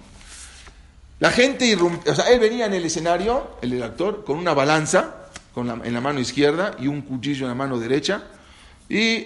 La 1.19 1.31
gente 1.31 1.75
o 1.75 2.15
sea, 2.15 2.29
él 2.29 2.39
venía 2.39 2.67
en 2.67 2.73
el 2.73 2.85
escenario, 2.85 3.57
el 3.61 3.81
actor, 3.81 4.23
con 4.23 4.37
una 4.37 4.53
balanza 4.53 5.15
en 5.55 5.93
la 5.93 6.01
mano 6.01 6.19
izquierda 6.19 6.75
y 6.79 6.87
un 6.87 7.01
cuchillo 7.01 7.45
en 7.45 7.49
la 7.49 7.55
mano 7.55 7.79
derecha 7.79 8.23
y 8.87 9.25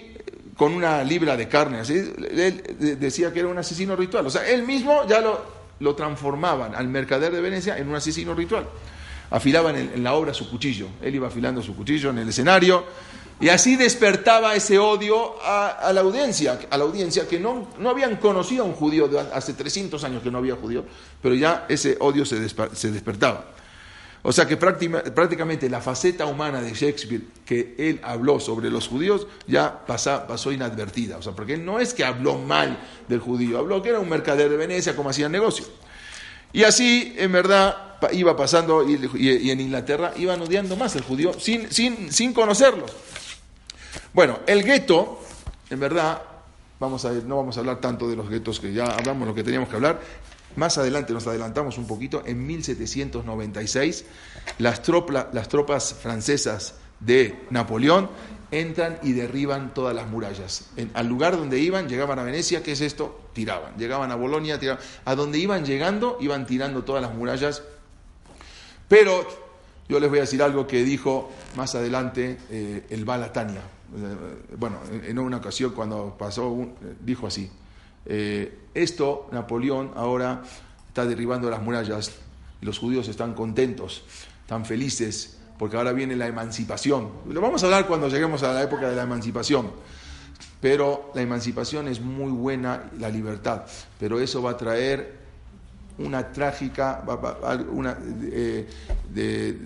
con 0.55 0.73
una 0.73 1.03
libra 1.03 1.35
de 1.35 1.49
carne. 1.49 1.79
Así, 1.79 1.93
él 1.93 2.97
decía 2.99 3.33
que 3.33 3.39
era 3.39 3.49
un 3.49 3.57
asesino 3.57 3.95
ritual. 3.97 4.25
O 4.25 4.29
sea, 4.29 4.47
él 4.47 4.63
mismo 4.63 5.05
ya 5.07 5.19
lo, 5.19 5.43
lo 5.79 5.95
transformaban 5.95 6.73
al 6.75 6.87
mercader 6.87 7.33
de 7.33 7.41
Venecia 7.41 7.77
en 7.77 7.89
un 7.89 7.95
asesino 7.95 8.33
ritual. 8.33 8.65
Afilaban 9.29 9.75
en 9.75 10.03
la 10.03 10.13
obra 10.13 10.33
su 10.33 10.49
cuchillo. 10.49 10.87
Él 11.01 11.15
iba 11.15 11.27
afilando 11.27 11.61
su 11.61 11.75
cuchillo 11.75 12.11
en 12.11 12.19
el 12.19 12.29
escenario 12.29 12.85
y 13.41 13.49
así 13.49 13.75
despertaba 13.75 14.53
ese 14.53 14.77
odio 14.77 15.35
a, 15.43 15.91
la 15.93 16.01
audiencia, 16.01 16.59
a 16.69 16.77
la 16.77 16.83
audiencia 16.83 17.27
que 17.27 17.39
no, 17.39 17.69
no, 17.79 17.89
habían 17.89 18.17
conocido 18.17 18.63
a 18.63 18.67
un 18.67 18.73
judío, 18.73 19.09
hace 19.33 19.53
300 19.53 20.03
años 20.03 20.21
que 20.21 20.29
no 20.29 20.37
había 20.37 20.55
judío, 20.55 20.85
pero 21.23 21.33
ya 21.33 21.65
ese 21.67 21.97
odio 21.99 22.23
se, 22.23 22.39
despertaba. 22.39 23.45
O 24.21 24.31
sea 24.31 24.47
que 24.47 24.55
prácticamente 24.55 25.67
la 25.67 25.81
faceta 25.81 26.27
humana 26.27 26.61
de 26.61 26.71
Shakespeare 26.75 27.23
que 27.43 27.73
él 27.79 27.99
habló 28.03 28.39
sobre 28.39 28.69
los 28.69 28.87
judíos 28.87 29.25
ya 29.47 29.83
pasó 29.87 30.51
inadvertida. 30.51 31.17
O 31.17 31.23
sea, 31.23 31.33
porque 31.33 31.55
él 31.55 31.65
no 31.65 31.79
es 31.79 31.95
que 31.95 32.05
habló 32.05 32.37
mal 32.37 32.77
del 33.07 33.19
judío, 33.19 33.57
habló 33.57 33.81
que 33.81 33.89
era 33.89 33.99
un 33.99 34.07
mercader 34.07 34.51
de 34.51 34.57
Venecia, 34.57 34.95
como 34.95 35.09
hacían 35.09 35.31
negocio. 35.31 35.65
Y 36.53 36.63
así, 36.63 37.15
en 37.17 37.31
verdad, 37.31 37.97
iba 38.11 38.35
pasando 38.35 38.87
y, 38.87 39.49
en 39.49 39.59
Inglaterra 39.59 40.13
iban 40.17 40.39
odiando 40.41 40.75
más 40.75 40.95
al 40.95 41.01
judío 41.01 41.33
sin, 41.39 41.71
sin, 41.71 42.11
sin 42.11 42.33
conocerlos. 42.33 42.91
Bueno, 44.13 44.39
el 44.45 44.63
gueto, 44.63 45.21
en 45.69 45.79
verdad, 45.79 46.21
vamos 46.79 47.05
a 47.05 47.11
no 47.11 47.37
vamos 47.37 47.55
a 47.55 47.61
hablar 47.61 47.79
tanto 47.79 48.09
de 48.09 48.17
los 48.17 48.29
guetos 48.29 48.59
que 48.59 48.73
ya 48.73 48.85
hablamos 48.85 49.25
lo 49.25 49.33
que 49.33 49.43
teníamos 49.43 49.69
que 49.69 49.75
hablar. 49.75 50.01
Más 50.57 50.77
adelante, 50.77 51.13
nos 51.13 51.27
adelantamos 51.27 51.77
un 51.77 51.87
poquito, 51.87 52.23
en 52.25 52.45
1796, 52.45 54.05
las, 54.57 54.81
las 55.31 55.47
tropas 55.47 55.93
francesas 55.93 56.75
de 56.99 57.39
Napoleón 57.51 58.09
entran 58.51 58.99
y 59.01 59.13
derriban 59.13 59.73
todas 59.73 59.95
las 59.95 60.09
murallas. 60.09 60.69
al 60.93 61.07
lugar 61.07 61.37
donde 61.37 61.59
iban, 61.59 61.87
llegaban 61.87 62.19
a 62.19 62.23
Venecia, 62.23 62.61
¿qué 62.63 62.73
es 62.73 62.81
esto? 62.81 63.21
Tiraban. 63.31 63.77
Llegaban 63.77 64.11
a 64.11 64.15
Bolonia, 64.15 64.59
tiraban. 64.59 64.83
A 65.05 65.15
donde 65.15 65.37
iban 65.39 65.63
llegando, 65.63 66.17
iban 66.19 66.45
tirando 66.45 66.83
todas 66.83 67.01
las 67.01 67.13
murallas. 67.13 67.63
Pero 68.89 69.25
yo 69.87 70.01
les 70.01 70.09
voy 70.09 70.19
a 70.19 70.23
decir 70.23 70.43
algo 70.43 70.67
que 70.67 70.83
dijo 70.83 71.31
más 71.55 71.75
adelante 71.75 72.37
eh, 72.49 72.85
el 72.89 73.05
Balatania. 73.05 73.61
Eh, 73.95 74.55
bueno, 74.57 74.77
en 74.91 75.19
una 75.19 75.37
ocasión 75.37 75.71
cuando 75.71 76.15
pasó, 76.17 76.67
dijo 76.99 77.27
así. 77.27 77.49
Eh, 78.05 78.59
esto, 78.73 79.29
Napoleón 79.31 79.91
ahora 79.95 80.41
está 80.87 81.05
derribando 81.05 81.49
las 81.49 81.61
murallas 81.61 82.11
los 82.61 82.77
judíos 82.77 83.07
están 83.07 83.33
contentos, 83.33 84.03
están 84.41 84.65
felices, 84.65 85.37
porque 85.57 85.77
ahora 85.77 85.91
viene 85.91 86.15
la 86.15 86.27
emancipación. 86.27 87.09
Lo 87.27 87.41
vamos 87.41 87.63
a 87.63 87.65
hablar 87.65 87.87
cuando 87.87 88.07
lleguemos 88.07 88.43
a 88.43 88.53
la 88.53 88.63
época 88.63 88.89
de 88.89 88.95
la 88.95 89.03
emancipación. 89.03 89.71
Pero 90.59 91.11
la 91.15 91.23
emancipación 91.23 91.87
es 91.87 92.01
muy 92.01 92.31
buena, 92.31 92.91
la 92.99 93.09
libertad, 93.09 93.63
pero 93.99 94.19
eso 94.19 94.43
va 94.43 94.51
a 94.51 94.57
traer 94.57 95.19
una 95.97 96.31
trágica, 96.31 97.03
eh, 98.31 98.67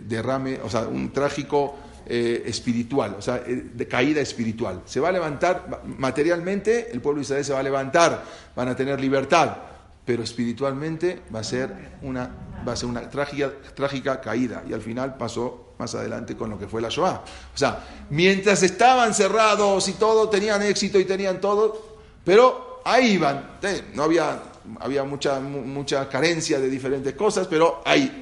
derrame, 0.08 0.60
o 0.64 0.70
sea, 0.70 0.88
un 0.88 1.12
trágico 1.12 1.76
eh, 2.08 2.44
espiritual, 2.46 3.16
o 3.18 3.22
sea, 3.22 3.38
eh, 3.38 3.70
de 3.74 3.88
caída 3.88 4.22
espiritual. 4.22 4.84
Se 4.86 5.00
va 5.00 5.10
a 5.10 5.12
levantar 5.12 5.82
materialmente, 5.86 6.92
el 6.92 7.02
pueblo 7.02 7.20
de 7.20 7.24
Israel 7.24 7.46
se 7.46 7.54
va 7.54 7.60
a 7.60 7.64
levantar, 7.64 8.24
van 8.56 8.68
a 8.68 8.76
tener 8.76 9.02
libertad, 9.02 9.58
pero 10.06 10.22
espiritualmente 10.22 11.24
va 11.34 11.40
a 11.40 11.44
ser 11.44 11.74
una, 12.04 12.30
va 12.68 12.74
a 12.74 12.76
ser 12.76 12.90
una 12.90 13.10
trágica, 13.10 13.52
trágica 13.74 14.22
caída. 14.22 14.64
Y 14.70 14.74
al 14.74 14.82
final 14.82 15.18
pasó 15.18 15.74
más 15.80 15.96
adelante 15.96 16.38
con 16.38 16.52
lo 16.52 16.60
que 16.60 16.68
fue 16.68 16.80
la 16.80 16.90
Shoah. 16.90 17.24
O 17.54 17.58
sea, 17.58 17.84
mientras 18.12 18.62
estaban 18.62 19.16
cerrados 19.16 19.88
y 19.90 19.94
todo, 19.94 20.30
tenían 20.30 20.62
éxito 20.62 21.00
y 21.00 21.06
tenían 21.06 21.42
todo, 21.42 21.98
pero 22.24 22.82
ahí 22.86 23.14
iban. 23.14 23.58
No 23.96 24.04
había, 24.04 24.44
había 24.80 25.04
mucha, 25.06 25.40
mucha 25.40 26.08
carencia 26.08 26.60
de 26.60 26.70
diferentes 26.70 27.16
cosas, 27.16 27.48
pero 27.48 27.82
ahí. 27.84 28.22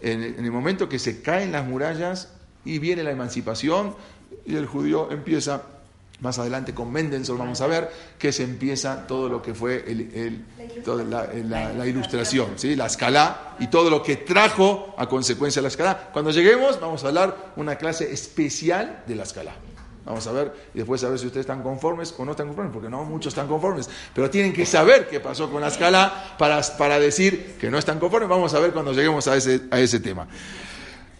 En, 0.00 0.24
en 0.24 0.44
el 0.44 0.50
momento 0.50 0.88
que 0.88 0.98
se 0.98 1.22
caen 1.22 1.52
las 1.52 1.64
murallas, 1.64 2.30
y 2.64 2.78
viene 2.78 3.02
la 3.02 3.10
emancipación 3.10 3.94
y 4.46 4.56
el 4.56 4.66
judío 4.66 5.10
empieza, 5.10 5.62
más 6.20 6.38
adelante 6.38 6.74
con 6.74 6.92
Mendelssohn 6.92 7.38
vamos 7.38 7.60
a 7.60 7.66
ver, 7.66 7.90
que 8.18 8.32
se 8.32 8.44
empieza 8.44 9.06
todo 9.06 9.28
lo 9.28 9.42
que 9.42 9.54
fue 9.54 9.84
el, 9.86 10.44
la, 11.48 11.86
ilustración, 11.86 12.52
¿sí? 12.56 12.76
la 12.76 12.86
escala 12.86 13.56
y 13.58 13.66
todo 13.66 13.90
lo 13.90 14.02
que 14.02 14.16
trajo 14.16 14.94
a 14.96 15.08
consecuencia 15.08 15.60
de 15.60 15.64
la 15.64 15.68
escala. 15.68 16.10
Cuando 16.12 16.30
lleguemos 16.30 16.80
vamos 16.80 17.04
a 17.04 17.08
hablar 17.08 17.52
una 17.56 17.76
clase 17.76 18.12
especial 18.12 19.02
de 19.06 19.16
la 19.16 19.24
escala. 19.24 19.52
Vamos 20.04 20.26
a 20.26 20.32
ver 20.32 20.52
y 20.74 20.78
después 20.78 21.02
a 21.04 21.08
ver 21.08 21.18
si 21.18 21.26
ustedes 21.26 21.44
están 21.44 21.62
conformes 21.62 22.12
o 22.18 22.24
no 22.24 22.32
están 22.32 22.48
conformes, 22.48 22.72
porque 22.72 22.88
no 22.88 23.04
muchos 23.04 23.32
están 23.32 23.46
conformes, 23.46 23.88
pero 24.12 24.28
tienen 24.30 24.52
que 24.52 24.66
saber 24.66 25.08
qué 25.08 25.20
pasó 25.20 25.48
con 25.48 25.60
la 25.60 25.68
escala 25.68 26.34
para, 26.38 26.60
para 26.76 26.98
decir 26.98 27.56
que 27.60 27.70
no 27.70 27.78
están 27.78 28.00
conformes. 28.00 28.28
Vamos 28.28 28.52
a 28.54 28.58
ver 28.58 28.72
cuando 28.72 28.92
lleguemos 28.92 29.28
a 29.28 29.36
ese, 29.36 29.62
a 29.70 29.78
ese 29.78 30.00
tema. 30.00 30.26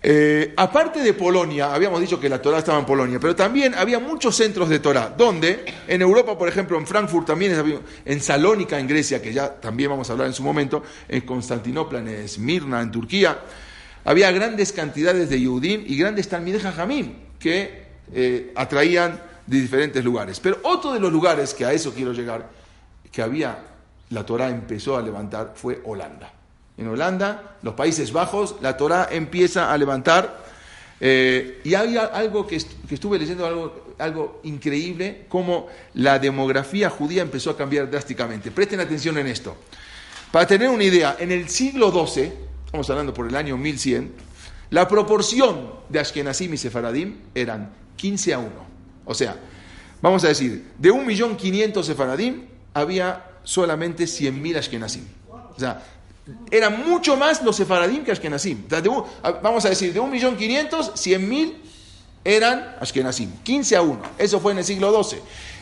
Eh, 0.05 0.53
aparte 0.57 1.00
de 1.00 1.14
Polonia, 1.14 1.72
habíamos 1.72 2.00
dicho 2.00 2.18
que 2.18 2.28
la 2.28 2.42
Torah 2.42 2.59
estaba 2.59 2.78
en 2.80 2.84
Polonia, 2.84 3.20
pero 3.20 3.36
también 3.36 3.72
había 3.76 4.00
muchos 4.00 4.34
centros 4.34 4.68
de 4.68 4.80
Torah, 4.80 5.14
donde 5.16 5.64
en 5.86 6.03
Europa, 6.03 6.36
por 6.36 6.48
ejemplo, 6.48 6.76
en 6.76 6.86
Frankfurt 6.88 7.28
también, 7.28 7.82
en 8.05 8.20
Salónica, 8.20 8.80
en 8.80 8.88
Grecia, 8.88 9.22
que 9.22 9.32
ya 9.32 9.48
también 9.61 9.90
vamos 9.90 10.11
a 10.11 10.14
hablar 10.14 10.26
en 10.26 10.32
su 10.32 10.42
momento, 10.42 10.82
en 11.09 11.20
Constantinopla, 11.20 12.00
en 12.00 12.09
Esmirna, 12.09 12.80
en 12.80 12.90
Turquía, 12.90 13.38
había 14.05 14.32
grandes 14.32 14.72
cantidades 14.72 15.30
de 15.30 15.38
Yehudim 15.38 15.84
y 15.86 15.96
grandes 15.96 16.28
Talmideh 16.28 16.59
Jamim 16.59 17.14
que 17.38 17.84
eh, 18.12 18.53
atraían 18.57 19.20
de 19.46 19.61
diferentes 19.61 20.05
lugares. 20.05 20.40
Pero 20.40 20.59
otro 20.64 20.92
de 20.92 20.98
los 20.98 21.12
lugares 21.12 21.55
que 21.55 21.64
a 21.64 21.72
eso 21.72 21.94
quiero 21.94 22.12
llegar, 22.12 22.50
que 23.12 23.22
había, 23.22 23.57
la 24.11 24.26
Torah 24.26 24.48
empezó 24.48 24.96
a 24.96 25.03
levantar, 25.03 25.53
fue 25.55 25.80
Holanda 25.84 26.41
en 26.77 26.89
Holanda, 26.89 27.57
los 27.62 27.75
Países 27.75 28.12
Bajos, 28.12 28.57
la 28.61 28.77
Torah 28.77 29.09
empieza 29.11 29.73
a 29.73 29.79
levantar. 29.79 30.43
Eh, 31.01 31.61
y 31.64 31.75
había 31.75 32.05
algo 32.05 32.47
que, 32.47 32.57
estuve 32.57 33.18
leyendo, 33.18 33.47
algo, 33.47 33.95
algo 33.99 34.41
increíble, 34.45 35.27
como 35.29 35.66
la 35.95 36.18
demografía 36.18 36.91
judía 36.91 37.23
empezó 37.23 37.51
a 37.51 37.57
cambiar 37.57 37.91
drásticamente. 37.91 38.51
Presten 38.51 38.81
atención 38.81 39.18
en 39.18 39.27
esto. 39.27 39.57
Para 40.31 40.47
tener 40.47 40.68
una 40.68 40.85
idea, 40.85 41.16
en 41.18 41.31
el 41.31 41.49
siglo 41.49 41.91
XII, 41.91 42.33
estamos 42.64 42.89
hablando 42.89 43.12
por 43.12 43.29
el 43.29 43.37
año 43.37 43.57
1100, 43.57 44.12
la 44.70 44.89
proporción 44.89 45.70
de 45.91 45.99
Ashkenazim 45.99 46.55
y 46.55 46.57
Sefaradim 46.57 47.16
eran 47.35 47.70
15 47.97 48.33
a 48.33 48.39
1. 48.39 48.49
O 49.05 49.14
sea, 49.14 49.37
vamos 50.01 50.25
a 50.25 50.29
decir, 50.29 50.70
de 50.79 50.91
1.500.000 50.91 51.83
Sefaradim 51.83 52.47
había 52.73 53.27
solamente 53.45 54.05
100.000 54.05 54.57
Ashkenazim. 54.57 55.05
O 55.29 55.61
sea, 55.61 55.83
eran 56.51 56.87
mucho 56.89 57.16
más 57.16 57.43
los 57.43 57.57
sefaradim 57.57 58.05
que 58.05 58.12
Ashkenazim. 58.12 58.64
vamos 59.43 59.64
a 59.64 59.68
decir, 59.68 59.93
de 59.93 60.01
1.500.000, 60.01 60.93
100.000 60.93 61.55
eran 62.25 62.77
Ashkenazim. 62.81 63.31
15 63.43 63.77
a 63.77 63.83
1. 63.83 64.03
Eso 64.18 64.41
fue 64.41 64.53
en 64.53 64.59
el 64.59 64.64
siglo 64.64 65.03
XII. 65.03 65.18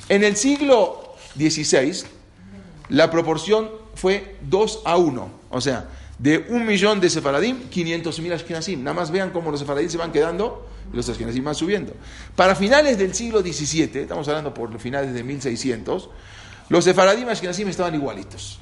En 0.09 0.25
el 0.25 0.37
siglo 0.37 1.15
XVI, 1.37 2.05
la 2.91 3.11
proporción 3.11 3.71
fue 3.95 4.37
2 4.43 4.83
a 4.85 4.97
1. 4.97 5.31
O 5.51 5.61
sea, 5.61 5.89
de 6.19 6.45
un 6.51 6.67
millón 6.67 7.01
de 7.01 7.09
sefaradim, 7.09 7.71
500.000 7.71 8.35
Ashkenazim. 8.35 8.85
Nada 8.85 8.95
más 8.95 9.11
vean 9.11 9.31
cómo 9.31 9.51
los 9.51 9.61
sefaradim 9.61 9.89
se 9.89 9.97
van 9.97 10.13
quedando 10.13 10.69
y 10.93 10.97
los 10.97 11.09
Ashkenazim 11.09 11.43
van 11.43 11.55
subiendo. 11.55 11.95
Para 12.37 12.55
finales 12.55 12.99
del 12.99 13.15
siglo 13.15 13.41
XVII, 13.41 14.01
estamos 14.01 14.29
hablando 14.29 14.53
por 14.53 14.79
finales 14.79 15.15
de 15.15 15.23
1600, 15.23 16.11
los 16.69 16.85
sefaradim 16.85 17.29
Ashkenazim 17.29 17.69
estaban 17.69 17.95
igualitos. 17.95 18.61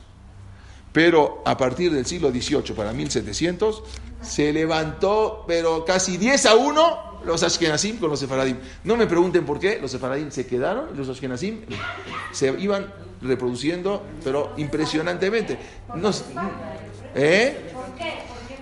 Pero 0.92 1.42
a 1.44 1.56
partir 1.56 1.92
del 1.92 2.06
siglo 2.06 2.30
XVIII, 2.30 2.74
para 2.74 2.92
1700, 2.92 3.82
se 4.22 4.52
levantó, 4.52 5.44
pero 5.46 5.84
casi 5.84 6.16
10 6.16 6.46
a 6.46 6.54
1, 6.54 7.22
los 7.24 7.42
Ashkenazim 7.42 7.98
con 7.98 8.10
los 8.10 8.20
Sefaradim. 8.20 8.56
No 8.84 8.96
me 8.96 9.06
pregunten 9.06 9.44
por 9.44 9.58
qué, 9.58 9.78
los 9.80 9.90
Sefaradim 9.90 10.30
se 10.30 10.46
quedaron 10.46 10.90
y 10.94 10.96
los 10.96 11.08
Ashkenazim 11.08 11.60
se 12.32 12.54
iban 12.58 12.92
reproduciendo, 13.20 14.02
pero 14.24 14.52
impresionantemente. 14.56 15.58
No, 15.94 16.10
¿eh? 17.14 17.56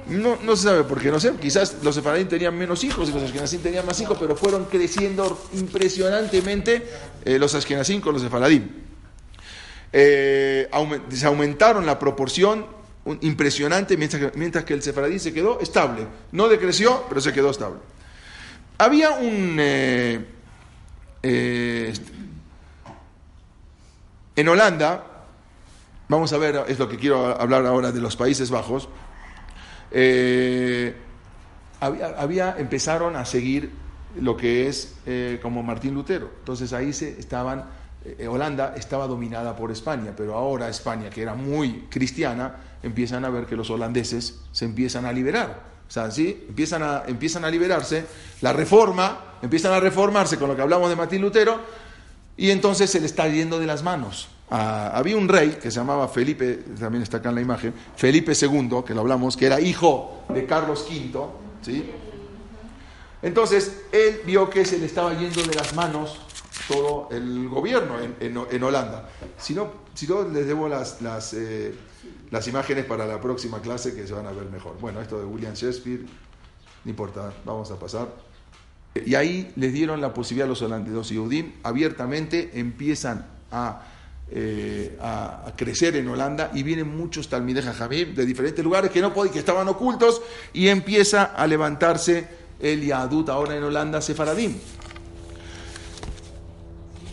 No, 0.09 0.39
no 0.43 0.55
se 0.55 0.65
sabe 0.65 0.85
por 0.85 1.01
qué, 1.01 1.11
no 1.11 1.19
sé, 1.19 1.33
quizás 1.41 1.79
los 1.83 1.97
sefaradim 1.97 2.29
tenían 2.29 2.57
menos 2.57 2.85
hijos 2.85 3.09
y 3.09 3.13
los 3.13 3.25
ashkenazim 3.25 3.61
tenían 3.61 3.85
más 3.85 4.01
hijos, 4.01 4.17
pero 4.21 4.37
fueron 4.37 4.67
creciendo 4.67 5.37
impresionantemente 5.55 6.87
eh, 7.25 7.41
los 7.41 7.57
ashkenazim 7.57 8.01
con 8.01 8.13
los 8.13 8.23
sefaradim. 8.23 8.86
Eh, 9.93 10.69
se 11.11 11.27
aumentaron 11.27 11.87
la 11.87 11.99
proporción 11.99 12.67
impresionante, 13.21 13.97
mientras 13.97 14.65
que, 14.65 14.75
el 14.75 14.83
sefaradí 14.83 15.19
se 15.19 15.33
quedó 15.33 15.61
estable. 15.61 16.07
No 16.33 16.49
decreció, 16.49 17.05
pero 17.09 17.21
se 17.21 17.33
quedó 17.33 17.51
estable. 17.51 17.79
Había 18.79 19.11
un... 19.11 19.57
Eh, 19.59 20.25
eh, 21.23 21.93
en 24.35 24.49
Holanda, 24.49 25.25
vamos 26.09 26.33
a 26.33 26.39
ver, 26.39 26.65
es 26.69 26.79
lo 26.79 26.89
que 26.89 26.99
quiero 26.99 27.41
hablar 27.41 27.65
ahora 27.65 27.91
de 27.91 28.01
los 28.01 28.17
Países 28.17 28.51
Bajos, 28.51 28.89
había, 31.81 32.57
empezaron 32.59 33.17
a 33.17 33.25
seguir 33.25 33.71
lo 34.21 34.37
que 34.37 34.69
es 34.69 34.95
como 35.41 35.63
Martín 35.63 35.95
Lutero. 35.95 36.31
Entonces 36.41 36.75
ahí 36.75 36.93
se 36.93 37.19
estaban 37.19 37.65
eh, 38.19 38.29
Holanda 38.29 38.75
estaba 38.77 39.07
dominada 39.07 39.57
por 39.57 39.71
España, 39.73 40.13
pero 40.17 40.35
ahora 40.35 40.69
España, 40.69 41.11
que 41.11 41.23
era 41.23 41.35
muy 41.35 41.87
cristiana, 41.91 42.55
empiezan 42.83 43.25
a 43.25 43.31
ver 43.31 43.47
que 43.47 43.57
los 43.57 43.71
holandeses 43.71 44.41
se 44.53 44.65
empiezan 44.65 45.07
a 45.07 45.13
liberar. 45.13 45.63
O 45.89 45.91
sea, 45.91 46.11
¿sí? 46.11 46.47
empiezan, 46.49 46.83
a, 46.83 47.05
empiezan 47.07 47.45
a 47.45 47.51
liberarse, 47.51 48.05
la 48.41 48.53
reforma, 48.53 49.37
empiezan 49.43 49.73
a 49.73 49.81
reformarse 49.81 50.37
con 50.37 50.49
lo 50.49 50.57
que 50.57 50.63
hablamos 50.63 50.89
de 50.89 50.97
Martín 50.97 51.23
Lutero, 51.23 51.61
y 52.37 52.51
entonces 52.51 52.91
se 52.91 53.01
le 53.01 53.07
está 53.07 53.29
yendo 53.29 53.59
de 53.59 53.67
las 53.67 53.83
manos. 53.83 54.29
Había 54.49 55.17
un 55.17 55.29
rey 55.29 55.59
que 55.61 55.71
se 55.73 55.79
llamaba 55.79 56.07
Felipe, 56.07 56.63
también 56.79 57.03
está 57.03 57.17
acá 57.17 57.31
en 57.31 57.35
la 57.35 57.41
imagen, 57.41 57.75
Felipe 57.97 58.33
II, 58.41 58.83
que 58.87 58.95
lo 58.95 59.01
hablamos, 59.01 59.37
que 59.37 59.47
era 59.47 59.61
hijo 59.61 60.25
de 60.29 60.47
Carlos 60.47 60.87
V, 60.89 61.27
¿sí? 61.63 61.91
Entonces, 63.23 63.83
él 63.91 64.21
vio 64.25 64.49
que 64.49 64.65
se 64.65 64.79
le 64.79 64.87
estaba 64.87 65.13
yendo 65.19 65.43
de 65.43 65.55
las 65.55 65.75
manos 65.75 66.21
todo 66.69 67.09
el 67.11 67.49
gobierno 67.49 67.99
en, 68.01 68.17
en, 68.21 68.63
Holanda. 68.63 69.09
Si 69.39 69.55
no, 69.55 69.71
si 69.95 70.07
no, 70.07 70.29
les 70.29 70.47
debo 70.47 70.69
las, 70.69 71.01
las, 71.03 71.35
eh, 71.35 71.75
las 72.31 72.47
imágenes 72.49 72.85
para 72.85 73.07
la 73.07 73.21
próxima 73.21 73.61
clase 73.61 73.95
que 73.95 74.07
se 74.07 74.13
van 74.13 74.27
a 74.27 74.33
ver 74.33 74.47
mejor. 74.47 74.79
Bueno, 74.81 75.01
esto 75.01 75.19
de 75.19 75.25
William 75.25 75.55
Shakespeare, 75.55 76.01
no 76.85 76.91
importa, 76.91 77.33
vamos 77.45 77.71
a 77.71 77.79
pasar. 77.79 78.09
Y 78.95 79.15
ahí 79.15 79.53
les 79.57 79.73
dieron 79.73 80.01
la 80.01 80.15
posibilidad 80.15 80.47
a 80.47 80.49
los 80.49 80.63
holandeses, 80.63 81.13
y 81.13 81.19
Udin 81.19 81.55
abiertamente 81.63 82.59
empiezan 82.59 83.27
a 83.53 83.83
eh, 84.29 84.99
a, 85.01 85.53
crecer 85.57 85.95
en 85.95 86.09
Holanda 86.09 86.51
y 86.53 86.65
vienen 86.65 86.97
muchos 86.97 87.29
Talmideh 87.29 87.63
Jajamim 87.63 88.13
de 88.13 88.27
diferentes 88.27 88.65
lugares 88.65 88.91
que 88.91 89.01
no 89.01 89.15
podían, 89.15 89.33
que 89.33 89.39
estaban 89.39 89.69
ocultos 89.69 90.21
y 90.53 90.67
empieza 90.67 91.27
a 91.27 91.47
levantarse 91.47 92.27
el 92.59 92.85
Yadut 92.85 93.29
ahora 93.29 93.55
en 93.55 93.63
Holanda 93.63 94.03
Sefaradim. 94.03 94.57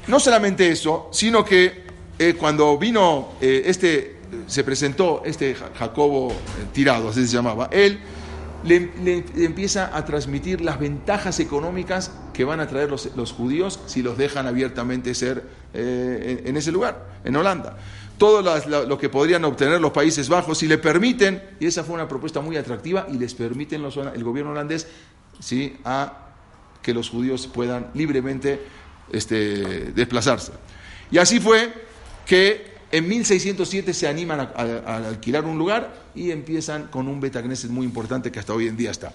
No 0.08 0.20
solamente 0.20 0.70
eso, 0.70 1.10
sino 1.12 1.46
que 1.46 1.84
eh, 2.20 2.36
cuando 2.36 2.78
vino 2.78 3.34
eh, 3.40 3.64
este, 3.66 4.18
se 4.48 4.64
presentó 4.64 5.22
este 5.26 5.56
Jacobo 5.56 6.32
eh, 6.32 6.36
tirado, 6.74 7.10
así 7.10 7.26
se 7.26 7.34
llamaba, 7.34 7.70
él 7.72 8.00
le, 8.66 9.24
empieza 9.38 9.96
a 9.96 10.04
transmitir 10.04 10.62
las 10.62 10.80
ventajas 10.80 11.40
económicas 11.40 12.12
que 12.34 12.44
van 12.44 12.60
a 12.60 12.68
traer 12.68 12.90
los, 12.90 13.32
judíos 13.32 13.80
si 13.86 14.02
los 14.02 14.18
dejan 14.18 14.48
abiertamente 14.48 15.16
ser 15.16 15.44
en, 15.74 16.56
ese 16.56 16.72
lugar, 16.72 17.20
en 17.26 17.36
Holanda. 17.36 17.78
Todo 18.18 18.42
lo, 18.86 18.98
que 18.98 19.10
podrían 19.10 19.44
obtener 19.44 19.82
los 19.82 19.92
Países 19.92 20.30
Bajos, 20.30 20.60
si 20.60 20.68
le 20.68 20.78
permiten, 20.78 21.44
y 21.60 21.66
esa 21.66 21.84
fue 21.84 21.96
una 21.96 22.08
propuesta 22.08 22.40
muy 22.40 22.56
atractiva, 22.56 23.06
y 23.12 23.18
les 23.18 23.34
permiten 23.34 23.82
los, 23.82 23.98
el 23.98 24.24
gobierno 24.24 24.52
holandés 24.52 24.88
¿sí? 25.42 25.76
a 25.84 26.30
que 26.82 26.94
los 26.94 27.10
judíos 27.10 27.48
puedan 27.48 27.88
libremente 27.96 28.62
este, 29.14 29.92
desplazarse. 29.94 30.52
Y 31.12 31.18
así 31.18 31.40
fue 31.40 31.72
que 32.26 32.74
en 32.92 33.08
1607 33.08 33.94
se 33.94 34.08
animan 34.08 34.40
a, 34.40 34.96
alquilar 35.08 35.46
un 35.46 35.58
lugar 35.58 35.94
y 36.14 36.32
empiezan 36.32 36.88
con 36.88 37.08
un 37.08 37.20
Betagneset 37.20 37.72
muy 37.72 37.86
importante 37.86 38.32
que 38.32 38.40
hasta 38.40 38.54
hoy 38.54 38.68
en 38.68 38.78
día 38.78 38.92
está. 38.92 39.14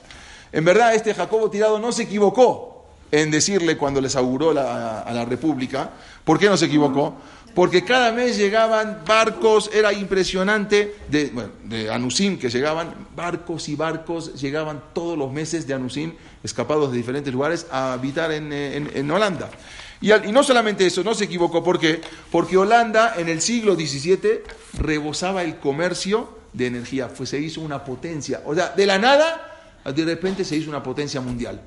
En 0.51 0.65
verdad, 0.65 0.95
este 0.95 1.15
Jacobo 1.15 1.51
Tirado 1.51 1.79
no 1.79 1.93
se 1.93 2.05
equivocó 2.05 2.87
en 3.11 3.31
decirle 3.31 3.77
cuando 3.77 4.01
les 4.01 4.17
auguró 4.17 4.51
a 4.51 5.13
la 5.13 5.25
República. 5.25 5.91
¿Por 6.25 6.39
qué 6.39 6.47
no 6.47 6.57
se 6.57 6.67
equivocó? 6.67 7.17
Porque 7.59 7.83
cada 7.83 8.13
mes 8.13 8.37
llegaban 8.37 9.03
barcos, 9.05 9.69
era 9.75 9.93
impresionante, 9.93 10.95
de, 11.09 11.31
bueno, 11.31 11.51
de 11.65 11.91
Anusim 11.91 12.39
que 12.39 12.51
llegaban, 12.51 12.95
barcos 13.17 13.69
y 13.69 13.75
barcos 13.75 14.41
llegaban 14.41 14.81
todos 14.93 15.19
los 15.19 15.33
meses 15.33 15.67
de 15.67 15.75
Anusim, 15.75 16.13
escapados 16.45 16.93
de 16.93 16.99
diferentes 16.99 17.33
lugares, 17.33 17.67
a 17.73 17.95
habitar 17.95 18.31
en 18.31 19.11
Holanda. 19.11 19.51
Y, 20.01 20.11
no 20.31 20.45
solamente 20.45 20.87
eso, 20.87 21.03
no 21.03 21.15
se 21.15 21.25
equivocó, 21.25 21.65
¿por 21.65 21.81
qué? 21.81 22.01
Porque 22.31 22.57
Holanda 22.57 23.15
en 23.17 23.29
el 23.29 23.43
siglo 23.43 23.75
XVII 23.75 24.43
rebosaba 24.75 25.43
el 25.43 25.57
comercio 25.57 26.39
de 26.53 26.69
energía, 26.69 27.09
pues 27.09 27.31
se 27.31 27.41
hizo 27.41 27.61
una 27.61 27.83
potencia. 27.83 28.41
O 28.47 28.55
sea, 28.55 28.69
de 28.69 28.87
la 28.87 29.01
nada, 29.01 29.83
de 29.85 30.05
repente 30.05 30.45
se 30.45 30.55
hizo 30.55 30.71
una 30.71 30.85
potencia 30.85 31.21
mundial. 31.21 31.61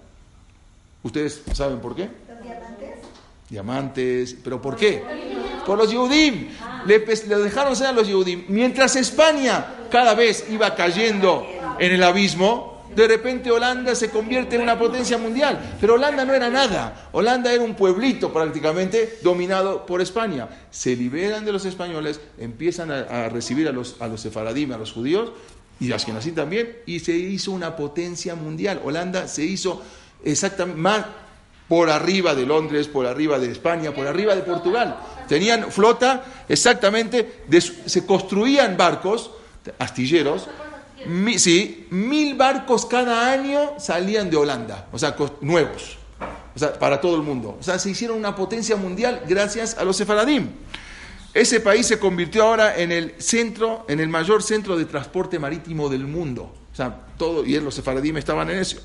¿Ustedes 1.03 1.41
saben 1.51 1.79
por 1.79 1.97
qué? 1.97 2.09
¿Los 2.29 2.41
diamantes? 2.41 2.89
Diamantes, 3.49 4.37
pero 4.41 4.61
¿por 4.61 4.77
qué? 4.77 5.30
Por 5.65 5.77
los 5.77 5.91
Yehudim. 5.91 6.49
Le, 6.85 6.99
dejaron 6.99 7.75
ser 7.75 7.87
a 7.87 7.91
los 7.91 8.07
Yehudim. 8.07 8.45
Mientras 8.47 8.95
España 8.95 9.65
cada 9.89 10.13
vez 10.13 10.45
iba 10.49 10.73
cayendo 10.75 11.45
en 11.79 11.91
el 11.91 12.03
abismo, 12.03 12.71
de 12.95 13.07
repente 13.07 13.51
Holanda 13.51 13.95
se 13.95 14.09
convierte 14.09 14.55
en 14.55 14.63
una 14.63 14.77
potencia 14.77 15.17
mundial. 15.17 15.77
Pero 15.79 15.95
Holanda 15.95 16.25
no 16.25 16.33
era 16.33 16.49
nada. 16.49 17.09
Holanda 17.11 17.53
era 17.53 17.63
un 17.63 17.75
pueblito 17.75 18.33
prácticamente 18.33 19.19
dominado 19.21 19.85
por 19.85 20.01
España. 20.01 20.49
Se 20.71 20.95
liberan 20.95 21.45
de 21.45 21.53
los 21.53 21.65
españoles, 21.65 22.19
empiezan 22.37 22.91
a, 22.91 23.29
recibir 23.29 23.67
a 23.67 23.71
los, 23.71 23.95
a 24.01 24.17
sefaradim, 24.17 24.73
a 24.73 24.77
los 24.77 24.91
judíos, 24.91 25.31
y 25.79 25.91
Ashkenazim 25.91 26.35
también, 26.35 26.77
y 26.85 26.99
se 26.99 27.13
hizo 27.13 27.51
una 27.51 27.75
potencia 27.75 28.35
mundial. 28.35 28.81
Holanda 28.83 29.27
se 29.27 29.43
hizo 29.43 29.81
exactamente 30.23 30.79
más 30.79 31.05
por 31.71 31.89
arriba 31.89 32.35
de 32.35 32.45
Londres, 32.45 32.89
por 32.89 33.05
arriba 33.05 33.39
de 33.39 33.49
España, 33.49 33.93
por 33.93 34.05
arriba 34.05 34.35
de 34.35 34.41
Portugal. 34.41 34.99
Tenían 35.29 35.71
flota 35.71 36.21
exactamente, 36.49 37.45
se 37.85 38.05
construían 38.05 38.75
barcos, 38.75 39.31
astilleros, 39.79 40.49
sí, 41.37 41.87
mil 41.91 42.35
barcos 42.35 42.85
cada 42.85 43.31
año 43.31 43.75
salían 43.79 44.29
de 44.29 44.35
Holanda, 44.35 44.89
o 44.91 44.99
sea, 44.99 45.15
nuevos, 45.39 45.97
o 46.53 46.59
sea, 46.59 46.73
para 46.73 46.99
todo 46.99 47.15
el 47.15 47.21
mundo. 47.21 47.55
O 47.57 47.63
sea, 47.63 47.79
se 47.79 47.89
hicieron 47.89 48.17
una 48.17 48.35
potencia 48.35 48.75
mundial 48.75 49.21
gracias 49.25 49.77
a 49.77 49.85
los 49.85 49.95
sefaradim. 49.95 50.49
Ese 51.33 51.61
país 51.61 51.87
se 51.87 51.99
convirtió 51.99 52.43
ahora 52.43 52.75
en 52.75 52.91
el 52.91 53.15
centro, 53.17 53.85
en 53.87 54.01
el 54.01 54.09
mayor 54.09 54.43
centro 54.43 54.75
de 54.75 54.83
transporte 54.83 55.39
marítimo 55.39 55.87
del 55.87 56.05
mundo. 56.05 56.53
O 56.69 56.75
sea, 56.75 56.93
todo, 57.17 57.45
y 57.45 57.57
los 57.61 57.73
sefaradim 57.75 58.17
estaban 58.17 58.49
en 58.49 58.57
eso. 58.57 58.81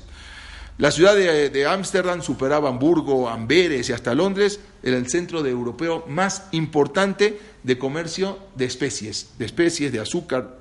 La 0.77 0.91
ciudad 0.91 1.15
de 1.15 1.65
Ámsterdam 1.65 2.21
superaba 2.21 2.69
Hamburgo, 2.69 3.27
Amberes 3.27 3.89
y 3.89 3.93
hasta 3.93 4.13
Londres, 4.13 4.59
era 4.83 4.95
el 4.97 5.09
centro 5.09 5.43
europeo 5.43 6.05
más 6.07 6.43
importante 6.51 7.39
de 7.63 7.77
comercio 7.79 8.37
de 8.55 8.65
especies, 8.65 9.31
de 9.39 9.45
especies, 9.45 9.91
de 9.91 9.99
azúcar, 9.99 10.59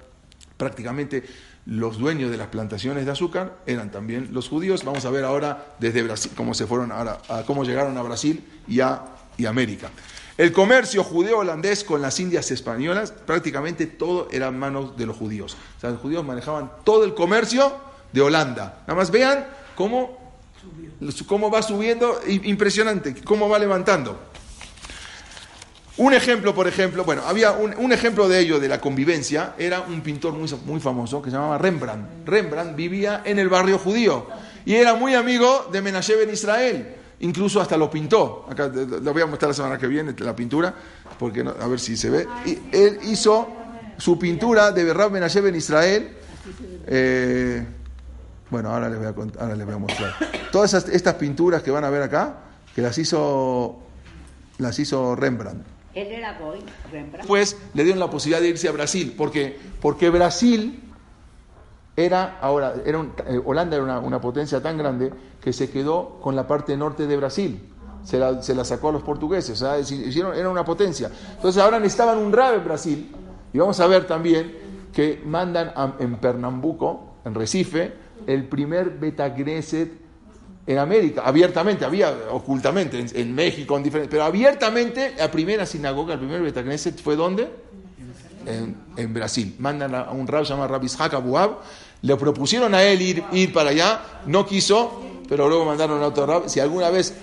prácticamente 0.57 1.23
los 1.67 1.99
dueños 1.99 2.31
de 2.31 2.39
las 2.39 2.47
plantaciones 2.47 3.05
de 3.05 3.11
azúcar 3.13 3.59
eran 3.67 3.91
también 3.91 4.31
los 4.33 4.49
judíos. 4.49 4.85
Vamos 4.85 5.05
a 5.05 5.11
ver 5.11 5.25
ahora 5.25 5.75
desde 5.81 6.03
Brasil 6.03 6.33
cómo 6.35 6.55
se 6.55 6.67
fueron 6.67 6.93
ahora, 6.93 7.19
cómo 7.47 7.65
llegaron 7.65 7.99
a 7.99 8.03
Brasil 8.03 8.43
y 8.67 8.81
a 8.81 9.05
y 9.37 9.45
América. 9.45 9.91
El 10.39 10.53
comercio 10.53 11.03
judeo-holandés 11.05 11.85
con 11.85 12.01
las 12.01 12.21
Indias 12.21 12.51
españolas, 12.51 13.13
prácticamente 13.13 13.87
todo 13.87 14.29
era 14.31 14.49
en 14.49 14.59
manos 14.59 14.97
de 14.97 15.07
los 15.07 15.17
judíos. 15.17 15.57
O 15.77 15.81
sea, 15.81 15.91
los 15.91 16.01
judíos 16.01 16.25
manejaban 16.25 16.71
todo 16.85 17.05
el 17.05 17.15
comercio 17.15 17.73
de 18.13 18.21
Holanda. 18.23 18.79
Nada 18.87 18.95
más 18.95 19.11
vean 19.11 19.47
cómo, 19.77 20.19
cómo 21.27 21.51
va 21.51 21.63
subiendo, 21.63 22.21
impresionante, 22.27 23.15
cómo 23.23 23.49
va 23.49 23.61
levantando. 23.61 24.19
Un 25.99 26.13
ejemplo, 26.13 26.55
por 26.55 26.69
ejemplo, 26.69 27.05
bueno, 27.05 27.23
había 27.27 27.53
un, 27.53 27.93
ejemplo 27.93 28.29
de 28.29 28.41
ello, 28.41 28.61
de 28.61 28.69
la 28.69 28.81
convivencia, 28.81 29.55
era 29.57 29.81
un 29.81 30.03
pintor 30.03 30.35
muy, 30.35 30.53
muy 30.67 30.81
famoso 30.81 31.23
que 31.23 31.31
se 31.31 31.37
llamaba 31.37 31.57
Rembrandt. 31.57 32.27
Rembrandt 32.27 32.77
vivía 32.77 33.23
en 33.25 33.39
el 33.39 33.49
barrio 33.49 33.79
judío 33.79 34.27
y 34.67 34.75
era 34.75 34.95
muy 34.95 35.15
amigo 35.15 35.69
de 35.73 35.81
Menashe 35.81 36.23
en 36.23 36.31
Israel. 36.31 36.95
Incluso 37.21 37.63
hasta 37.63 37.79
lo 37.79 37.91
pintó. 37.91 38.47
Acá 38.51 38.69
lo 38.69 39.13
voy 39.13 39.23
a 39.23 39.27
mostrar 39.27 39.51
la 39.51 39.55
semana 39.55 39.79
que 39.79 39.87
viene, 39.87 40.15
la 40.19 40.37
pintura, 40.37 40.75
porque 41.19 41.41
a 41.41 41.67
ver 41.67 41.81
si 41.81 41.97
se 41.97 42.11
ve. 42.11 42.27
Él 42.73 42.99
hizo 43.05 43.49
su 43.97 44.19
pintura 44.19 44.73
de 44.73 44.85
Berrab 44.85 45.13
Menashe 45.13 45.39
en 45.39 45.55
Israel. 45.55 46.11
Eh, 46.87 47.65
bueno, 48.51 48.71
ahora 48.71 48.89
les, 48.89 48.99
voy 48.99 49.07
a, 49.07 49.43
ahora 49.43 49.57
les 49.57 49.67
voy 49.67 49.75
a 49.75 49.79
mostrar. 49.79 50.15
Todas 50.53 50.75
estas 50.75 51.15
pinturas 51.15 51.63
que 51.63 51.71
van 51.71 51.85
a 51.85 51.91
ver 51.91 52.03
acá, 52.03 52.37
que 52.75 52.83
las 52.83 52.97
hizo, 52.99 53.79
las 54.59 54.79
hizo 54.79 55.17
Rembrandt. 55.17 55.77
Él 55.97 56.09
era 56.09 56.39
Pues 57.27 57.57
le 57.73 57.83
dieron 57.83 57.99
la 57.99 58.11
posibilidad 58.11 58.43
de 58.43 58.49
irse 58.49 58.69
a 58.69 58.73
Brasil. 58.73 59.15
¿Por 59.17 59.31
qué? 59.31 59.59
Porque 59.81 60.11
Brasil 60.11 60.83
era, 61.97 62.39
ahora, 62.43 62.75
era 62.85 63.01
eh, 63.29 63.41
Holanda 63.43 63.77
era 63.77 63.99
una, 64.01 64.21
potencia 64.21 64.63
tan 64.63 64.77
grande 64.77 65.11
que 65.41 65.55
se 65.55 65.71
quedó 65.71 66.19
con 66.21 66.37
la 66.37 66.47
parte 66.47 66.77
norte 66.77 67.07
de 67.07 67.17
Brasil. 67.17 67.73
Se 68.05 68.19
la, 68.19 68.65
sacó 68.65 68.91
a 68.91 68.93
los 68.93 69.03
portugueses, 69.03 69.61
o 69.61 69.65
sea, 69.65 69.81
hicieron, 69.81 70.37
era 70.37 70.49
una 70.51 70.65
potencia. 70.65 71.11
Entonces 71.35 71.61
ahora 71.61 71.79
necesitaban 71.79 72.19
un 72.19 72.33
rab 72.33 72.55
en 72.55 72.65
Brasil. 72.65 73.11
Y 73.53 73.59
vamos 73.59 73.81
a 73.81 73.87
ver 73.87 74.07
también 74.07 74.55
que 74.93 75.23
mandan 75.25 75.73
en 75.99 76.17
Pernambuco, 76.17 77.17
en 77.25 77.35
Recife, 77.35 77.95
el 78.27 78.45
primer 78.45 78.91
Betagneset 78.91 80.07
en 80.67 80.79
América, 80.79 81.23
abiertamente, 81.25 81.85
había 81.85 82.13
ocultamente, 82.31 83.05
en, 83.15 83.35
México, 83.35 83.77
en 83.77 83.85
diferentes, 83.85 84.11
pero 84.11 84.25
abiertamente 84.25 85.15
la 85.17 85.31
primera 85.31 85.65
sinagoga, 85.65 86.15
el 86.15 86.19
primer 86.19 86.43
Betagneset 86.43 87.01
fue 87.01 87.15
¿dónde? 87.15 87.49
En, 88.47 89.15
Brasil. 89.15 89.55
Mandan 89.59 89.95
a, 89.95 90.11
un 90.11 90.27
rab 90.27 90.45
llamado 90.45 90.69
Rabbi 90.69 90.89
Abuab, 90.99 91.59
le 92.03 92.17
propusieron 92.17 92.75
a 92.75 92.83
él 92.83 93.01
ir, 93.01 93.25
ir 93.33 93.53
para 93.53 93.71
allá, 93.71 94.01
no 94.27 94.45
quiso, 94.45 95.03
pero 95.29 95.49
luego 95.49 95.65
mandaron 95.65 96.03
a 96.03 96.07
otro 96.07 96.27
rab. 96.27 96.49
Si 96.49 96.59
alguna 96.59 96.91
vez 96.91 97.15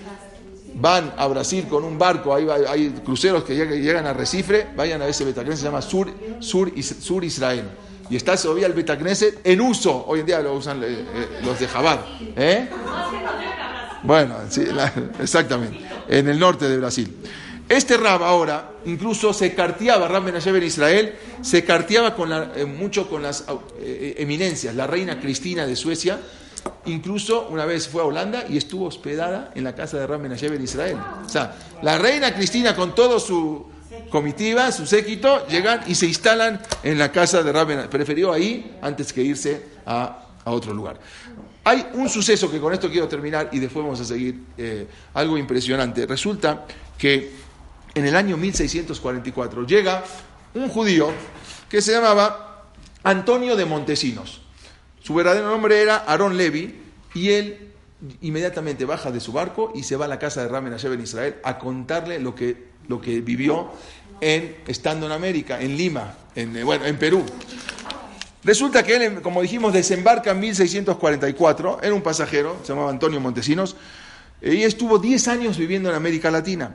van 0.74 1.12
a 1.16 1.26
Brasil 1.26 1.66
con 1.68 1.84
un 1.84 1.98
barco, 1.98 2.34
hay, 2.34 2.46
hay 2.66 2.90
cruceros 3.04 3.44
que 3.44 3.54
llegan, 3.54 4.06
a 4.06 4.14
Recife, 4.14 4.68
vayan 4.74 5.02
a 5.02 5.06
ese 5.06 5.24
Betagneset, 5.24 5.58
se 5.60 5.64
llama 5.64 5.82
Sur, 5.82 6.10
Sur, 6.40 6.72
Sur 6.82 7.24
Israel 7.24 7.64
y 8.10 8.16
está 8.16 8.36
todavía 8.36 8.66
el 8.66 8.72
Betagneset 8.72 9.40
en 9.44 9.60
uso. 9.60 10.04
Hoy 10.06 10.20
en 10.20 10.26
día 10.26 10.40
lo 10.40 10.54
usan 10.54 10.82
eh, 10.82 10.86
eh, 10.88 11.28
los 11.44 11.58
de 11.58 11.68
Jabad. 11.68 12.00
¿eh? 12.36 12.68
Bueno, 14.02 14.36
sí, 14.48 14.64
exactamente, 15.20 15.78
en 16.08 16.28
el 16.28 16.38
norte 16.38 16.68
de 16.68 16.76
Brasil. 16.76 17.16
Este 17.66 17.96
Rab 17.96 18.22
ahora 18.22 18.72
incluso 18.84 19.32
se 19.32 19.54
carteaba, 19.54 20.06
Rab 20.06 20.24
Menashev 20.24 20.56
en 20.56 20.64
Israel, 20.64 21.14
se 21.40 21.64
carteaba 21.64 22.14
con 22.14 22.30
mucho 22.76 23.08
con 23.08 23.22
las 23.22 23.44
eminencias. 23.80 24.74
La 24.74 24.86
reina 24.86 25.18
Cristina 25.18 25.66
de 25.66 25.74
Suecia, 25.74 26.20
incluso 26.84 27.48
una 27.48 27.64
vez 27.64 27.88
fue 27.88 28.02
a 28.02 28.04
Holanda 28.04 28.44
y 28.46 28.58
estuvo 28.58 28.84
hospedada 28.84 29.50
en 29.54 29.64
la 29.64 29.74
casa 29.74 29.98
de 29.98 30.06
Rab 30.06 30.20
Menashev 30.20 30.52
en 30.52 30.62
Israel. 30.62 30.98
O 31.24 31.28
sea, 31.30 31.56
la 31.80 31.96
reina 31.96 32.34
Cristina 32.34 32.76
con 32.76 32.94
todo 32.94 33.18
su 33.18 33.73
comitiva, 34.10 34.70
su 34.72 34.86
séquito, 34.86 35.46
llegan 35.48 35.80
y 35.86 35.94
se 35.94 36.06
instalan 36.06 36.60
en 36.82 36.98
la 36.98 37.12
casa 37.12 37.42
de 37.42 37.52
Rabben. 37.52 37.88
Prefirió 37.88 38.32
ahí 38.32 38.76
antes 38.82 39.12
que 39.12 39.22
irse 39.22 39.64
a, 39.86 40.20
otro 40.44 40.74
lugar. 40.74 41.00
Hay 41.64 41.86
un 41.94 42.08
suceso 42.10 42.50
que 42.50 42.60
con 42.60 42.74
esto 42.74 42.90
quiero 42.90 43.08
terminar 43.08 43.48
y 43.52 43.58
después 43.58 43.82
vamos 43.82 44.00
a 44.00 44.04
seguir, 44.04 44.38
eh, 44.58 44.86
algo 45.14 45.38
impresionante. 45.38 46.06
Resulta 46.06 46.66
que 46.98 47.32
en 47.94 48.04
el 48.04 48.16
año 48.16 48.36
1644, 48.36 49.66
llega 49.66 50.04
un 50.54 50.68
judío 50.68 51.10
que 51.68 51.80
se 51.80 51.92
llamaba 51.92 52.64
Antonio 53.02 53.56
de 53.56 53.64
Montesinos. 53.64 54.42
Su 55.00 55.14
verdadero 55.14 55.48
nombre 55.48 55.80
era 55.80 55.98
Aarón 56.06 56.36
Levi 56.36 56.82
y 57.14 57.30
él 57.30 57.70
inmediatamente 58.20 58.84
baja 58.84 59.10
de 59.10 59.20
su 59.20 59.32
barco 59.32 59.72
y 59.74 59.84
se 59.84 59.96
va 59.96 60.06
a 60.06 60.08
la 60.08 60.18
casa 60.18 60.42
de 60.42 60.48
Ramen 60.48 60.74
en 60.74 61.00
Israel 61.00 61.36
a 61.42 61.58
contarle 61.58 62.18
lo 62.18 62.34
que, 62.34 62.73
lo 62.88 63.00
que 63.00 63.20
vivió 63.20 63.70
en, 64.20 64.56
estando 64.66 65.06
en 65.06 65.12
América, 65.12 65.60
en 65.60 65.76
Lima, 65.76 66.14
en, 66.34 66.56
eh, 66.56 66.64
bueno, 66.64 66.84
en 66.86 66.98
Perú. 66.98 67.24
Resulta 68.42 68.82
que 68.82 68.96
él, 68.96 69.22
como 69.22 69.40
dijimos, 69.40 69.72
desembarca 69.72 70.32
en 70.32 70.40
1644, 70.40 71.80
era 71.82 71.94
un 71.94 72.02
pasajero, 72.02 72.58
se 72.62 72.68
llamaba 72.68 72.90
Antonio 72.90 73.20
Montesinos, 73.20 73.76
y 74.42 74.62
estuvo 74.62 74.98
10 74.98 75.28
años 75.28 75.56
viviendo 75.56 75.88
en 75.88 75.94
América 75.94 76.30
Latina. 76.30 76.74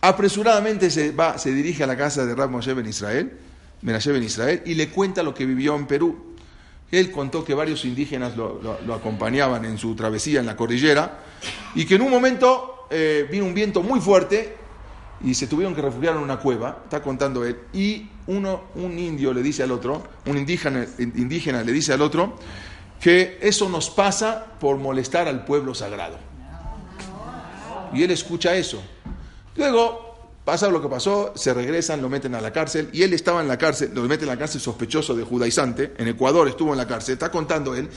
Apresuradamente 0.00 0.90
se, 0.90 1.12
va, 1.12 1.38
se 1.38 1.52
dirige 1.52 1.84
a 1.84 1.86
la 1.86 1.96
casa 1.96 2.26
de 2.26 2.34
Rab 2.34 2.50
Moshe 2.50 2.72
en 2.72 2.86
Israel, 2.86 3.38
en 3.86 4.22
Israel, 4.22 4.62
y 4.64 4.74
le 4.74 4.88
cuenta 4.88 5.22
lo 5.22 5.34
que 5.34 5.46
vivió 5.46 5.76
en 5.76 5.86
Perú. 5.86 6.34
Él 6.90 7.10
contó 7.10 7.44
que 7.44 7.54
varios 7.54 7.84
indígenas 7.84 8.36
lo, 8.36 8.78
acompañaban 8.94 9.64
en 9.64 9.78
su 9.78 9.94
travesía 9.94 10.40
en 10.40 10.46
la 10.46 10.56
cordillera 10.56 11.18
y 11.74 11.84
que 11.86 11.96
en 11.96 12.02
un 12.02 12.10
momento 12.10 12.86
eh, 12.90 13.26
vino 13.30 13.44
un 13.44 13.54
viento 13.54 13.82
muy 13.82 14.00
fuerte 14.00 14.56
y 15.24 15.34
se 15.34 15.46
tuvieron 15.46 15.74
que 15.74 15.80
refugiar 15.80 16.16
en 16.16 16.22
una 16.22 16.38
cueva, 16.38 16.82
está 16.84 17.02
contando 17.02 17.44
él, 17.44 17.58
y 17.72 18.08
uno, 18.26 18.64
un 18.74 18.98
indio 18.98 19.32
le 19.32 19.42
dice 19.42 19.62
al 19.62 19.72
otro, 19.72 20.02
un 20.26 20.36
indígena, 20.36 20.86
indígena 20.98 21.62
le 21.62 21.72
dice 21.72 21.94
al 21.94 22.02
otro, 22.02 22.36
que 23.00 23.38
eso 23.40 23.68
nos 23.68 23.90
pasa 23.90 24.46
por 24.60 24.76
molestar 24.76 25.26
al 25.26 25.44
pueblo 25.44 25.74
sagrado. 25.74 26.18
Y 27.92 28.02
él 28.02 28.10
escucha 28.10 28.54
eso. 28.54 28.82
Luego 29.56 30.30
pasa 30.44 30.68
lo 30.68 30.82
que 30.82 30.88
pasó, 30.88 31.32
se 31.34 31.54
regresan, 31.54 32.02
lo 32.02 32.10
meten 32.10 32.34
a 32.34 32.40
la 32.40 32.52
cárcel, 32.52 32.90
y 32.92 33.02
él 33.02 33.14
estaba 33.14 33.40
en 33.40 33.48
la 33.48 33.56
cárcel, 33.56 33.92
lo 33.94 34.02
meten 34.02 34.24
en 34.24 34.34
la 34.34 34.38
cárcel 34.38 34.60
sospechoso 34.60 35.14
de 35.14 35.24
judaizante, 35.24 35.94
en 35.96 36.08
Ecuador 36.08 36.48
estuvo 36.48 36.72
en 36.72 36.78
la 36.78 36.86
cárcel, 36.86 37.14
está 37.14 37.30
contando 37.30 37.74
él, 37.74 37.88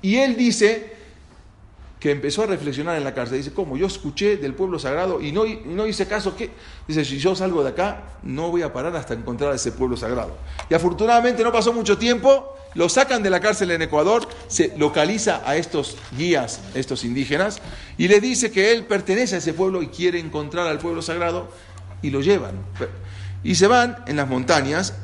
y 0.00 0.16
él 0.16 0.36
dice 0.36 1.01
que 2.02 2.10
empezó 2.10 2.42
a 2.42 2.46
reflexionar 2.46 2.96
en 2.96 3.04
la 3.04 3.14
cárcel. 3.14 3.38
Dice, 3.38 3.52
¿cómo? 3.52 3.76
Yo 3.76 3.86
escuché 3.86 4.36
del 4.36 4.54
pueblo 4.54 4.80
sagrado 4.80 5.20
y 5.20 5.30
no, 5.30 5.44
no 5.66 5.86
hice 5.86 6.08
caso. 6.08 6.34
¿qué? 6.34 6.50
Dice, 6.88 7.04
si 7.04 7.18
yo 7.18 7.36
salgo 7.36 7.62
de 7.62 7.68
acá, 7.68 8.18
no 8.24 8.50
voy 8.50 8.62
a 8.62 8.72
parar 8.72 8.96
hasta 8.96 9.14
encontrar 9.14 9.52
a 9.52 9.54
ese 9.54 9.70
pueblo 9.70 9.96
sagrado. 9.96 10.36
Y 10.68 10.74
afortunadamente 10.74 11.44
no 11.44 11.52
pasó 11.52 11.72
mucho 11.72 11.96
tiempo, 11.98 12.56
lo 12.74 12.88
sacan 12.88 13.22
de 13.22 13.30
la 13.30 13.38
cárcel 13.38 13.70
en 13.70 13.82
Ecuador, 13.82 14.28
se 14.48 14.76
localiza 14.76 15.42
a 15.46 15.54
estos 15.54 15.96
guías, 16.18 16.60
estos 16.74 17.04
indígenas, 17.04 17.62
y 17.96 18.08
le 18.08 18.20
dice 18.20 18.50
que 18.50 18.72
él 18.72 18.84
pertenece 18.84 19.36
a 19.36 19.38
ese 19.38 19.54
pueblo 19.54 19.80
y 19.80 19.86
quiere 19.86 20.18
encontrar 20.18 20.66
al 20.66 20.80
pueblo 20.80 21.02
sagrado, 21.02 21.50
y 22.02 22.10
lo 22.10 22.20
llevan. 22.20 22.64
Y 23.44 23.54
se 23.54 23.68
van 23.68 24.02
en 24.08 24.16
las 24.16 24.28
montañas 24.28 24.94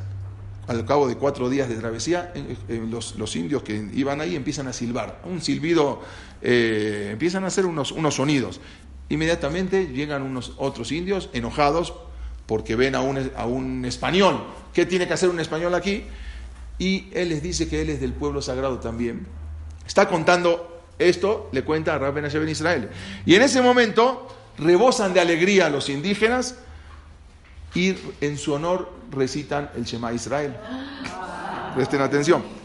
al 0.69 0.85
cabo 0.85 1.07
de 1.07 1.15
cuatro 1.15 1.49
días 1.49 1.67
de 1.67 1.75
travesía, 1.75 2.31
los, 2.67 3.35
indios 3.35 3.63
que 3.63 3.89
iban 3.91 4.21
ahí 4.21 4.35
empiezan 4.35 4.67
a 4.67 4.73
silbar, 4.73 5.19
un 5.25 5.41
silbido, 5.41 5.99
eh, 6.41 7.09
empiezan 7.11 7.43
a 7.43 7.47
hacer 7.47 7.65
unos, 7.65 7.91
unos 7.91 8.15
sonidos. 8.15 8.61
Inmediatamente 9.09 9.87
llegan 9.87 10.21
unos 10.21 10.53
otros 10.57 10.91
indios 10.91 11.29
enojados 11.33 11.93
porque 12.45 12.75
ven 12.75 12.95
a 12.95 13.01
un, 13.01 13.31
a 13.35 13.45
un 13.45 13.85
español. 13.85 14.43
¿Qué 14.73 14.85
tiene 14.85 15.07
que 15.07 15.13
hacer 15.13 15.29
un 15.29 15.39
español 15.39 15.73
aquí? 15.75 16.03
Y 16.77 17.07
él 17.13 17.29
les 17.29 17.43
dice 17.43 17.67
que 17.67 17.81
él 17.81 17.89
es 17.89 17.99
del 17.99 18.13
pueblo 18.13 18.41
sagrado 18.41 18.79
también. 18.79 19.27
Está 19.85 20.07
contando 20.07 20.81
esto, 20.99 21.49
le 21.51 21.63
cuenta 21.63 21.95
a 21.95 21.97
Rabben 21.97 22.25
en 22.25 22.49
Israel. 22.49 22.89
Y 23.25 23.35
en 23.35 23.41
ese 23.41 23.61
momento 23.61 24.27
rebosan 24.57 25.13
de 25.13 25.19
alegría 25.19 25.69
los 25.69 25.89
indígenas 25.89 26.55
y 27.73 27.95
en 28.21 28.37
su 28.37 28.53
honor 28.53 28.91
recitan 29.11 29.71
el 29.75 29.85
Shema 29.85 30.13
Israel. 30.13 30.55
Presten 31.75 32.01
atención. 32.01 32.58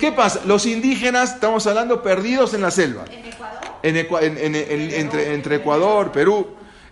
¿Qué 0.00 0.12
pasa? 0.12 0.40
Los 0.46 0.64
indígenas, 0.64 1.34
estamos 1.34 1.66
hablando, 1.66 2.02
perdidos 2.02 2.54
en 2.54 2.62
la 2.62 2.70
selva. 2.70 3.04
¿En 3.82 3.96
Ecuador? 3.96 4.28
entre, 4.32 5.56
Ecuador, 5.56 6.10
Perú. 6.10 6.46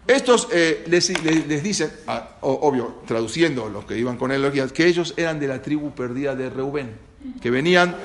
Estos 0.07 0.49
eh, 0.53 0.85
les, 0.87 1.63
dicen, 1.63 1.91
ah, 2.07 2.37
obvio, 2.43 3.01
traduciendo 3.07 3.71
los 3.71 3.87
que 3.87 3.97
iban 3.97 4.19
con 4.19 4.31
él, 4.31 4.53
que 4.73 4.87
ellos 4.87 5.15
eran 5.17 5.41
de 5.41 5.49
la 5.49 5.63
tribu 5.63 5.95
perdida 5.95 6.35
de 6.35 6.51
Reubén, 6.51 6.99
que 7.41 7.51
venían 7.51 7.97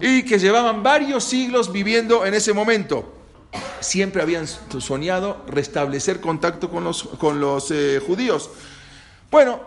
y 0.00 0.22
que 0.22 0.38
llevaban 0.38 0.82
varios 0.82 1.24
siglos 1.24 1.72
viviendo 1.72 2.26
en 2.26 2.34
ese 2.34 2.52
momento. 2.52 3.10
Siempre 3.80 4.22
habían 4.22 4.46
soñado 4.46 5.44
restablecer 5.46 6.20
contacto 6.20 6.70
con 6.70 6.84
los, 6.84 7.04
con 7.04 7.40
los 7.40 7.70
eh, 7.70 8.00
judíos. 8.06 8.50
Bueno, 9.30 9.60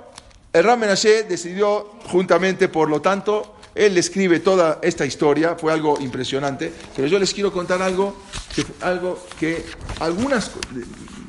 el 0.54 0.64
Ram 0.64 0.80
decidió 0.82 1.92
juntamente, 2.06 2.70
por 2.70 2.90
lo 2.90 3.02
tanto, 3.02 3.55
él 3.76 3.98
escribe 3.98 4.40
toda 4.40 4.80
esta 4.82 5.06
historia, 5.06 5.56
fue 5.56 5.74
algo 5.74 6.00
impresionante, 6.00 6.72
pero 6.96 7.08
yo 7.10 7.20
les 7.20 7.34
quiero 7.34 7.52
contar 7.52 7.82
algo, 7.82 8.18
que, 8.56 8.66
algo 8.82 9.22
que 9.38 9.66
algunas, 10.00 10.52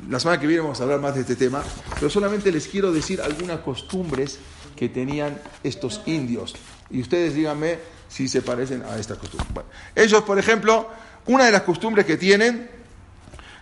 la 0.09 0.21
semana 0.21 0.41
que 0.41 0.47
viene 0.47 0.63
vamos 0.63 0.79
a 0.79 0.85
hablar 0.85 1.01
más 1.01 1.17
de 1.17 1.23
este 1.23 1.35
tema, 1.35 1.63
pero 1.97 2.09
solamente 2.09 2.53
les 2.53 2.69
quiero 2.69 2.93
decir 2.93 3.21
algunas 3.21 3.61
costumbres 3.61 4.39
que 4.77 4.89
tenían 4.89 5.41
estos 5.65 6.03
indios. 6.07 6.55
Y 6.89 7.01
ustedes 7.01 7.35
díganme 7.35 7.79
si 8.09 8.29
se 8.29 8.43
parecen 8.43 8.85
a 8.85 8.97
esta 8.97 9.17
costumbre. 9.17 9.65
ellos, 9.97 10.23
por 10.23 10.39
ejemplo, 10.39 10.89
una 11.27 11.47
de 11.47 11.53
las 11.53 11.63
costumbres 11.63 12.07
que 12.07 12.17
tienen, 12.17 12.71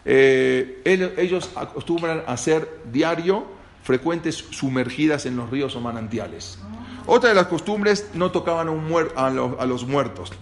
eh, 0.05 0.83
ellos 1.17 1.49
acostumbran 1.57 2.23
a 2.27 2.33
hacer 2.35 2.69
diario 2.93 3.47
frecuentes 3.83 4.45
sumergidas 4.51 5.25
en 5.25 5.37
los 5.37 5.49
ríos 5.49 5.75
o 5.77 5.81
manantiales. 5.81 6.59
Otra 7.07 7.29
de 7.29 7.35
las 7.35 7.47
costumbres, 7.47 8.11
no 8.15 8.31
tocaban 8.31 8.69
a, 9.17 9.31
los, 9.67 9.87
muertos. 9.87 10.33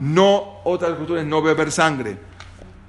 No, 0.00 0.60
otra 0.64 0.88
de 0.88 0.92
las 0.92 0.98
costumbres, 0.98 1.26
no 1.26 1.40
beber 1.42 1.70
sangre. 1.70 2.18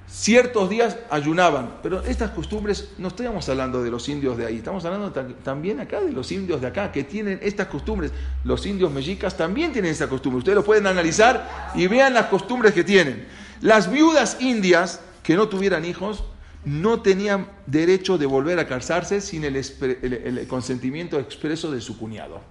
Ciertos 0.07 0.69
días 0.69 0.97
ayunaban, 1.09 1.77
pero 1.83 2.01
estas 2.03 2.31
costumbres 2.31 2.91
no 2.97 3.09
estamos 3.09 3.49
hablando 3.49 3.83
de 3.83 3.91
los 3.91 4.07
indios 4.07 4.37
de 4.37 4.45
ahí, 4.45 4.57
estamos 4.57 4.85
hablando 4.85 5.11
también 5.43 5.81
acá 5.81 5.99
de 5.99 6.13
los 6.13 6.31
indios 6.31 6.61
de 6.61 6.67
acá 6.67 6.91
que 6.91 7.03
tienen 7.03 7.39
estas 7.41 7.67
costumbres. 7.67 8.11
Los 8.43 8.65
indios 8.65 8.91
mexicas 8.91 9.35
también 9.35 9.73
tienen 9.73 9.91
esta 9.91 10.07
costumbre. 10.07 10.39
Ustedes 10.39 10.55
lo 10.55 10.63
pueden 10.63 10.87
analizar 10.87 11.71
y 11.75 11.87
vean 11.87 12.13
las 12.13 12.27
costumbres 12.27 12.73
que 12.73 12.83
tienen. 12.83 13.27
Las 13.61 13.91
viudas 13.91 14.37
indias 14.39 15.01
que 15.21 15.35
no 15.35 15.49
tuvieran 15.49 15.83
hijos 15.85 16.23
no 16.65 17.01
tenían 17.01 17.47
derecho 17.67 18.17
de 18.17 18.25
volver 18.25 18.59
a 18.59 18.67
casarse 18.67 19.21
sin 19.21 19.43
el, 19.43 20.47
consentimiento 20.47 21.19
expreso 21.19 21.71
de 21.71 21.79
su 21.79 21.97
cuñado. 21.97 22.41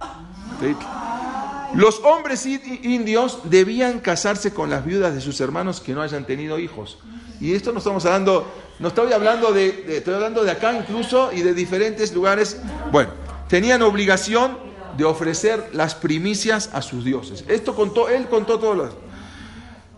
Los 1.73 1.99
hombres 1.99 2.45
indios 2.45 3.39
debían 3.43 3.99
casarse 3.99 4.53
con 4.53 4.69
las 4.69 4.85
viudas 4.85 5.13
de 5.13 5.21
sus 5.21 5.39
hermanos 5.41 5.81
que 5.81 5.93
no 5.93 6.01
hayan 6.01 6.25
tenido 6.25 6.57
hijos. 6.59 6.97
Y 7.41 7.53
esto 7.53 7.73
no 7.73 7.79
estamos 7.79 8.05
hablando, 8.05 8.47
no 8.79 8.87
estoy 8.87 9.11
hablando 9.11 9.51
de, 9.51 9.97
estoy 9.97 10.13
hablando 10.13 10.43
de 10.43 10.51
acá 10.51 10.73
incluso 10.73 11.33
y 11.33 11.41
de 11.41 11.53
diferentes 11.53 12.13
lugares. 12.13 12.61
Bueno, 12.91 13.11
tenían 13.49 13.81
obligación 13.81 14.57
de 14.95 15.03
ofrecer 15.03 15.71
las 15.73 15.95
primicias 15.95 16.69
a 16.71 16.81
sus 16.81 17.03
dioses. 17.03 17.43
Esto 17.49 17.75
contó, 17.75 18.07
él 18.07 18.27
contó 18.27 18.57
todo 18.59 18.73
lo. 18.75 19.05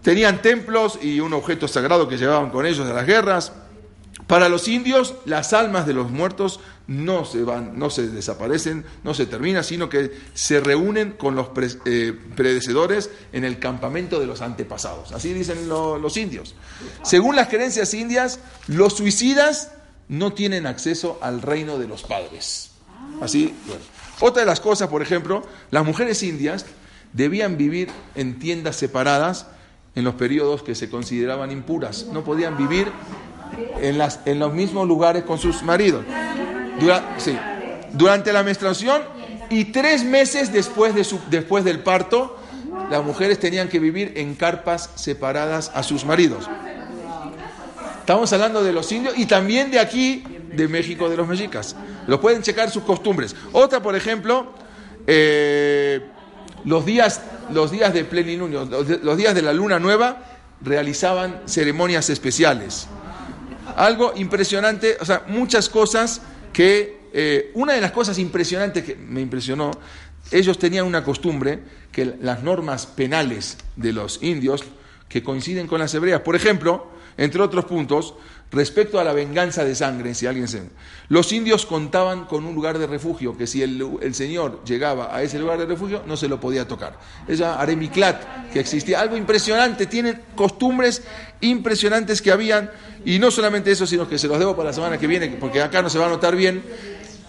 Tenían 0.01 0.41
templos 0.41 0.97
y 1.01 1.19
un 1.19 1.33
objeto 1.33 1.67
sagrado 1.67 2.07
que 2.07 2.17
llevaban 2.17 2.49
con 2.49 2.65
ellos 2.65 2.87
a 2.87 2.93
las 2.93 3.05
guerras. 3.05 3.51
Para 4.27 4.49
los 4.49 4.67
indios, 4.67 5.15
las 5.25 5.53
almas 5.53 5.87
de 5.87 5.93
los 5.93 6.11
muertos 6.11 6.59
no 6.87 7.23
se 7.23 7.43
van, 7.43 7.79
no 7.79 7.89
se 7.89 8.07
desaparecen, 8.09 8.85
no 9.03 9.13
se 9.13 9.25
terminan, 9.25 9.63
sino 9.63 9.87
que 9.87 10.11
se 10.33 10.59
reúnen 10.59 11.13
con 11.13 11.35
los 11.35 11.47
eh, 11.85 12.13
predecesores 12.35 13.09
en 13.31 13.45
el 13.45 13.57
campamento 13.57 14.19
de 14.19 14.25
los 14.27 14.41
antepasados. 14.41 15.13
Así 15.13 15.33
dicen 15.33 15.69
los 15.69 16.17
indios. 16.17 16.55
Según 17.03 17.37
las 17.37 17.47
creencias 17.47 17.93
indias, 17.93 18.39
los 18.67 18.97
suicidas 18.97 19.71
no 20.09 20.33
tienen 20.33 20.67
acceso 20.67 21.19
al 21.21 21.41
reino 21.41 21.77
de 21.77 21.87
los 21.87 22.03
padres. 22.03 22.71
Así, 23.21 23.53
Otra 24.19 24.41
de 24.41 24.45
las 24.45 24.59
cosas, 24.59 24.89
por 24.89 25.01
ejemplo, 25.01 25.45
las 25.71 25.85
mujeres 25.85 26.21
indias 26.23 26.65
debían 27.13 27.57
vivir 27.57 27.89
en 28.15 28.39
tiendas 28.39 28.75
separadas 28.75 29.47
en 29.95 30.03
los 30.03 30.15
periodos 30.15 30.61
que 30.61 30.75
se 30.75 30.89
consideraban 30.89 31.51
impuras. 31.51 32.05
No 32.13 32.23
podían 32.23 32.55
vivir 32.57 32.91
en, 33.81 33.97
las, 33.97 34.19
en 34.25 34.39
los 34.39 34.53
mismos 34.53 34.87
lugares 34.87 35.23
con 35.23 35.37
sus 35.37 35.63
maridos. 35.63 36.03
sí, 37.17 37.37
durante 37.93 38.33
la 38.33 38.43
menstruación 38.43 39.01
y 39.49 39.65
tres 39.65 40.03
meses 40.03 40.51
después, 40.51 40.93
de 40.93 41.03
su, 41.03 41.19
después 41.29 41.63
del 41.63 41.79
parto, 41.79 42.37
las 42.89 43.03
mujeres 43.03 43.39
tenían 43.39 43.69
que 43.69 43.79
vivir 43.79 44.13
en 44.15 44.35
carpas 44.35 44.89
separadas 44.95 45.71
a 45.73 45.83
sus 45.83 46.05
maridos. 46.05 46.49
Estamos 47.99 48.31
hablando 48.31 48.63
de 48.63 48.71
los 48.71 48.91
indios 48.91 49.17
y 49.17 49.25
también 49.25 49.69
de 49.71 49.79
aquí, 49.79 50.23
de 50.53 50.67
México, 50.67 51.09
de 51.09 51.17
los 51.17 51.27
mexicas. 51.27 51.75
Lo 52.07 52.21
pueden 52.21 52.41
checar 52.41 52.71
sus 52.71 52.83
costumbres. 52.83 53.35
Otra, 53.51 53.81
por 53.81 53.95
ejemplo, 53.95 54.53
eh, 55.05 56.01
los, 56.63 56.85
días, 56.85 57.21
los 57.51 57.71
días 57.71 57.93
de 57.93 58.05
plenilunio, 58.05 58.65
los 58.65 59.17
días 59.17 59.35
de 59.35 59.41
la 59.41 59.51
luna 59.51 59.79
nueva, 59.79 60.23
realizaban 60.61 61.41
ceremonias 61.45 62.09
especiales 62.09 62.87
algo 63.77 64.13
impresionante, 64.15 64.97
o 64.99 65.05
sea, 65.05 65.23
muchas 65.27 65.69
cosas 65.69 66.21
que 66.51 66.97
eh, 67.13 67.51
una 67.53 67.73
de 67.73 67.81
las 67.81 67.91
cosas 67.91 68.17
impresionantes 68.17 68.83
que 68.83 68.95
me 68.95 69.21
impresionó, 69.21 69.71
ellos 70.31 70.57
tenían 70.57 70.85
una 70.85 71.03
costumbre 71.03 71.59
que 71.91 72.17
las 72.19 72.43
normas 72.43 72.87
penales 72.87 73.57
de 73.75 73.93
los 73.93 74.21
indios 74.23 74.63
que 75.07 75.23
coinciden 75.23 75.67
con 75.67 75.79
las 75.79 75.93
hebreas, 75.93 76.21
por 76.21 76.35
ejemplo, 76.35 76.87
entre 77.17 77.41
otros 77.41 77.65
puntos, 77.65 78.15
respecto 78.51 78.99
a 78.99 79.03
la 79.03 79.13
venganza 79.13 79.65
de 79.65 79.73
sangre, 79.75 80.13
si 80.13 80.25
alguien 80.25 80.47
se... 80.47 80.61
Los 81.09 81.33
indios 81.33 81.65
contaban 81.65 82.25
con 82.25 82.45
un 82.45 82.55
lugar 82.55 82.79
de 82.79 82.87
refugio, 82.87 83.37
que 83.37 83.45
si 83.47 83.61
el, 83.61 84.13
señor 84.13 84.63
llegaba 84.65 85.13
a 85.15 85.21
ese 85.21 85.39
lugar 85.39 85.59
de 85.59 85.65
refugio, 85.65 86.03
no 86.05 86.15
se 86.17 86.29
lo 86.29 86.39
podía 86.39 86.67
tocar. 86.67 86.97
Ella, 87.27 87.59
Aremiklat, 87.59 88.51
que 88.51 88.59
existía, 88.59 89.01
algo 89.01 89.17
impresionante, 89.17 89.85
tienen 89.85 90.21
costumbres 90.35 91.03
impresionantes 91.41 92.21
que 92.21 92.31
habían, 92.31 92.71
y 93.05 93.19
no 93.19 93.29
solamente 93.31 93.71
eso, 93.71 93.85
sino 93.85 94.07
que 94.07 94.17
se 94.17 94.27
los 94.27 94.39
debo 94.39 94.55
para 94.55 94.69
la 94.69 94.73
semana 94.73 94.97
que 94.97 95.07
viene, 95.07 95.27
porque 95.39 95.61
acá 95.61 95.81
no 95.81 95.89
se 95.89 95.99
va 95.99 96.05
a 96.07 96.09
notar 96.09 96.35
bien, 96.35 96.63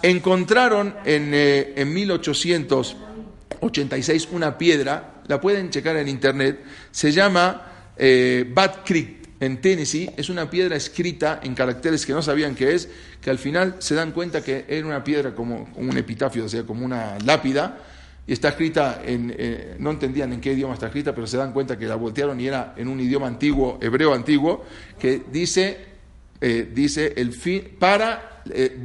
encontraron 0.03 0.95
en, 1.05 1.33
eh, 1.35 1.75
en 1.77 1.93
1886 1.93 4.29
una 4.33 4.57
piedra, 4.57 5.15
la 5.27 5.41
pueden 5.41 5.71
checar 5.71 5.97
en 5.97 6.07
internet, 6.09 6.61
se 6.91 7.13
llama 7.13 7.93
eh, 7.97 8.45
Bad 8.49 8.85
Creek, 8.85 9.18
en 9.41 9.61
Tennessee, 9.61 10.11
es 10.17 10.31
una 10.31 10.51
piedra 10.51 10.77
escrita 10.77 11.41
en 11.43 11.55
caracteres 11.55 12.05
que 12.05 12.13
no 12.13 12.23
sabían 12.23 12.55
qué 12.55 12.75
es, 12.75 12.89
que 13.21 13.31
al 13.31 13.39
final 13.39 13.77
se 13.79 13.95
dan 13.95 14.13
cuenta 14.13 14.43
que 14.43 14.65
era 14.69 14.87
una 14.87 15.05
piedra 15.05 15.35
como, 15.35 15.69
un 15.77 15.97
epitafio, 15.97 16.45
o 16.45 16.49
sea, 16.49 16.65
como 16.65 16.85
una 16.85 17.19
lápida, 17.25 17.79
y 18.27 18.33
está 18.33 18.49
escrita 18.49 19.01
en, 19.05 19.35
eh, 19.37 19.77
no 19.79 19.91
entendían 19.91 20.33
en 20.33 20.41
qué 20.41 20.53
idioma 20.53 20.75
está 20.75 20.87
escrita, 20.87 21.15
pero 21.15 21.27
se 21.27 21.37
dan 21.37 21.53
cuenta 21.53 21.79
que 21.79 21.87
la 21.87 21.95
voltearon 21.95 22.39
y 22.41 22.47
era 22.47 22.75
en 22.77 22.89
un 22.89 23.01
idioma 23.01 23.27
antiguo, 23.27 23.79
hebreo 23.81 24.13
antiguo, 24.13 24.65
que 24.99 25.23
dice, 25.31 25.79
eh, 26.41 26.71
dice 26.75 27.15
el 27.17 27.33
fin, 27.33 27.77
para 27.79 28.43
eh, 28.51 28.79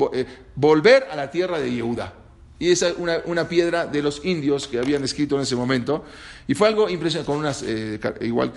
volver 0.55 1.07
a 1.11 1.15
la 1.15 1.29
tierra 1.29 1.59
de 1.59 1.73
Yehuda. 1.73 2.22
Y 2.63 2.71
es 2.71 2.85
una, 3.25 3.49
piedra 3.49 3.87
de 3.87 4.01
los 4.01 4.23
indios 4.23 4.69
que 4.69 4.79
habían 4.79 5.03
escrito 5.03 5.35
en 5.35 5.41
ese 5.41 5.53
momento. 5.53 6.05
Y 6.47 6.53
fue 6.53 6.69
algo 6.69 6.89
impresionante, 6.89 7.29
con 7.29 7.39
unas, 7.39 7.61
eh, 7.61 7.99
igual 8.21 8.53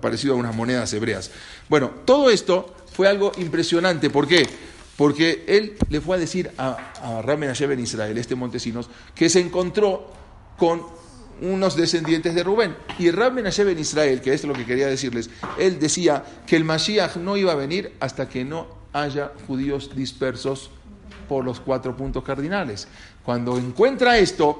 parecido 0.00 0.34
a 0.34 0.36
unas 0.36 0.54
monedas 0.54 0.92
hebreas. 0.92 1.32
Bueno, 1.68 1.90
todo 2.04 2.30
esto 2.30 2.72
fue 2.92 3.08
algo 3.08 3.32
impresionante. 3.36 4.10
¿Por 4.10 4.28
qué? 4.28 4.46
Porque 4.96 5.44
él 5.48 5.76
le 5.88 6.00
fue 6.00 6.14
a 6.14 6.20
decir 6.20 6.52
a, 6.56 6.92
a 7.02 7.20
Ramen 7.20 7.52
en 7.52 7.80
Israel, 7.80 8.16
este 8.16 8.36
Montesinos, 8.36 8.90
que 9.12 9.28
se 9.28 9.40
encontró 9.40 10.06
con 10.56 10.84
unos 11.40 11.74
descendientes 11.74 12.36
de 12.36 12.44
Rubén. 12.44 12.76
Y 13.00 13.10
Ramen 13.10 13.46
en 13.46 13.78
Israel, 13.80 14.20
que 14.20 14.34
es 14.34 14.44
lo 14.44 14.54
que 14.54 14.66
quería 14.66 14.86
decirles, 14.86 15.30
él 15.58 15.80
decía 15.80 16.24
que 16.46 16.54
el 16.54 16.62
Mashiach 16.62 17.16
no 17.16 17.36
iba 17.36 17.50
a 17.50 17.56
venir 17.56 17.96
hasta 17.98 18.28
que 18.28 18.44
no 18.44 18.68
haya 18.92 19.32
judíos 19.48 19.96
dispersos 19.96 20.70
por 21.28 21.44
los 21.44 21.60
cuatro 21.60 21.96
puntos 21.96 22.24
cardinales. 22.24 22.88
Cuando 23.28 23.58
encuentra 23.58 24.16
esto, 24.16 24.58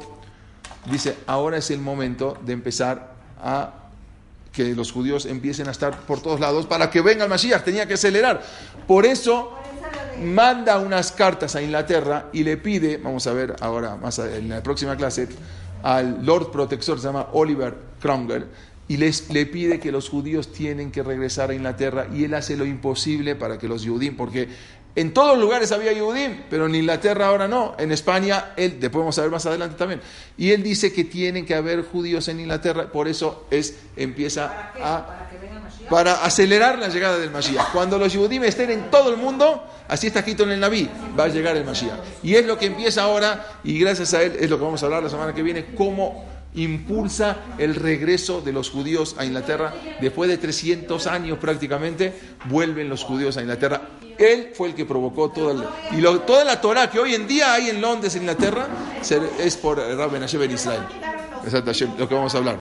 dice, 0.91 1.17
ahora 1.27 1.57
es 1.57 1.71
el 1.71 1.81
momento 1.81 2.37
de 2.45 2.53
empezar 2.53 3.15
a 3.43 3.73
que 4.53 4.75
los 4.75 4.93
judíos 4.93 5.25
empiecen 5.25 5.69
a 5.69 5.71
estar 5.71 6.01
por 6.01 6.21
todos 6.21 6.39
lados 6.39 6.67
para 6.67 6.91
que 6.91 7.01
venga 7.01 7.25
el 7.25 7.31
Mashiach, 7.31 7.65
tenía 7.65 7.89
que 7.89 7.95
acelerar. 7.95 8.43
Por 8.87 9.07
eso 9.07 9.55
manda 10.23 10.79
unas 10.81 11.13
cartas 11.13 11.57
a 11.57 11.63
Inglaterra 11.63 12.27
y 12.31 12.45
le 12.45 12.59
pide, 12.59 12.99
vamos 12.99 13.27
a 13.27 13.33
ver 13.33 13.57
ahora 13.61 13.97
más 13.97 14.19
en 14.19 14.51
la 14.51 14.63
próxima 14.63 14.99
clase, 14.99 15.29
al 15.83 16.27
Lord 16.27 16.51
Protector, 16.51 17.01
se 17.01 17.07
llama 17.07 17.29
Oliver 17.33 17.75
Cromwell, 18.03 18.49
y 18.87 18.99
les, 18.99 19.31
le 19.31 19.47
pide 19.47 19.81
que 19.81 19.91
los 19.91 20.11
judíos 20.11 20.53
tienen 20.53 20.91
que 20.91 21.03
regresar 21.03 21.51
a 21.51 21.55
Inglaterra 21.55 22.07
y 22.15 22.25
él 22.25 22.35
hace 22.35 22.55
lo 22.55 22.67
imposible 22.67 23.35
para 23.35 23.59
que 23.59 23.67
los 23.67 23.87
judíos, 23.87 24.15
porque 24.17 24.49
en 24.99 25.15
todos 25.15 25.29
los 25.29 25.39
lugares 25.39 25.71
había 25.71 25.93
Yehudim, 25.93 26.43
pero 26.51 26.67
en 26.67 26.75
Inglaterra 26.75 27.29
ahora 27.29 27.47
no. 27.47 27.77
En 27.79 27.93
España, 27.93 28.47
él, 28.57 28.81
después 28.81 28.99
vamos 28.99 29.17
a 29.17 29.23
ver 29.23 29.31
más 29.31 29.47
adelante 29.47 29.77
también. 29.77 30.01
Y 30.37 30.51
él 30.51 30.65
dice 30.65 30.93
que 30.93 31.05
tienen 31.05 31.47
que 31.47 31.55
haber 31.55 31.85
judíos 31.85 32.27
en 32.27 32.41
Inglaterra, 32.41 32.91
por 32.91 33.07
eso 33.07 33.47
es, 33.49 33.77
empieza 33.97 34.73
a... 34.83 35.29
¿Para, 35.89 36.25
acelerar 36.25 36.81
la 36.81 36.89
llegada 36.89 37.17
del 37.17 37.31
Mashiach. 37.31 37.71
Cuando 37.73 37.97
los 37.97 38.13
Yehudim 38.13 38.43
estén 38.43 38.73
en 38.73 38.91
todo 38.91 39.11
el 39.11 39.17
mundo, 39.17 39.65
así 39.87 40.09
está 40.09 40.19
escrito 40.19 40.43
en 40.43 40.51
el 40.51 40.61
Naví, 40.61 40.91
va 41.19 41.25
a 41.25 41.29
llegar 41.29 41.57
el 41.57 41.65
Mashiach. 41.65 42.01
Y 42.25 42.35
es 42.35 42.45
lo 42.45 42.59
que 42.59 42.67
empieza 42.67 43.05
ahora, 43.05 43.61
y 43.63 43.79
gracias 43.79 44.15
a 44.15 44.23
él 44.25 44.37
es 44.41 44.51
lo 44.51 44.59
que 44.59 44.65
vamos 44.65 44.83
a 44.83 44.87
hablar 44.87 45.05
la 45.05 45.11
semana 45.11 45.33
que 45.33 45.45
viene, 45.45 45.67
cómo 45.77 46.28
impulsa 46.55 47.37
el 47.59 47.75
regreso 47.75 48.41
de 48.41 48.53
los 48.53 48.71
judíos 48.71 49.17
a 49.19 49.25
Inglaterra. 49.25 49.75
Después 50.01 50.31
de 50.31 50.39
300 50.39 51.07
años 51.07 51.39
prácticamente, 51.39 52.13
vuelven 52.47 52.89
los 52.89 53.05
judíos 53.05 53.37
a 53.37 53.43
Inglaterra. 53.43 53.83
Él 54.19 54.51
fue 54.55 54.69
el 54.69 54.75
que 54.75 54.85
provocó 54.85 55.31
todo 55.31 55.53
el, 55.53 55.65
y 55.97 56.03
toda 56.27 56.45
la 56.45 56.61
Torah 56.61 56.91
que 56.91 56.99
hoy 56.99 57.15
en 57.15 57.29
día 57.29 57.55
hay 57.55 57.69
en 57.69 57.81
Londres, 57.81 58.17
Inglaterra, 58.17 58.67
es 59.39 59.57
por 59.57 59.79
Rabben 59.79 60.23
Hashem 60.23 60.51
Israel. 60.51 60.83
Exacto, 61.45 61.71
lo 61.97 62.09
que 62.09 62.15
vamos 62.15 62.35
a 62.35 62.39
hablar. 62.39 62.57